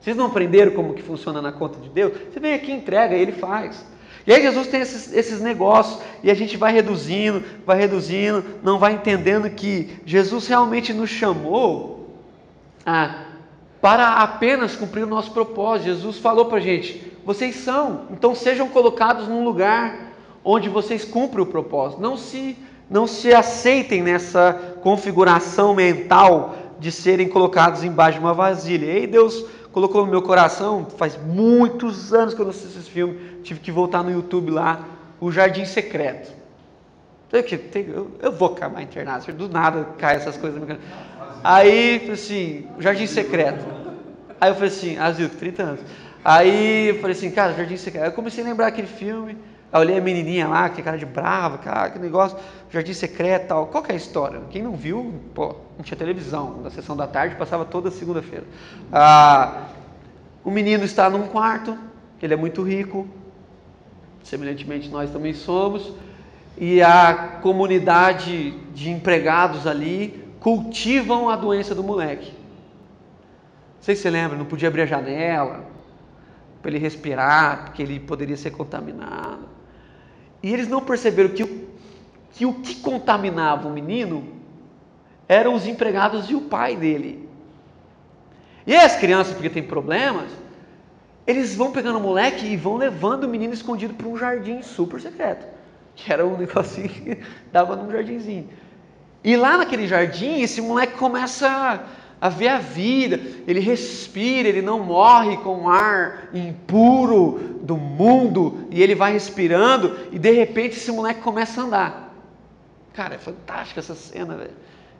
Vocês 0.00 0.16
não 0.16 0.26
aprenderam 0.26 0.72
como 0.72 0.94
que 0.94 1.02
funciona 1.02 1.40
na 1.40 1.52
conta 1.52 1.78
de 1.80 1.88
Deus? 1.88 2.12
Você 2.30 2.40
vem 2.40 2.54
aqui, 2.54 2.72
entrega, 2.72 3.14
ele 3.14 3.32
faz. 3.32 3.86
E 4.26 4.32
aí 4.32 4.42
Jesus 4.42 4.66
tem 4.68 4.80
esses, 4.80 5.12
esses 5.12 5.40
negócios 5.40 6.00
e 6.22 6.30
a 6.30 6.34
gente 6.34 6.56
vai 6.56 6.72
reduzindo, 6.72 7.42
vai 7.64 7.78
reduzindo, 7.78 8.44
não 8.62 8.78
vai 8.78 8.94
entendendo 8.94 9.48
que 9.50 9.98
Jesus 10.06 10.46
realmente 10.46 10.92
nos 10.92 11.10
chamou 11.10 12.18
a 12.84 13.23
para 13.84 14.14
apenas 14.14 14.74
cumprir 14.74 15.04
o 15.04 15.06
nosso 15.06 15.30
propósito. 15.30 15.88
Jesus 15.88 16.16
falou 16.16 16.46
para 16.46 16.56
a 16.56 16.60
gente: 16.60 17.12
vocês 17.22 17.56
são, 17.56 18.06
então 18.10 18.34
sejam 18.34 18.66
colocados 18.66 19.28
num 19.28 19.44
lugar 19.44 20.14
onde 20.42 20.70
vocês 20.70 21.04
cumprem 21.04 21.42
o 21.42 21.46
propósito. 21.46 22.00
Não 22.00 22.16
se, 22.16 22.56
não 22.88 23.06
se 23.06 23.34
aceitem 23.34 24.02
nessa 24.02 24.78
configuração 24.82 25.74
mental 25.74 26.56
de 26.80 26.90
serem 26.90 27.28
colocados 27.28 27.84
embaixo 27.84 28.18
de 28.18 28.24
uma 28.24 28.32
vasilha. 28.32 28.86
E 28.86 28.90
aí 28.90 29.06
Deus 29.06 29.44
colocou 29.70 30.02
no 30.02 30.10
meu 30.10 30.22
coração, 30.22 30.86
faz 30.96 31.18
muitos 31.22 32.14
anos 32.14 32.32
que 32.32 32.40
eu 32.40 32.44
não 32.44 32.52
assisto 32.52 32.78
esse 32.78 32.88
filme, 32.88 33.20
tive 33.42 33.60
que 33.60 33.70
voltar 33.70 34.02
no 34.02 34.10
YouTube 34.10 34.50
lá, 34.50 34.80
O 35.20 35.30
Jardim 35.30 35.66
Secreto. 35.66 36.32
Eu, 37.30 38.12
eu 38.22 38.32
vou 38.32 38.48
acabar 38.48 38.80
internado, 38.80 39.30
do 39.32 39.48
nada 39.48 39.88
cai 39.98 40.14
essas 40.16 40.36
coisas. 40.38 40.62
Aí, 41.44 42.10
assim, 42.10 42.66
o 42.78 42.80
Jardim 42.80 43.06
Secreto. 43.06 43.66
Aí 44.40 44.50
eu 44.50 44.54
falei 44.54 44.70
assim, 44.70 44.96
Azul, 44.96 45.28
30 45.28 45.62
anos. 45.62 45.80
Aí 46.24 46.88
eu 46.88 47.00
falei 47.00 47.14
assim, 47.14 47.30
cara, 47.30 47.52
Jardim 47.52 47.76
Secreto. 47.76 48.04
Aí 48.04 48.08
eu 48.08 48.14
comecei 48.14 48.42
a 48.42 48.46
lembrar 48.46 48.68
aquele 48.68 48.86
filme. 48.86 49.36
Aí 49.70 49.78
eu 49.78 49.80
olhei 49.80 49.98
a 49.98 50.00
menininha 50.00 50.48
lá, 50.48 50.70
que 50.70 50.80
cara 50.82 50.96
de 50.96 51.04
brava, 51.04 51.58
cara, 51.58 51.90
que 51.90 51.98
negócio, 51.98 52.38
Jardim 52.70 52.94
Secreto 52.94 53.48
tal. 53.48 53.66
Qual 53.66 53.84
que 53.84 53.92
é 53.92 53.94
a 53.94 53.98
história? 53.98 54.40
Quem 54.48 54.62
não 54.62 54.72
viu, 54.72 55.20
pô, 55.34 55.56
não 55.76 55.84
tinha 55.84 55.98
televisão. 55.98 56.62
Na 56.62 56.70
sessão 56.70 56.96
da 56.96 57.06
tarde 57.06 57.36
passava 57.36 57.66
toda 57.66 57.90
segunda-feira. 57.90 58.46
Ah, 58.90 59.64
o 60.42 60.50
menino 60.50 60.82
está 60.82 61.10
num 61.10 61.26
quarto, 61.26 61.76
ele 62.22 62.32
é 62.32 62.36
muito 62.38 62.62
rico, 62.62 63.06
semelhantemente 64.22 64.88
nós 64.88 65.10
também 65.10 65.34
somos, 65.34 65.92
e 66.56 66.80
a 66.80 67.38
comunidade 67.42 68.52
de 68.72 68.90
empregados 68.90 69.66
ali 69.66 70.23
cultivam 70.44 71.30
a 71.30 71.36
doença 71.36 71.74
do 71.74 71.82
moleque. 71.82 72.30
Não 72.30 73.80
sei 73.80 73.96
se 73.96 74.02
você 74.02 74.10
lembra, 74.10 74.36
não 74.36 74.44
podia 74.44 74.68
abrir 74.68 74.82
a 74.82 74.86
janela 74.86 75.64
para 76.60 76.70
ele 76.70 76.78
respirar, 76.78 77.64
porque 77.64 77.82
ele 77.82 77.98
poderia 77.98 78.36
ser 78.36 78.50
contaminado. 78.50 79.48
E 80.42 80.52
eles 80.52 80.68
não 80.68 80.82
perceberam 80.82 81.30
que 81.30 81.44
o 81.44 81.64
que, 82.32 82.44
o 82.44 82.52
que 82.52 82.74
contaminava 82.74 83.66
o 83.66 83.72
menino 83.72 84.34
eram 85.26 85.54
os 85.54 85.66
empregados 85.66 86.28
e 86.28 86.34
o 86.34 86.42
pai 86.42 86.76
dele. 86.76 87.26
E 88.66 88.76
as 88.76 88.96
crianças, 88.96 89.32
porque 89.32 89.48
tem 89.48 89.62
problemas, 89.62 90.30
eles 91.26 91.54
vão 91.54 91.72
pegando 91.72 91.96
o 91.96 92.02
moleque 92.02 92.44
e 92.44 92.54
vão 92.54 92.76
levando 92.76 93.24
o 93.24 93.28
menino 93.28 93.54
escondido 93.54 93.94
para 93.94 94.06
um 94.06 94.18
jardim 94.18 94.60
super 94.60 95.00
secreto, 95.00 95.46
que 95.96 96.12
era 96.12 96.26
um 96.26 96.36
negocinho 96.36 96.90
que 96.90 97.18
dava 97.50 97.74
num 97.76 97.90
jardinzinho. 97.90 98.46
E 99.24 99.36
lá 99.36 99.56
naquele 99.56 99.86
jardim, 99.86 100.42
esse 100.42 100.60
moleque 100.60 100.98
começa 100.98 101.82
a 102.20 102.28
ver 102.28 102.48
a 102.48 102.58
vida, 102.58 103.18
ele 103.46 103.58
respira, 103.58 104.48
ele 104.48 104.60
não 104.60 104.80
morre 104.80 105.38
com 105.38 105.62
o 105.62 105.68
ar 105.68 106.28
impuro 106.34 107.58
do 107.62 107.76
mundo, 107.76 108.68
e 108.70 108.82
ele 108.82 108.94
vai 108.94 109.12
respirando, 109.12 109.96
e 110.12 110.18
de 110.18 110.30
repente 110.30 110.76
esse 110.76 110.92
moleque 110.92 111.22
começa 111.22 111.60
a 111.60 111.64
andar. 111.64 112.14
Cara, 112.92 113.14
é 113.14 113.18
fantástica 113.18 113.80
essa 113.80 113.94
cena, 113.94 114.36
velho. 114.36 114.52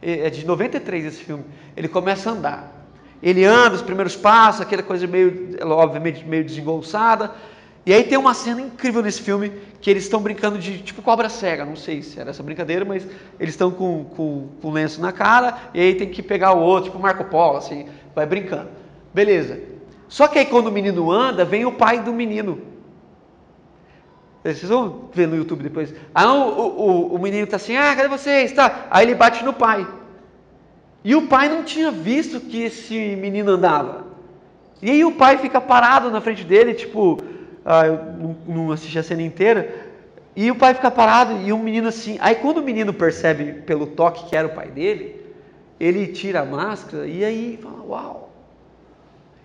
É 0.03 0.29
de 0.29 0.45
93 0.45 1.05
esse 1.05 1.23
filme. 1.23 1.45
Ele 1.77 1.89
começa 1.89 2.29
a 2.29 2.33
andar. 2.33 2.87
Ele 3.23 3.45
anda 3.45 3.77
os 3.77 3.83
primeiros 3.83 4.17
passos, 4.17 4.61
aquela 4.61 4.83
coisa 4.83 5.07
meio, 5.07 5.57
obviamente, 5.63 6.27
meio 6.27 6.45
desengolçada, 6.45 7.31
e 7.87 7.93
aí 7.93 8.03
tem 8.05 8.17
uma 8.17 8.33
cena 8.33 8.63
incrível 8.63 9.03
nesse 9.03 9.21
filme 9.21 9.53
que 9.81 9.91
eles 9.91 10.05
estão 10.05 10.21
brincando 10.21 10.59
de 10.59 10.79
tipo 10.79 11.03
cobra 11.03 11.29
cega, 11.29 11.65
não 11.65 11.77
sei 11.77 12.03
se 12.03 12.19
era 12.19 12.31
essa 12.31 12.43
brincadeira, 12.43 12.85
mas 12.85 13.07
eles 13.39 13.55
estão 13.55 13.71
com, 13.71 14.05
com, 14.05 14.49
com 14.63 14.71
lenço 14.71 15.01
na 15.03 15.13
cara 15.13 15.59
e 15.75 15.81
aí 15.81 15.95
tem 15.95 16.09
que 16.09 16.23
pegar 16.23 16.53
o 16.53 16.61
outro, 16.61 16.91
tipo 16.91 17.03
Marco 17.03 17.25
Polo, 17.25 17.59
assim, 17.59 17.87
vai 18.15 18.25
brincando. 18.25 18.69
Beleza. 19.13 19.61
Só 20.09 20.27
que 20.27 20.39
aí 20.39 20.47
quando 20.47 20.69
o 20.69 20.73
menino 20.73 21.11
anda, 21.11 21.45
vem 21.45 21.67
o 21.67 21.73
pai 21.73 22.01
do 22.01 22.13
menino. 22.13 22.63
Vocês 24.43 24.69
vão 24.69 25.09
ver 25.13 25.27
no 25.27 25.37
YouTube 25.37 25.63
depois. 25.63 25.95
Aí 26.15 26.27
o, 26.27 26.31
o, 26.31 27.15
o 27.15 27.19
menino 27.19 27.45
está 27.45 27.57
assim, 27.57 27.77
ah, 27.77 27.95
cadê 27.97 28.09
vocês? 28.09 28.53
Tá. 28.53 28.87
Aí 28.91 29.07
ele 29.07 29.15
bate 29.15 29.45
no 29.45 29.53
pai. 29.53 29.87
E 31.03 31.15
o 31.15 31.27
pai 31.27 31.49
não 31.49 31.63
tinha 31.63 31.91
visto 31.91 32.41
que 32.41 32.63
esse 32.63 33.17
menino 33.17 33.53
andava. 33.53 34.05
E 34.83 34.91
aí 34.91 35.05
o 35.05 35.13
pai 35.13 35.39
fica 35.39 35.61
parado 35.61 36.11
na 36.11 36.21
frente 36.21 36.45
dele, 36.45 36.75
tipo, 36.75 37.23
ah, 37.65 37.87
eu 37.87 38.37
não, 38.47 38.73
assisti 38.73 38.99
a 38.99 39.03
cena 39.03 39.23
inteira. 39.23 39.93
E 40.37 40.51
o 40.51 40.57
pai 40.57 40.75
fica 40.75 40.91
parado 40.91 41.41
e 41.41 41.53
o 41.53 41.59
menino 41.59 41.89
assim. 41.89 42.19
Aí 42.21 42.35
quando 42.35 42.59
o 42.59 42.63
menino 42.63 42.93
percebe 42.93 43.63
pelo 43.63 43.87
toque 43.87 44.29
que 44.29 44.37
era 44.37 44.49
o 44.49 44.55
pai 44.55 44.69
dele, 44.69 45.25
ele 45.81 46.09
tira 46.09 46.41
a 46.41 46.45
máscara 46.45 47.07
e 47.07 47.25
aí 47.25 47.59
fala, 47.63 47.83
uau. 47.83 48.31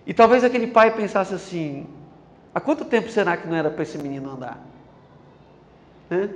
E 0.06 0.12
talvez 0.12 0.42
aquele 0.44 0.66
pai 0.66 0.90
pensasse 0.90 1.32
assim, 1.32 1.86
há 2.54 2.60
quanto 2.60 2.84
tempo 2.84 3.08
será 3.08 3.36
que 3.36 3.46
não 3.46 3.56
era 3.56 3.70
para 3.70 3.82
esse 3.82 3.96
menino 3.96 4.30
andar? 4.30 4.58
Né? 6.08 6.28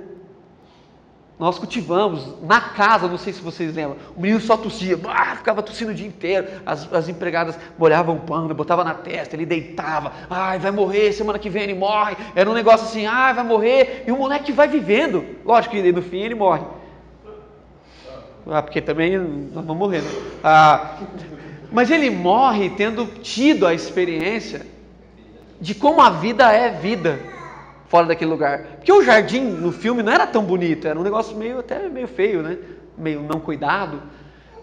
Nós 1.37 1.59
cultivamos 1.59 2.33
na 2.43 2.61
casa, 2.61 3.09
não 3.09 3.17
sei 3.17 3.33
se 3.33 3.41
vocês 3.41 3.75
lembram, 3.75 3.97
o 4.15 4.21
menino 4.21 4.39
só 4.39 4.55
tossia, 4.55 4.97
ah, 5.05 5.35
ficava 5.35 5.61
tossindo 5.61 5.91
o 5.91 5.93
dia 5.93 6.07
inteiro, 6.07 6.47
as, 6.65 6.91
as 6.93 7.09
empregadas 7.09 7.59
molhavam 7.77 8.15
o 8.15 8.19
pano, 8.21 8.53
botavam 8.53 8.85
na 8.85 8.93
testa, 8.93 9.35
ele 9.35 9.45
deitava, 9.45 10.13
ai, 10.29 10.59
vai 10.59 10.71
morrer, 10.71 11.11
semana 11.11 11.37
que 11.37 11.49
vem 11.49 11.63
ele 11.63 11.73
morre, 11.73 12.15
era 12.33 12.49
um 12.49 12.53
negócio 12.53 12.85
assim, 12.85 13.05
ai, 13.05 13.33
vai 13.33 13.43
morrer, 13.43 14.05
e 14.07 14.11
o 14.13 14.17
moleque 14.17 14.53
vai 14.53 14.69
vivendo, 14.69 15.25
lógico 15.43 15.75
que 15.75 15.91
no 15.91 16.01
fim 16.01 16.19
ele 16.19 16.35
morre. 16.35 16.63
Ah, 18.47 18.61
porque 18.61 18.79
também 18.79 19.17
nós 19.17 19.65
vamos 19.65 19.77
morrer, 19.77 20.03
né? 20.03 20.11
Ah, 20.41 20.99
mas 21.69 21.91
ele 21.91 22.09
morre 22.09 22.69
tendo 22.69 23.07
tido 23.21 23.67
a 23.67 23.73
experiência 23.73 24.65
de 25.59 25.75
como 25.75 25.99
a 25.99 26.11
vida 26.11 26.49
é 26.49 26.69
vida 26.69 27.34
fora 27.87 28.07
daquele 28.07 28.31
lugar. 28.31 28.63
Porque 28.77 28.91
o 28.91 29.03
jardim 29.03 29.41
no 29.41 29.71
filme 29.71 30.01
não 30.01 30.11
era 30.11 30.27
tão 30.27 30.43
bonito, 30.43 30.87
era 30.87 30.99
um 30.99 31.03
negócio 31.03 31.35
meio 31.35 31.59
até 31.59 31.87
meio 31.89 32.07
feio, 32.07 32.41
né? 32.41 32.57
Meio 32.97 33.21
não 33.21 33.39
cuidado. 33.39 34.01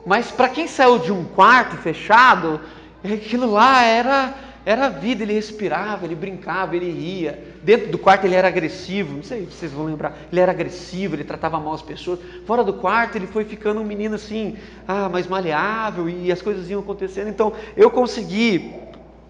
Mas 0.04 0.30
para 0.30 0.48
quem 0.48 0.66
saiu 0.66 0.98
de 0.98 1.12
um 1.12 1.24
quarto 1.24 1.76
fechado, 1.76 2.60
aquilo 3.04 3.52
lá 3.52 3.84
era 3.84 4.34
era 4.64 4.88
vida, 4.88 5.24
ele 5.24 5.32
respirava, 5.32 6.04
ele 6.04 6.14
brincava, 6.14 6.76
ele 6.76 6.90
ria. 6.90 7.42
Dentro 7.64 7.90
do 7.90 7.98
quarto 7.98 8.24
ele 8.24 8.36
era 8.36 8.46
agressivo, 8.46 9.16
não 9.16 9.22
sei 9.22 9.46
se 9.46 9.52
vocês 9.52 9.72
vão 9.72 9.86
lembrar. 9.86 10.16
Ele 10.30 10.40
era 10.40 10.52
agressivo, 10.52 11.16
ele 11.16 11.24
tratava 11.24 11.58
mal 11.58 11.74
as 11.74 11.82
pessoas. 11.82 12.20
Fora 12.46 12.62
do 12.62 12.74
quarto 12.74 13.16
ele 13.16 13.26
foi 13.26 13.44
ficando 13.44 13.80
um 13.80 13.84
menino 13.84 14.14
assim, 14.14 14.56
ah, 14.86 15.08
mais 15.08 15.26
maleável 15.26 16.08
e 16.08 16.30
as 16.30 16.40
coisas 16.40 16.70
iam 16.70 16.80
acontecendo. 16.80 17.28
Então 17.28 17.52
eu 17.76 17.90
consegui, 17.90 18.72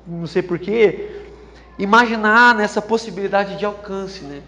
não 0.07 0.27
sei 0.27 0.43
porquê, 0.43 1.22
imaginar 1.79 2.55
nessa 2.55 2.81
possibilidade 2.81 3.57
de 3.57 3.65
alcance, 3.65 4.25
né? 4.25 4.43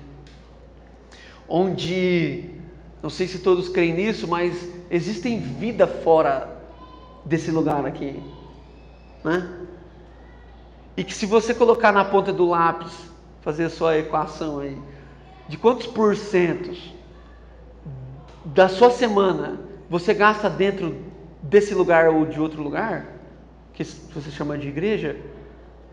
Onde, 1.48 2.50
não 3.02 3.10
sei 3.10 3.26
se 3.26 3.38
todos 3.38 3.68
creem 3.68 3.94
nisso, 3.94 4.26
mas 4.28 4.68
existem 4.90 5.40
vida 5.40 5.86
fora 5.86 6.60
desse 7.24 7.50
lugar 7.50 7.84
aqui, 7.86 8.22
né? 9.22 9.48
E 10.96 11.02
que 11.02 11.14
se 11.14 11.26
você 11.26 11.52
colocar 11.52 11.92
na 11.92 12.04
ponta 12.04 12.32
do 12.32 12.48
lápis, 12.48 12.92
fazer 13.40 13.64
a 13.64 13.70
sua 13.70 13.98
equação 13.98 14.60
aí, 14.60 14.78
de 15.48 15.56
quantos 15.56 15.86
porcentos 15.86 16.94
da 18.44 18.68
sua 18.68 18.90
semana 18.90 19.60
você 19.88 20.14
gasta 20.14 20.48
dentro 20.48 20.96
desse 21.42 21.74
lugar 21.74 22.08
ou 22.08 22.24
de 22.24 22.40
outro 22.40 22.62
lugar, 22.62 23.06
que 23.72 23.84
você 23.84 24.30
chama 24.30 24.56
de 24.56 24.68
igreja, 24.68 25.16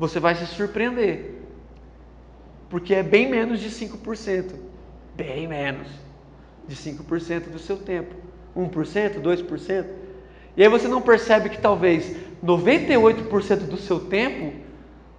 você 0.02 0.20
vai 0.20 0.34
se 0.34 0.48
surpreender. 0.48 1.36
Porque 2.72 2.96
é 2.96 3.04
bem 3.04 3.30
menos 3.30 3.60
de 3.60 3.70
5%. 3.70 4.56
Bem 5.16 5.48
menos 5.48 5.88
de 6.68 6.76
5% 6.76 7.52
do 7.52 7.60
seu 7.60 7.78
tempo. 7.78 8.16
1%, 8.58 9.22
2%. 9.22 9.86
E 10.58 10.64
aí 10.64 10.68
você 10.68 10.88
não 10.88 11.04
percebe 11.04 11.50
que 11.50 11.62
talvez 11.62 12.16
98% 12.44 13.58
do 13.68 13.78
seu 13.78 14.00
tempo 14.00 14.54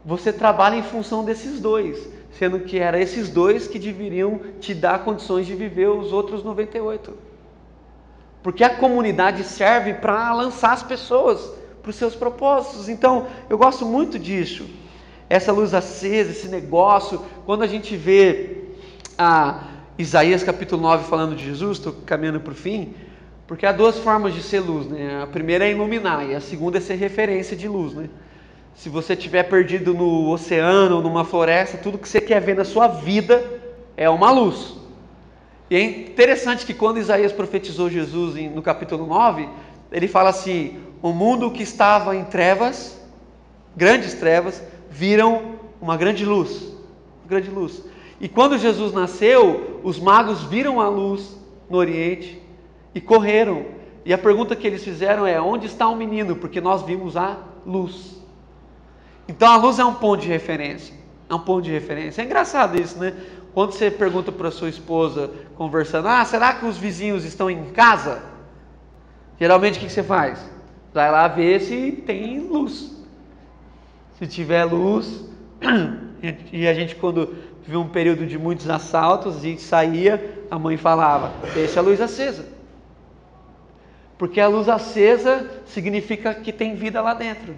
você 0.05 0.33
trabalha 0.33 0.75
em 0.75 0.83
função 0.83 1.25
desses 1.25 1.61
dois, 1.61 2.09
sendo 2.33 2.59
que 2.59 2.77
era 2.77 3.01
esses 3.01 3.31
dois 3.31 3.69
que 3.69 3.79
deveriam 3.79 4.41
te 4.59 4.75
dar 4.75 5.05
condições 5.05 5.47
de 5.47 5.55
viver 5.55 5.91
os 5.91 6.13
outros 6.13 6.43
98. 6.43 7.17
Porque 8.43 8.65
a 8.65 8.77
comunidade 8.77 9.45
serve 9.45 9.95
para 9.95 10.35
lançar 10.35 10.73
as 10.73 10.83
pessoas 10.83 11.62
para 11.83 11.91
os 11.91 11.97
seus 11.97 12.15
propósitos. 12.15 12.89
Então, 12.89 13.27
eu 13.51 13.59
gosto 13.59 13.85
muito 13.85 14.19
disso. 14.19 14.65
Essa 15.29 15.51
luz 15.51 15.75
acesa, 15.75 16.31
esse 16.31 16.49
negócio, 16.49 17.21
quando 17.45 17.63
a 17.63 17.67
gente 17.67 17.97
vê 17.97 18.57
a 19.19 19.65
Isaías 19.99 20.43
capítulo 20.43 20.81
9 20.83 21.09
falando 21.09 21.35
de 21.35 21.45
Jesus, 21.45 21.79
estou 21.79 21.93
caminhando 22.07 22.41
para 22.41 22.53
o 22.53 22.57
fim, 22.57 22.95
porque 23.47 23.67
há 23.67 23.73
duas 23.73 23.99
formas 23.99 24.35
de 24.35 24.43
ser 24.43 24.61
luz, 24.61 24.87
né? 24.87 25.23
A 25.23 25.27
primeira 25.27 25.67
é 25.67 25.71
iluminar 25.71 26.29
e 26.29 26.35
a 26.35 26.41
segunda 26.41 26.79
é 26.79 26.81
ser 26.81 26.95
referência 26.95 27.57
de 27.57 27.69
luz, 27.69 27.93
né? 27.95 28.09
Se 28.75 28.89
você 28.89 29.13
estiver 29.13 29.43
perdido 29.45 29.93
no 29.93 30.31
oceano 30.31 30.97
ou 30.97 31.03
numa 31.03 31.25
floresta, 31.25 31.77
tudo 31.77 31.99
que 31.99 32.09
você 32.09 32.21
quer 32.21 32.41
ver 32.41 32.57
na 32.57 32.65
sua 32.65 32.89
vida 32.89 33.45
é 33.97 34.09
uma 34.09 34.31
luz. 34.31 34.77
E 35.71 35.77
é 35.77 35.83
interessante 35.83 36.65
que 36.65 36.75
quando 36.75 36.99
Isaías 36.99 37.33
profetizou 37.33 37.91
Jesus 37.91 38.35
no 38.51 38.63
capítulo 38.63 39.07
9, 39.07 39.49
ele 39.93 40.09
fala 40.09 40.31
assim: 40.31 40.79
o 41.03 41.13
mundo 41.13 41.51
que 41.51 41.63
estava 41.63 42.17
em 42.17 42.25
trevas, 42.25 42.99
grandes 43.77 44.15
trevas, 44.15 44.63
viram 44.91 45.57
uma 45.81 45.97
grande 45.97 46.25
luz, 46.25 46.63
uma 47.21 47.29
grande 47.29 47.51
luz. 47.51 47.83
E 48.21 48.29
quando 48.29 48.57
Jesus 48.57 48.93
nasceu, 48.93 49.81
os 49.83 49.99
magos 49.99 50.45
viram 50.45 50.81
a 50.81 50.89
luz 50.89 51.37
no 51.69 51.77
Oriente 51.77 52.41
e 52.95 53.01
correram. 53.01 53.67
E 54.05 54.13
a 54.13 54.19
pergunta 54.19 54.57
que 54.57 54.67
eles 54.67 54.83
fizeram 54.83 55.27
é: 55.27 55.41
onde 55.41 55.67
está 55.67 55.89
o 55.89 55.97
menino? 55.97 56.37
Porque 56.37 56.61
nós 56.61 56.83
vimos 56.83 57.17
a 57.17 57.39
luz. 57.67 58.21
Então 59.29 59.49
a 59.49 59.57
luz 59.57 59.79
é 59.79 59.85
um 59.85 59.95
ponto 59.95 60.23
de 60.23 60.29
referência. 60.29 60.95
É 61.29 61.35
um 61.35 61.41
ponto 61.41 61.63
de 61.63 61.71
referência. 61.71 62.23
É 62.23 62.25
engraçado 62.25 62.81
isso, 62.81 62.99
né? 62.99 63.15
Quando 63.55 63.73
você 63.73 63.91
pergunta 63.91 64.33
para 64.33 64.51
sua 64.51 64.69
esposa, 64.69 65.31
conversando, 65.57 66.09
ah, 66.09 66.25
será 66.25 66.55
que 66.55 66.65
os 66.65 66.79
vizinhos 66.79 67.25
estão 67.25 67.51
em 67.51 67.65
casa? 67.67 68.32
Geralmente 69.43 69.77
o 69.77 69.83
que 69.83 69.91
você 69.91 70.05
faz? 70.05 70.39
Vai 70.95 71.11
lá 71.11 71.27
ver 71.27 71.61
se 71.61 71.91
tem 72.07 72.39
luz. 72.39 72.97
Se 74.17 74.25
tiver 74.25 74.63
luz, 74.63 75.29
e 76.53 76.65
a 76.65 76.73
gente 76.73 76.95
quando 76.95 77.35
viu 77.67 77.81
um 77.81 77.89
período 77.89 78.25
de 78.25 78.39
muitos 78.39 78.71
assaltos, 78.71 79.39
a 79.39 79.41
gente 79.41 79.61
saía, 79.61 80.45
a 80.49 80.57
mãe 80.61 80.77
falava, 80.77 81.33
deixa 81.55 81.81
a 81.81 81.83
luz 81.83 82.01
acesa. 82.01 82.47
Porque 84.17 84.41
a 84.41 84.47
luz 84.47 84.69
acesa 84.69 85.51
significa 85.67 86.33
que 86.33 86.53
tem 86.53 86.77
vida 86.77 87.03
lá 87.03 87.13
dentro. 87.13 87.57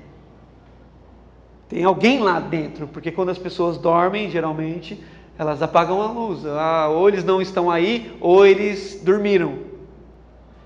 Tem 1.68 1.84
alguém 1.84 2.18
lá 2.20 2.40
dentro, 2.40 2.88
porque 2.88 3.10
quando 3.10 3.28
as 3.28 3.38
pessoas 3.38 3.76
dormem, 3.76 4.30
geralmente, 4.30 5.04
elas 5.38 5.60
apagam 5.60 6.00
a 6.00 6.10
luz. 6.10 6.46
Ah, 6.46 6.88
ou 6.88 7.10
eles 7.10 7.24
não 7.24 7.42
estão 7.42 7.70
aí, 7.70 8.16
ou 8.22 8.46
eles 8.46 9.02
dormiram. 9.04 9.74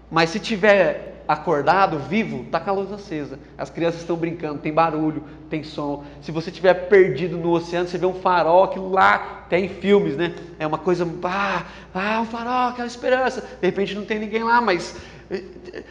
Mas 0.09 0.31
se 0.31 0.39
tiver 0.39 1.08
acordado, 1.29 1.99
vivo, 1.99 2.45
está 2.45 2.59
com 2.59 2.71
a 2.71 2.73
luz 2.73 2.91
acesa. 2.91 3.39
As 3.59 3.69
crianças 3.69 4.01
estão 4.01 4.17
brincando, 4.17 4.61
tem 4.61 4.73
barulho, 4.73 5.23
tem 5.51 5.63
som. 5.63 6.03
Se 6.23 6.33
você 6.33 6.49
estiver 6.49 6.89
perdido 6.89 7.37
no 7.37 7.51
oceano, 7.51 7.87
você 7.87 7.99
vê 7.99 8.07
um 8.07 8.15
farol, 8.15 8.65
aquilo 8.65 8.91
lá 8.91 9.45
tem 9.51 9.69
filmes, 9.69 10.17
né? 10.17 10.35
É 10.59 10.67
uma 10.67 10.79
coisa, 10.79 11.07
ah, 11.25 11.67
ah, 11.95 12.21
um 12.23 12.25
farol, 12.25 12.71
aquela 12.71 12.89
esperança. 12.89 13.43
De 13.43 13.67
repente 13.67 13.95
não 13.95 14.07
tem 14.07 14.19
ninguém 14.19 14.43
lá, 14.43 14.63
mas 14.63 14.97
eh, 15.31 15.43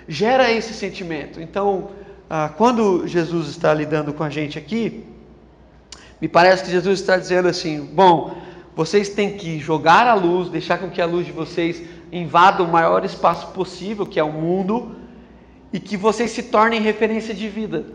gera 0.08 0.52
esse 0.52 0.74
sentimento. 0.74 1.40
Então, 1.40 1.92
ah, 2.28 2.52
quando 2.58 3.08
Jesus 3.08 3.48
está 3.50 3.72
lidando 3.72 4.12
com 4.14 4.24
a 4.24 4.32
gente 4.32 4.58
aqui, 4.58 5.06
me 6.20 6.28
parece 6.28 6.64
que 6.64 6.72
Jesus 6.72 7.00
está 7.00 7.16
dizendo 7.16 7.48
assim: 7.48 7.86
bom, 7.86 8.36
vocês 8.76 9.10
têm 9.10 9.38
que 9.38 9.60
jogar 9.60 10.08
a 10.08 10.16
luz, 10.16 10.50
deixar 10.50 10.80
com 10.80 10.90
que 10.90 11.00
a 11.00 11.06
luz 11.06 11.28
de 11.28 11.32
vocês 11.32 11.84
invada 12.12 12.64
o 12.64 12.68
maior 12.68 13.06
espaço 13.06 13.48
possível, 13.48 14.04
que 14.04 14.20
é 14.20 14.24
o 14.24 14.32
mundo, 14.32 14.96
e 15.72 15.80
que 15.80 15.98
vocês 15.98 16.32
se 16.32 16.44
tornem 16.44 16.82
referência 16.82 17.34
de 17.34 17.48
vida. 17.50 17.86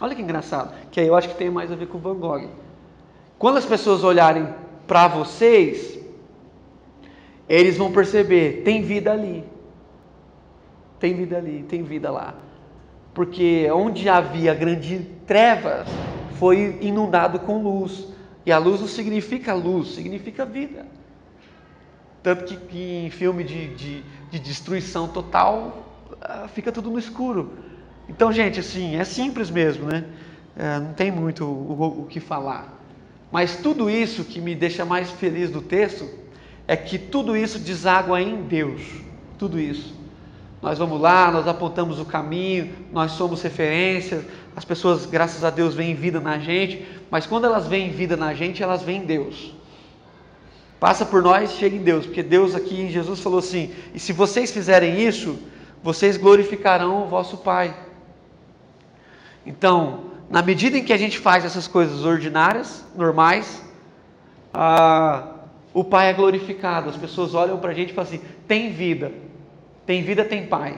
Olha 0.00 0.14
que 0.14 0.22
engraçado, 0.22 0.74
que 0.90 1.00
aí 1.00 1.06
eu 1.06 1.14
acho 1.14 1.28
que 1.28 1.36
tem 1.36 1.50
mais 1.50 1.72
a 1.72 1.76
ver 1.76 1.86
com 1.88 1.98
Van 1.98 2.16
Gogh. 2.16 2.48
Quando 3.38 3.56
as 3.56 3.64
pessoas 3.64 4.04
olharem 4.04 4.48
para 4.86 5.08
vocês, 5.08 5.98
eles 7.48 7.76
vão 7.76 7.92
perceber, 7.92 8.62
tem 8.62 8.82
vida 8.82 9.12
ali. 9.12 9.44
Tem 10.98 11.14
vida 11.14 11.36
ali, 11.36 11.62
tem 11.62 11.82
vida 11.82 12.10
lá 12.10 12.34
porque 13.16 13.66
onde 13.72 14.10
havia 14.10 14.52
grandes 14.52 15.00
trevas 15.26 15.88
foi 16.38 16.76
inundado 16.82 17.38
com 17.38 17.62
luz. 17.62 18.08
E 18.44 18.52
a 18.52 18.58
luz 18.58 18.78
não 18.78 18.86
significa 18.86 19.54
luz, 19.54 19.94
significa 19.94 20.44
vida. 20.44 20.86
Tanto 22.22 22.44
que, 22.44 22.56
que 22.56 23.06
em 23.06 23.08
filme 23.08 23.42
de, 23.42 23.74
de, 23.74 24.04
de, 24.30 24.38
destruição 24.38 25.08
total 25.08 25.85
fica 26.48 26.72
tudo 26.72 26.90
no 26.90 26.98
escuro. 26.98 27.52
Então, 28.08 28.32
gente, 28.32 28.60
assim, 28.60 28.96
é 28.96 29.04
simples 29.04 29.50
mesmo, 29.50 29.86
né? 29.86 30.04
É, 30.56 30.78
não 30.78 30.92
tem 30.94 31.10
muito 31.10 31.44
o, 31.44 32.02
o, 32.02 32.06
que 32.06 32.20
falar. 32.20 32.80
Mas 33.30 33.56
tudo 33.56 33.90
isso 33.90 34.24
que 34.24 34.40
me 34.40 34.54
deixa 34.54 34.84
mais 34.84 35.10
feliz 35.10 35.50
do 35.50 35.60
texto 35.60 36.08
é 36.66 36.76
que 36.76 36.98
tudo 36.98 37.36
isso 37.36 37.58
deságua 37.58 38.22
em 38.22 38.42
Deus. 38.42 38.80
Tudo 39.38 39.58
isso. 39.58 39.94
Nós 40.62 40.78
vamos 40.78 41.00
lá, 41.00 41.30
nós 41.30 41.46
apontamos 41.46 42.00
o 42.00 42.04
caminho, 42.04 42.72
nós 42.92 43.12
somos 43.12 43.42
referência, 43.42 44.24
as 44.56 44.64
pessoas, 44.64 45.04
graças 45.04 45.44
a 45.44 45.50
Deus, 45.50 45.74
veem 45.74 45.94
vida 45.94 46.18
na 46.18 46.38
gente, 46.38 46.86
mas 47.10 47.26
quando 47.26 47.44
elas 47.44 47.66
veem 47.66 47.90
vida 47.90 48.16
na 48.16 48.32
gente, 48.32 48.62
elas 48.62 48.82
veem 48.82 49.04
Deus. 49.04 49.54
Passa 50.80 51.04
por 51.04 51.22
nós, 51.22 51.52
chega 51.52 51.76
em 51.76 51.82
Deus, 51.82 52.06
porque 52.06 52.22
Deus 52.22 52.54
aqui 52.54 52.80
em 52.80 52.90
Jesus 52.90 53.20
falou 53.20 53.38
assim: 53.38 53.70
e 53.94 54.00
se 54.00 54.12
vocês 54.12 54.50
fizerem 54.50 55.00
isso, 55.06 55.38
vocês 55.86 56.16
glorificarão 56.16 57.04
o 57.04 57.06
vosso 57.06 57.36
Pai. 57.36 57.72
Então, 59.46 60.06
na 60.28 60.42
medida 60.42 60.76
em 60.76 60.82
que 60.82 60.92
a 60.92 60.96
gente 60.96 61.16
faz 61.16 61.44
essas 61.44 61.68
coisas 61.68 62.04
ordinárias, 62.04 62.84
normais, 62.96 63.62
ah, 64.52 65.28
o 65.72 65.84
Pai 65.84 66.10
é 66.10 66.12
glorificado. 66.12 66.90
As 66.90 66.96
pessoas 66.96 67.36
olham 67.36 67.58
para 67.58 67.70
a 67.70 67.74
gente 67.74 67.90
e 67.90 67.94
falam 67.94 68.10
assim: 68.10 68.20
tem 68.48 68.72
vida, 68.72 69.12
tem 69.86 70.02
vida, 70.02 70.24
tem 70.24 70.48
Pai. 70.48 70.76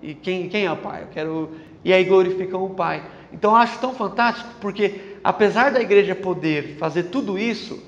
E 0.00 0.14
quem, 0.14 0.48
quem 0.48 0.66
é 0.66 0.70
o 0.70 0.76
Pai? 0.76 1.02
Eu 1.02 1.08
quero. 1.08 1.50
E 1.84 1.92
aí 1.92 2.04
glorificam 2.04 2.64
o 2.64 2.70
Pai. 2.70 3.02
Então 3.32 3.50
eu 3.50 3.56
acho 3.56 3.80
tão 3.80 3.92
fantástico, 3.96 4.48
porque 4.60 5.16
apesar 5.24 5.72
da 5.72 5.80
igreja 5.80 6.14
poder 6.14 6.76
fazer 6.78 7.04
tudo 7.04 7.36
isso, 7.36 7.82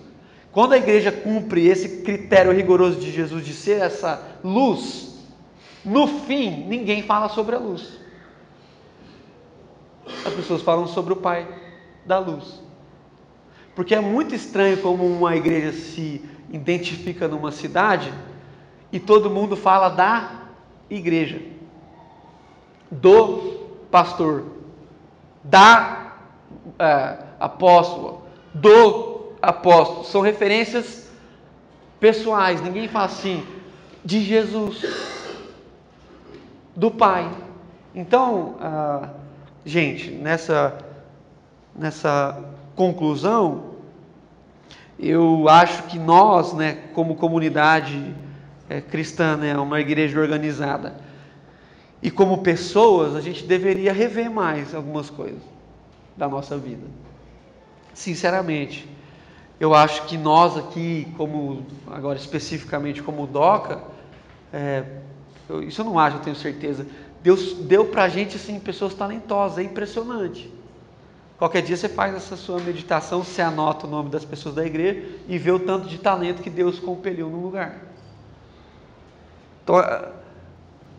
quando 0.50 0.72
a 0.72 0.78
igreja 0.78 1.12
cumpre 1.12 1.68
esse 1.68 2.02
critério 2.02 2.50
rigoroso 2.50 2.98
de 2.98 3.12
Jesus 3.12 3.46
de 3.46 3.54
ser 3.54 3.80
essa 3.80 4.40
luz, 4.42 5.11
no 5.84 6.06
fim 6.06 6.64
ninguém 6.68 7.02
fala 7.02 7.28
sobre 7.28 7.56
a 7.56 7.58
luz. 7.58 8.00
As 10.24 10.34
pessoas 10.34 10.62
falam 10.62 10.86
sobre 10.86 11.12
o 11.12 11.16
Pai 11.16 11.46
da 12.04 12.18
luz. 12.18 12.60
Porque 13.74 13.94
é 13.94 14.00
muito 14.00 14.34
estranho 14.34 14.76
como 14.78 15.06
uma 15.06 15.34
igreja 15.36 15.72
se 15.72 16.24
identifica 16.50 17.26
numa 17.26 17.50
cidade 17.50 18.12
e 18.92 19.00
todo 19.00 19.30
mundo 19.30 19.56
fala 19.56 19.88
da 19.88 20.42
igreja, 20.90 21.40
do 22.90 23.68
pastor, 23.90 24.44
da 25.42 26.14
é, 26.78 27.18
apóstola, 27.40 28.20
do 28.52 29.32
apóstolo. 29.40 30.04
São 30.04 30.20
referências 30.20 31.10
pessoais. 31.98 32.60
Ninguém 32.60 32.88
fala 32.88 33.06
assim 33.06 33.46
de 34.04 34.20
Jesus, 34.20 34.82
do 36.74 36.90
Pai. 36.90 37.30
Então, 37.94 38.56
ah, 38.60 39.10
gente, 39.64 40.10
nessa 40.10 40.78
nessa 41.74 42.38
conclusão, 42.76 43.72
eu 44.98 45.48
acho 45.48 45.84
que 45.84 45.98
nós, 45.98 46.52
né, 46.52 46.78
como 46.94 47.16
comunidade 47.16 48.14
é, 48.68 48.80
cristã, 48.80 49.36
né, 49.36 49.56
uma 49.56 49.80
igreja 49.80 50.20
organizada, 50.20 50.94
e 52.02 52.10
como 52.10 52.38
pessoas, 52.38 53.14
a 53.14 53.20
gente 53.20 53.44
deveria 53.44 53.92
rever 53.92 54.30
mais 54.30 54.74
algumas 54.74 55.08
coisas 55.08 55.40
da 56.16 56.28
nossa 56.28 56.58
vida. 56.58 56.84
Sinceramente, 57.94 58.88
eu 59.60 59.74
acho 59.74 60.04
que 60.06 60.18
nós 60.18 60.56
aqui, 60.56 61.06
como 61.16 61.64
agora 61.86 62.18
especificamente 62.18 63.02
como 63.02 63.26
DOCA, 63.26 63.80
é, 64.52 64.84
eu, 65.48 65.62
isso 65.62 65.80
eu 65.80 65.84
não 65.84 65.98
acho, 65.98 66.16
eu 66.16 66.22
tenho 66.22 66.36
certeza. 66.36 66.86
Deus 67.22 67.54
deu 67.54 67.86
para 67.86 68.04
a 68.04 68.08
gente 68.08 68.36
assim, 68.36 68.58
pessoas 68.58 68.94
talentosas, 68.94 69.58
é 69.58 69.62
impressionante. 69.62 70.52
Qualquer 71.38 71.62
dia 71.62 71.76
você 71.76 71.88
faz 71.88 72.14
essa 72.14 72.36
sua 72.36 72.60
meditação, 72.60 73.24
você 73.24 73.42
anota 73.42 73.86
o 73.86 73.90
nome 73.90 74.10
das 74.10 74.24
pessoas 74.24 74.54
da 74.54 74.64
igreja 74.64 75.04
e 75.28 75.38
vê 75.38 75.50
o 75.50 75.58
tanto 75.58 75.88
de 75.88 75.98
talento 75.98 76.42
que 76.42 76.50
Deus 76.50 76.78
compeliu 76.78 77.28
no 77.28 77.42
lugar. 77.42 77.78
Então, 79.62 79.76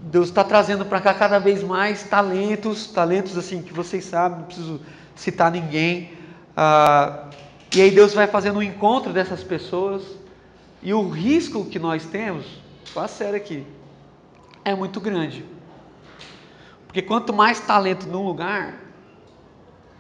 Deus 0.02 0.28
está 0.28 0.44
trazendo 0.44 0.86
para 0.86 1.00
cá 1.00 1.14
cada 1.14 1.40
vez 1.40 1.64
mais 1.64 2.04
talentos, 2.04 2.88
talentos 2.88 3.38
assim 3.38 3.62
que 3.62 3.74
vocês 3.74 4.04
sabem, 4.04 4.40
não 4.40 4.46
preciso 4.46 4.82
citar 5.16 5.50
ninguém. 5.50 6.12
Ah, 6.58 7.30
e 7.74 7.82
aí 7.82 7.90
Deus 7.90 8.14
vai 8.14 8.28
fazendo 8.28 8.60
um 8.60 8.64
encontro 8.64 9.14
dessas 9.14 9.44
pessoas 9.44 10.04
e 10.82 10.94
o 10.94 11.08
risco 11.08 11.66
que 11.66 11.80
nós 11.80 12.06
temos, 12.06 12.46
fala 12.86 13.08
sério 13.08 13.36
aqui, 13.36 13.66
é 14.64 14.74
muito 14.76 15.00
grande. 15.00 15.46
Porque 16.88 17.02
quanto 17.02 17.34
mais 17.34 17.60
talento 17.60 18.08
num 18.08 18.24
lugar, 18.24 18.76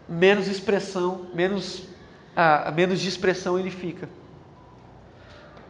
menos 0.07 0.47
expressão, 0.47 1.28
menos, 1.34 1.88
ah, 2.36 2.72
menos 2.76 2.99
de 2.99 3.09
expressão 3.09 3.57
ele 3.57 3.72
fica. 3.72 4.07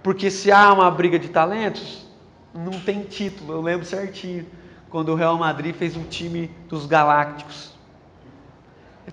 Porque 0.01 0.29
se 0.29 0.51
há 0.51 0.73
uma 0.73 0.91
briga 0.91 1.17
de 1.17 1.29
talentos, 1.29 2.05
não 2.53 2.79
tem 2.79 3.03
título. 3.03 3.53
Eu 3.53 3.61
lembro 3.61 3.85
certinho 3.85 4.45
quando 4.89 5.09
o 5.09 5.15
Real 5.15 5.37
Madrid 5.37 5.73
fez 5.73 5.95
um 5.95 6.03
time 6.03 6.51
dos 6.67 6.85
Galácticos. 6.85 7.73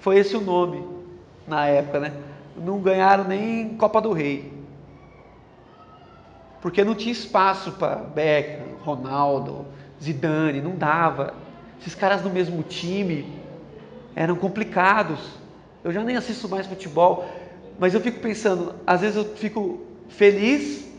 Foi 0.00 0.18
esse 0.18 0.36
o 0.36 0.40
nome 0.40 0.84
na 1.46 1.66
época, 1.66 2.00
né? 2.00 2.12
Não 2.56 2.80
ganharam 2.80 3.24
nem 3.24 3.76
Copa 3.76 4.00
do 4.00 4.12
Rei. 4.12 4.52
Porque 6.60 6.84
não 6.84 6.94
tinha 6.94 7.12
espaço 7.12 7.72
para 7.72 7.96
Beckham, 7.96 8.69
Ronaldo, 8.84 9.66
Zidane, 10.02 10.60
não 10.60 10.76
dava. 10.76 11.34
Esses 11.80 11.94
caras 11.94 12.22
no 12.22 12.30
mesmo 12.30 12.62
time 12.62 13.40
eram 14.14 14.36
complicados. 14.36 15.18
Eu 15.82 15.92
já 15.92 16.02
nem 16.02 16.16
assisto 16.16 16.48
mais 16.48 16.66
futebol, 16.66 17.26
mas 17.78 17.94
eu 17.94 18.00
fico 18.00 18.20
pensando, 18.20 18.74
às 18.86 19.00
vezes 19.00 19.16
eu 19.16 19.24
fico 19.24 19.80
feliz 20.08 20.90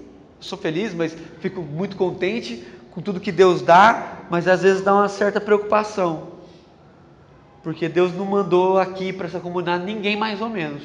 sou 0.42 0.58
feliz, 0.58 0.94
mas 0.94 1.16
fico 1.40 1.62
muito 1.62 1.96
contente 1.96 2.66
com 2.90 3.00
tudo 3.00 3.20
que 3.20 3.32
Deus 3.32 3.62
dá, 3.62 4.26
mas 4.30 4.48
às 4.48 4.64
vezes 4.64 4.82
dá 4.82 4.94
uma 4.94 5.08
certa 5.08 5.40
preocupação. 5.40 6.32
Porque 7.64 7.88
Deus 7.88 8.14
não 8.14 8.26
mandou 8.26 8.80
aqui 8.80 9.14
para 9.14 9.28
essa 9.28 9.40
comunidade 9.40 9.86
ninguém 9.86 10.18
mais 10.18 10.42
ou 10.42 10.50
menos. 10.50 10.84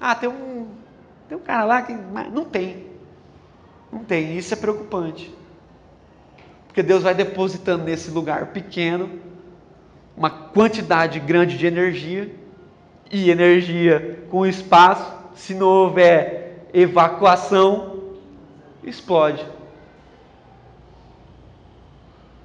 Ah, 0.00 0.14
tem 0.14 0.28
um, 0.28 0.68
tem 1.28 1.36
um 1.36 1.40
cara 1.40 1.64
lá 1.64 1.82
que. 1.82 1.92
Não 2.32 2.44
tem. 2.44 2.86
Não 3.92 4.04
tem. 4.04 4.38
Isso 4.38 4.54
é 4.54 4.56
preocupante. 4.56 5.34
Porque 6.68 6.82
Deus 6.82 7.02
vai 7.02 7.14
depositando 7.14 7.84
nesse 7.84 8.10
lugar 8.10 8.46
pequeno 8.48 9.10
uma 10.16 10.30
quantidade 10.30 11.18
grande 11.18 11.58
de 11.58 11.66
energia 11.66 12.32
e 13.10 13.30
energia 13.30 14.24
com 14.30 14.46
espaço. 14.46 15.16
Se 15.34 15.54
não 15.54 15.66
houver 15.66 16.68
evacuação, 16.72 18.02
explode. 18.84 19.44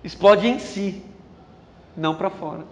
Explode 0.03 0.47
em 0.47 0.59
si, 0.59 1.03
não 1.95 2.15
para 2.15 2.29
fora. 2.29 2.65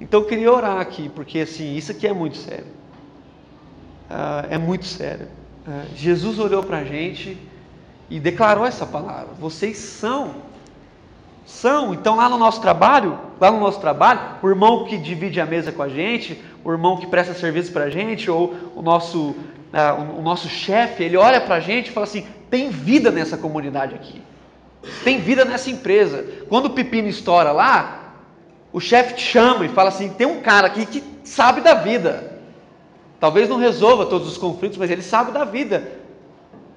Então 0.00 0.20
eu 0.20 0.26
queria 0.26 0.52
orar 0.52 0.80
aqui, 0.80 1.08
porque 1.08 1.40
assim, 1.40 1.76
isso 1.76 1.92
aqui 1.92 2.06
é 2.06 2.12
muito 2.12 2.36
sério. 2.36 2.66
Uh, 4.10 4.46
é 4.50 4.58
muito 4.58 4.84
sério. 4.84 5.28
Uh, 5.66 5.96
Jesus 5.96 6.38
olhou 6.38 6.62
para 6.62 6.78
a 6.78 6.84
gente 6.84 7.38
e 8.14 8.20
declarou 8.20 8.64
essa 8.64 8.86
palavra. 8.86 9.30
Vocês 9.40 9.76
são. 9.76 10.36
São. 11.44 11.92
Então 11.92 12.14
lá 12.14 12.28
no 12.28 12.38
nosso 12.38 12.60
trabalho, 12.60 13.18
lá 13.40 13.50
no 13.50 13.58
nosso 13.58 13.80
trabalho, 13.80 14.20
o 14.40 14.48
irmão 14.48 14.84
que 14.84 14.96
divide 14.96 15.40
a 15.40 15.44
mesa 15.44 15.72
com 15.72 15.82
a 15.82 15.88
gente, 15.88 16.40
o 16.62 16.70
irmão 16.70 16.96
que 16.96 17.08
presta 17.08 17.34
serviço 17.34 17.72
para 17.72 17.86
a 17.86 17.90
gente, 17.90 18.30
ou 18.30 18.54
o 18.76 18.82
nosso, 18.82 19.30
uh, 19.30 20.16
o 20.16 20.22
nosso 20.22 20.48
chefe, 20.48 21.02
ele 21.02 21.16
olha 21.16 21.40
para 21.40 21.56
a 21.56 21.60
gente 21.60 21.88
e 21.88 21.90
fala 21.90 22.04
assim: 22.04 22.24
tem 22.48 22.70
vida 22.70 23.10
nessa 23.10 23.36
comunidade 23.36 23.96
aqui. 23.96 24.22
Tem 25.02 25.18
vida 25.18 25.44
nessa 25.44 25.68
empresa. 25.68 26.24
Quando 26.48 26.66
o 26.66 26.70
pepino 26.70 27.08
estoura 27.08 27.50
lá, 27.50 28.12
o 28.72 28.78
chefe 28.78 29.14
te 29.14 29.22
chama 29.22 29.64
e 29.64 29.68
fala 29.70 29.88
assim: 29.88 30.10
tem 30.10 30.28
um 30.28 30.40
cara 30.40 30.68
aqui 30.68 30.86
que 30.86 31.02
sabe 31.24 31.60
da 31.62 31.74
vida. 31.74 32.38
Talvez 33.18 33.48
não 33.48 33.56
resolva 33.56 34.06
todos 34.06 34.28
os 34.28 34.38
conflitos, 34.38 34.78
mas 34.78 34.88
ele 34.88 35.02
sabe 35.02 35.32
da 35.32 35.44
vida. 35.44 36.03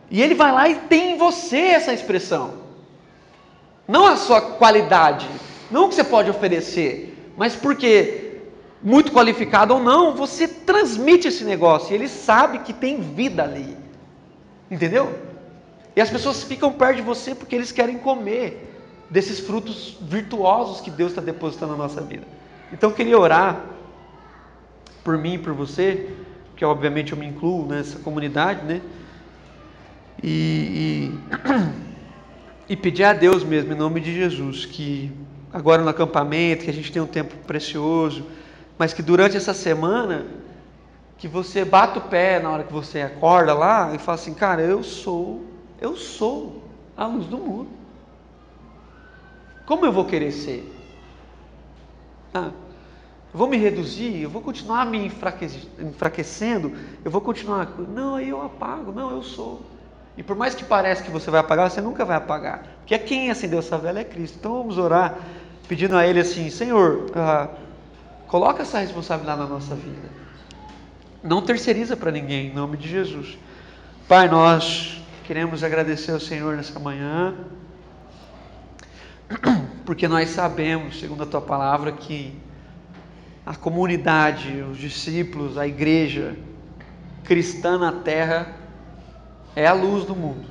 E 0.10 0.22
ele 0.22 0.36
vai 0.36 0.52
lá 0.52 0.70
e 0.70 0.76
tem 0.76 1.14
em 1.14 1.18
você 1.18 1.58
essa 1.58 1.94
expressão. 1.94 2.54
Não 3.88 4.06
a 4.06 4.16
sua 4.16 4.42
qualidade, 4.42 5.28
não 5.72 5.86
o 5.86 5.90
que 5.90 5.96
você 5.96 6.04
pode 6.04 6.30
oferecer, 6.30 7.34
mas 7.38 7.56
porque, 7.56 8.42
muito 8.82 9.12
qualificado 9.12 9.74
ou 9.74 9.80
não, 9.82 10.16
você 10.16 10.48
transmite 10.48 11.28
esse 11.28 11.44
negócio 11.44 11.92
e 11.92 11.96
ele 11.96 12.08
sabe 12.08 12.60
que 12.60 12.74
tem 12.74 13.02
vida 13.02 13.44
ali. 13.44 13.78
Entendeu? 14.70 15.18
E 15.96 16.02
as 16.02 16.10
pessoas 16.10 16.44
ficam 16.44 16.72
perto 16.72 16.98
de 16.98 17.02
você 17.02 17.34
porque 17.34 17.56
eles 17.56 17.72
querem 17.72 17.98
comer 17.98 18.76
desses 19.10 19.40
frutos 19.40 19.98
virtuosos 20.02 20.82
que 20.82 20.92
Deus 20.92 21.12
está 21.12 21.22
depositando 21.22 21.72
na 21.72 21.78
nossa 21.78 22.02
vida. 22.02 22.28
Então 22.72 22.90
eu 22.90 22.96
queria 22.96 23.18
orar 23.18 23.62
por 25.04 25.18
mim 25.18 25.36
e 25.36 25.38
por 25.38 25.54
você, 25.54 26.10
que 26.56 26.66
obviamente 26.66 27.14
eu 27.14 27.18
me 27.18 27.26
incluo 27.26 27.66
nessa 27.66 28.00
comunidade, 28.00 28.66
né? 28.66 28.82
E, 30.24 31.12
e, 32.70 32.74
e 32.74 32.76
pedir 32.76 33.04
a 33.04 33.14
Deus 33.14 33.44
mesmo, 33.44 33.74
em 33.74 33.76
nome 33.76 34.02
de 34.02 34.14
Jesus, 34.14 34.66
que 34.66 35.12
agora 35.54 35.82
no 35.82 35.90
acampamento, 35.90 36.66
que 36.66 36.70
a 36.70 36.74
gente 36.74 36.92
tenha 36.92 37.04
um 37.04 37.08
tempo 37.08 37.36
precioso, 37.46 38.26
mas 38.78 38.94
que 38.94 39.02
durante 39.02 39.38
essa 39.38 39.54
semana 39.54 40.26
que 41.18 41.28
você 41.28 41.66
bata 41.66 42.00
o 42.00 42.02
pé 42.04 42.40
na 42.40 42.52
hora 42.52 42.64
que 42.64 42.72
você 42.72 43.02
acorda 43.02 43.54
lá 43.54 43.94
e 43.96 43.98
fala 43.98 44.16
assim, 44.16 44.34
cara, 44.34 44.62
eu 44.62 44.84
sou, 44.84 45.46
eu 45.82 45.96
sou 45.96 46.64
a 46.96 47.08
luz 47.08 47.26
do 47.26 47.38
mundo. 47.38 47.70
Como 49.66 49.86
eu 49.86 49.92
vou 49.92 50.06
querer 50.06 50.32
ser? 50.32 50.74
Ah, 52.34 52.52
eu 53.34 53.38
vou 53.38 53.48
me 53.48 53.58
reduzir, 53.58 54.22
eu 54.22 54.30
vou 54.30 54.42
continuar 54.42 54.86
me 54.86 55.12
enfraquecendo, 55.80 56.72
eu 57.04 57.12
vou 57.12 57.20
continuar. 57.20 57.68
Não, 57.80 58.16
aí 58.16 58.30
eu 58.30 58.42
apago, 58.42 58.92
não, 58.92 59.12
eu 59.12 59.24
sou. 59.24 59.62
E 60.18 60.24
por 60.24 60.36
mais 60.36 60.56
que 60.56 60.66
pareça 60.66 61.04
que 61.04 61.12
você 61.12 61.30
vai 61.30 61.40
apagar, 61.40 61.70
você 61.70 61.80
nunca 61.80 62.04
vai 62.04 62.18
apagar. 62.18 62.64
Porque 62.80 62.96
é 62.96 62.98
quem 62.98 63.30
acendeu 63.30 63.60
essa 63.60 63.78
vela 63.78 64.00
é 64.00 64.04
Cristo. 64.04 64.38
Então 64.40 64.58
vamos 64.58 64.80
orar 64.80 65.16
pedindo 65.68 65.96
a 65.96 66.08
Ele 66.08 66.20
assim: 66.20 66.50
Senhor, 66.50 67.12
ah, 67.16 67.50
coloca 68.28 68.64
essa 68.64 68.80
responsabilidade 68.80 69.40
na 69.40 69.46
nossa 69.46 69.76
vida. 69.76 70.10
Não 71.24 71.42
terceiriza 71.44 71.96
para 71.96 72.10
ninguém, 72.10 72.48
em 72.48 72.54
nome 72.54 72.78
de 72.78 72.90
Jesus. 72.90 73.38
Pai, 74.08 74.28
nós 74.28 75.04
queremos 75.24 75.64
agradecer 75.64 76.12
ao 76.12 76.20
Senhor 76.20 76.56
nessa 76.56 76.80
manhã, 76.80 77.36
porque 79.86 80.08
nós 80.08 80.30
sabemos, 80.30 81.00
segundo 81.00 81.24
a 81.24 81.26
tua 81.28 81.42
palavra, 81.42 81.92
que 81.92 82.34
a 83.46 83.56
comunidade, 83.56 84.62
os 84.62 84.78
discípulos, 84.78 85.58
a 85.58 85.68
igreja 85.68 86.36
cristã 87.24 87.78
na 87.78 87.92
terra 87.92 88.67
é 89.58 89.66
a 89.66 89.74
luz 89.74 90.06
do 90.06 90.16
mundo. 90.16 90.48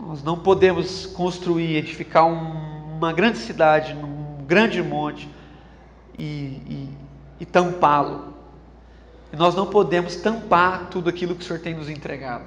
Nós 0.00 0.22
não 0.22 0.38
podemos 0.38 1.04
construir, 1.04 1.76
edificar 1.76 2.24
um, 2.24 2.96
uma 2.96 3.12
grande 3.12 3.36
cidade, 3.36 3.92
num 3.92 4.38
grande 4.46 4.82
monte 4.82 5.28
e, 6.18 6.24
e, 6.24 6.88
e 7.40 7.44
tampá-lo. 7.44 8.32
Nós 9.30 9.54
não 9.54 9.66
podemos 9.66 10.16
tampar 10.16 10.88
tudo 10.88 11.10
aquilo 11.10 11.34
que 11.34 11.42
o 11.42 11.46
Senhor 11.46 11.58
tem 11.58 11.74
nos 11.74 11.90
entregado. 11.90 12.44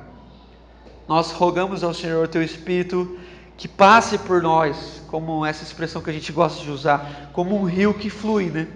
Nós 1.07 1.31
rogamos 1.31 1.83
ao 1.83 1.93
Senhor, 1.93 2.27
teu 2.27 2.41
Espírito, 2.41 3.19
que 3.55 3.67
passe 3.67 4.17
por 4.17 4.41
nós, 4.41 5.03
como 5.09 5.45
essa 5.45 5.63
expressão 5.63 6.01
que 6.01 6.09
a 6.09 6.13
gente 6.13 6.31
gosta 6.31 6.63
de 6.63 6.71
usar, 6.71 7.29
como 7.33 7.55
um 7.55 7.65
rio 7.65 7.93
que 7.93 8.09
flui, 8.09 8.45
né? 8.45 8.67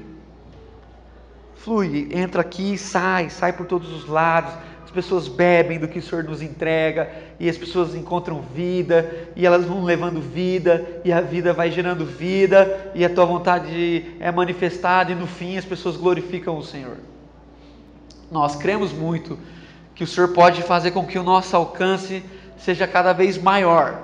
Flui, 1.56 2.10
entra 2.12 2.42
aqui 2.42 2.78
sai, 2.78 3.32
sai 3.32 3.54
por 3.54 3.66
todos 3.66 3.92
os 3.92 4.08
lados 4.08 4.54
pessoas 4.94 5.28
bebem 5.28 5.80
do 5.80 5.88
que 5.88 6.00
o 6.00 6.02
Senhor 6.02 6.24
nos 6.24 6.42
entrega, 6.42 7.10
e 7.40 7.50
as 7.50 7.58
pessoas 7.58 7.96
encontram 7.96 8.42
vida, 8.42 9.30
e 9.36 9.46
elas 9.46 9.66
vão 9.66 9.84
levando 9.84 10.22
vida, 10.22 11.02
e 11.04 11.12
a 11.12 11.20
vida 11.20 11.52
vai 11.52 11.72
gerando 11.72 12.06
vida, 12.06 12.92
e 12.94 13.04
a 13.04 13.10
tua 13.10 13.26
vontade 13.26 14.16
é 14.20 14.32
manifestada, 14.32 15.12
e 15.12 15.16
no 15.16 15.28
fim 15.28 15.58
as 15.58 15.66
pessoas 15.66 15.98
glorificam 15.98 16.58
o 16.58 16.64
Senhor. 16.64 16.98
Nós 18.32 18.56
cremos 18.56 18.94
muito 18.94 19.38
que 19.96 20.04
o 20.04 20.08
Senhor 20.08 20.30
pode 20.30 20.62
fazer 20.62 20.92
com 20.92 21.06
que 21.06 21.20
o 21.20 21.24
nosso 21.24 21.56
alcance 21.56 22.24
seja 22.58 22.88
cada 22.88 23.14
vez 23.14 23.38
maior. 23.38 24.02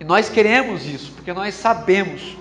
E 0.00 0.04
nós 0.04 0.28
queremos 0.28 0.84
isso, 0.86 1.12
porque 1.12 1.32
nós 1.32 1.54
sabemos, 1.54 2.36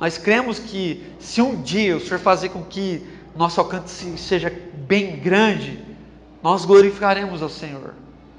nós 0.00 0.18
cremos 0.18 0.58
que 0.58 1.04
se 1.18 1.40
um 1.40 1.60
dia 1.62 1.96
o 1.96 2.00
Senhor 2.00 2.18
fazer 2.18 2.50
com 2.50 2.62
que 2.62 3.02
nosso 3.34 3.60
alcance 3.60 4.18
seja 4.18 4.52
bem 4.74 5.16
grande, 5.16 5.87
nós 6.42 6.64
glorificaremos 6.64 7.42
ao 7.42 7.48
Senhor. 7.48 7.94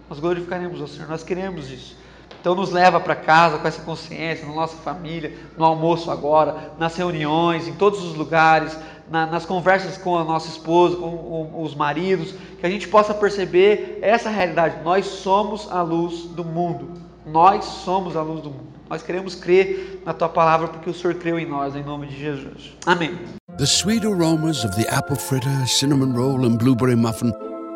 Nós 0.10 0.20
glorificaremos 0.20 0.82
ao 0.82 0.88
Senhor, 0.88 1.08
nós 1.08 1.24
queremos 1.24 1.70
isso. 1.70 1.98
Então 2.40 2.56
nos 2.56 2.72
leva 2.72 3.00
para 3.00 3.16
casa 3.16 3.58
com 3.58 3.68
essa 3.68 3.82
consciência, 3.82 4.48
na 4.48 4.54
nossa 4.54 4.78
família, 4.78 5.34
no 5.58 5.66
almoço 5.66 6.10
agora, 6.10 6.72
nas 6.80 6.96
reuniões, 6.96 7.68
em 7.68 7.74
todos 7.74 8.02
os 8.02 8.16
lugares, 8.16 8.78
na, 9.12 9.26
nas 9.26 9.46
conversas 9.46 9.98
com 9.98 10.18
a 10.18 10.24
nossa 10.24 10.48
esposa, 10.48 10.96
com, 10.96 11.62
os 11.62 11.76
maridos, 11.76 12.34
que 12.60 12.66
a 12.66 12.70
gente 12.70 12.88
possa 12.88 13.14
perceber 13.14 14.00
essa 14.02 14.30
realidade. 14.30 14.84
Nós 14.84 15.06
somos 15.06 15.70
a 15.70 15.82
luz 15.82 16.24
do 16.30 16.46
mundo. 16.46 16.92
Nós 17.26 17.66
somos 17.66 18.16
a 18.16 18.22
luz 18.22 18.42
do 18.42 18.50
mundo. 18.50 18.70
Nós 18.90 19.04
queremos 19.04 19.36
crer 19.36 20.02
na 20.06 20.14
tua 20.14 20.30
palavra 20.30 20.70
porque 20.70 20.90
o 20.90 20.94
Senhor 20.94 21.16
creu 21.16 21.38
em 21.38 21.46
nós, 21.46 21.76
em 21.76 21.84
nome 21.84 22.08
de 22.08 22.18
Jesus. 22.18 22.74
Amém. 22.86 23.20
The 23.58 23.66
sweet 23.66 24.08
aromas 24.08 24.64
of 24.64 24.82
the 24.82 24.90
apple 24.90 25.18
fritter, 25.18 25.68
cinnamon 25.68 26.14
roll 26.14 26.46
and 26.46 26.58
blueberry 26.58 26.96
muffin 26.96 27.32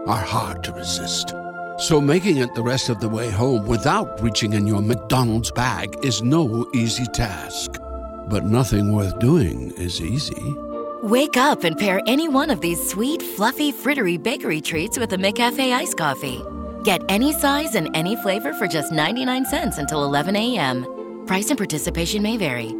are 0.08 0.22
hard 0.22 0.64
to 0.64 0.74
resist. 0.74 1.34
So 1.80 2.00
making 2.00 2.38
it 2.38 2.54
the 2.56 2.64
rest 2.64 2.90
of 2.90 3.00
the 3.00 3.10
way 3.10 3.30
home 3.30 3.66
without 3.66 4.22
reaching 4.22 4.54
in 4.54 4.68
your 4.68 4.82
McDonald's 4.82 5.52
bag 5.52 5.98
is 6.04 6.22
no 6.22 6.70
easy 6.74 7.06
task. 7.08 7.80
But 8.28 8.46
nothing 8.46 8.94
worth 8.94 9.18
doing 9.20 9.72
is 9.72 10.02
easy. 10.02 10.56
Wake 11.02 11.36
up 11.36 11.64
and 11.64 11.78
pair 11.78 12.02
any 12.08 12.30
one 12.30 12.50
of 12.50 12.62
these 12.62 12.82
sweet, 12.90 13.22
fluffy, 13.22 13.74
frittery 13.74 14.22
bakery 14.22 14.62
treats 14.62 14.98
with 14.98 15.12
a 15.14 15.18
McCafe 15.18 15.74
iced 15.74 15.98
coffee. 15.98 16.42
Get 16.84 17.02
any 17.10 17.34
size 17.34 17.76
and 17.76 17.90
any 17.94 18.16
flavor 18.16 18.54
for 18.54 18.68
just 18.68 18.92
99 18.92 19.46
cents 19.46 19.78
until 19.78 20.06
11 20.06 20.36
a.m. 20.36 21.26
Price 21.26 21.50
and 21.50 21.58
participation 21.58 22.22
may 22.22 22.38
vary. 22.38 22.74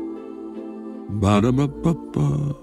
Ba-da-ba-ba-ba. 1.10 2.63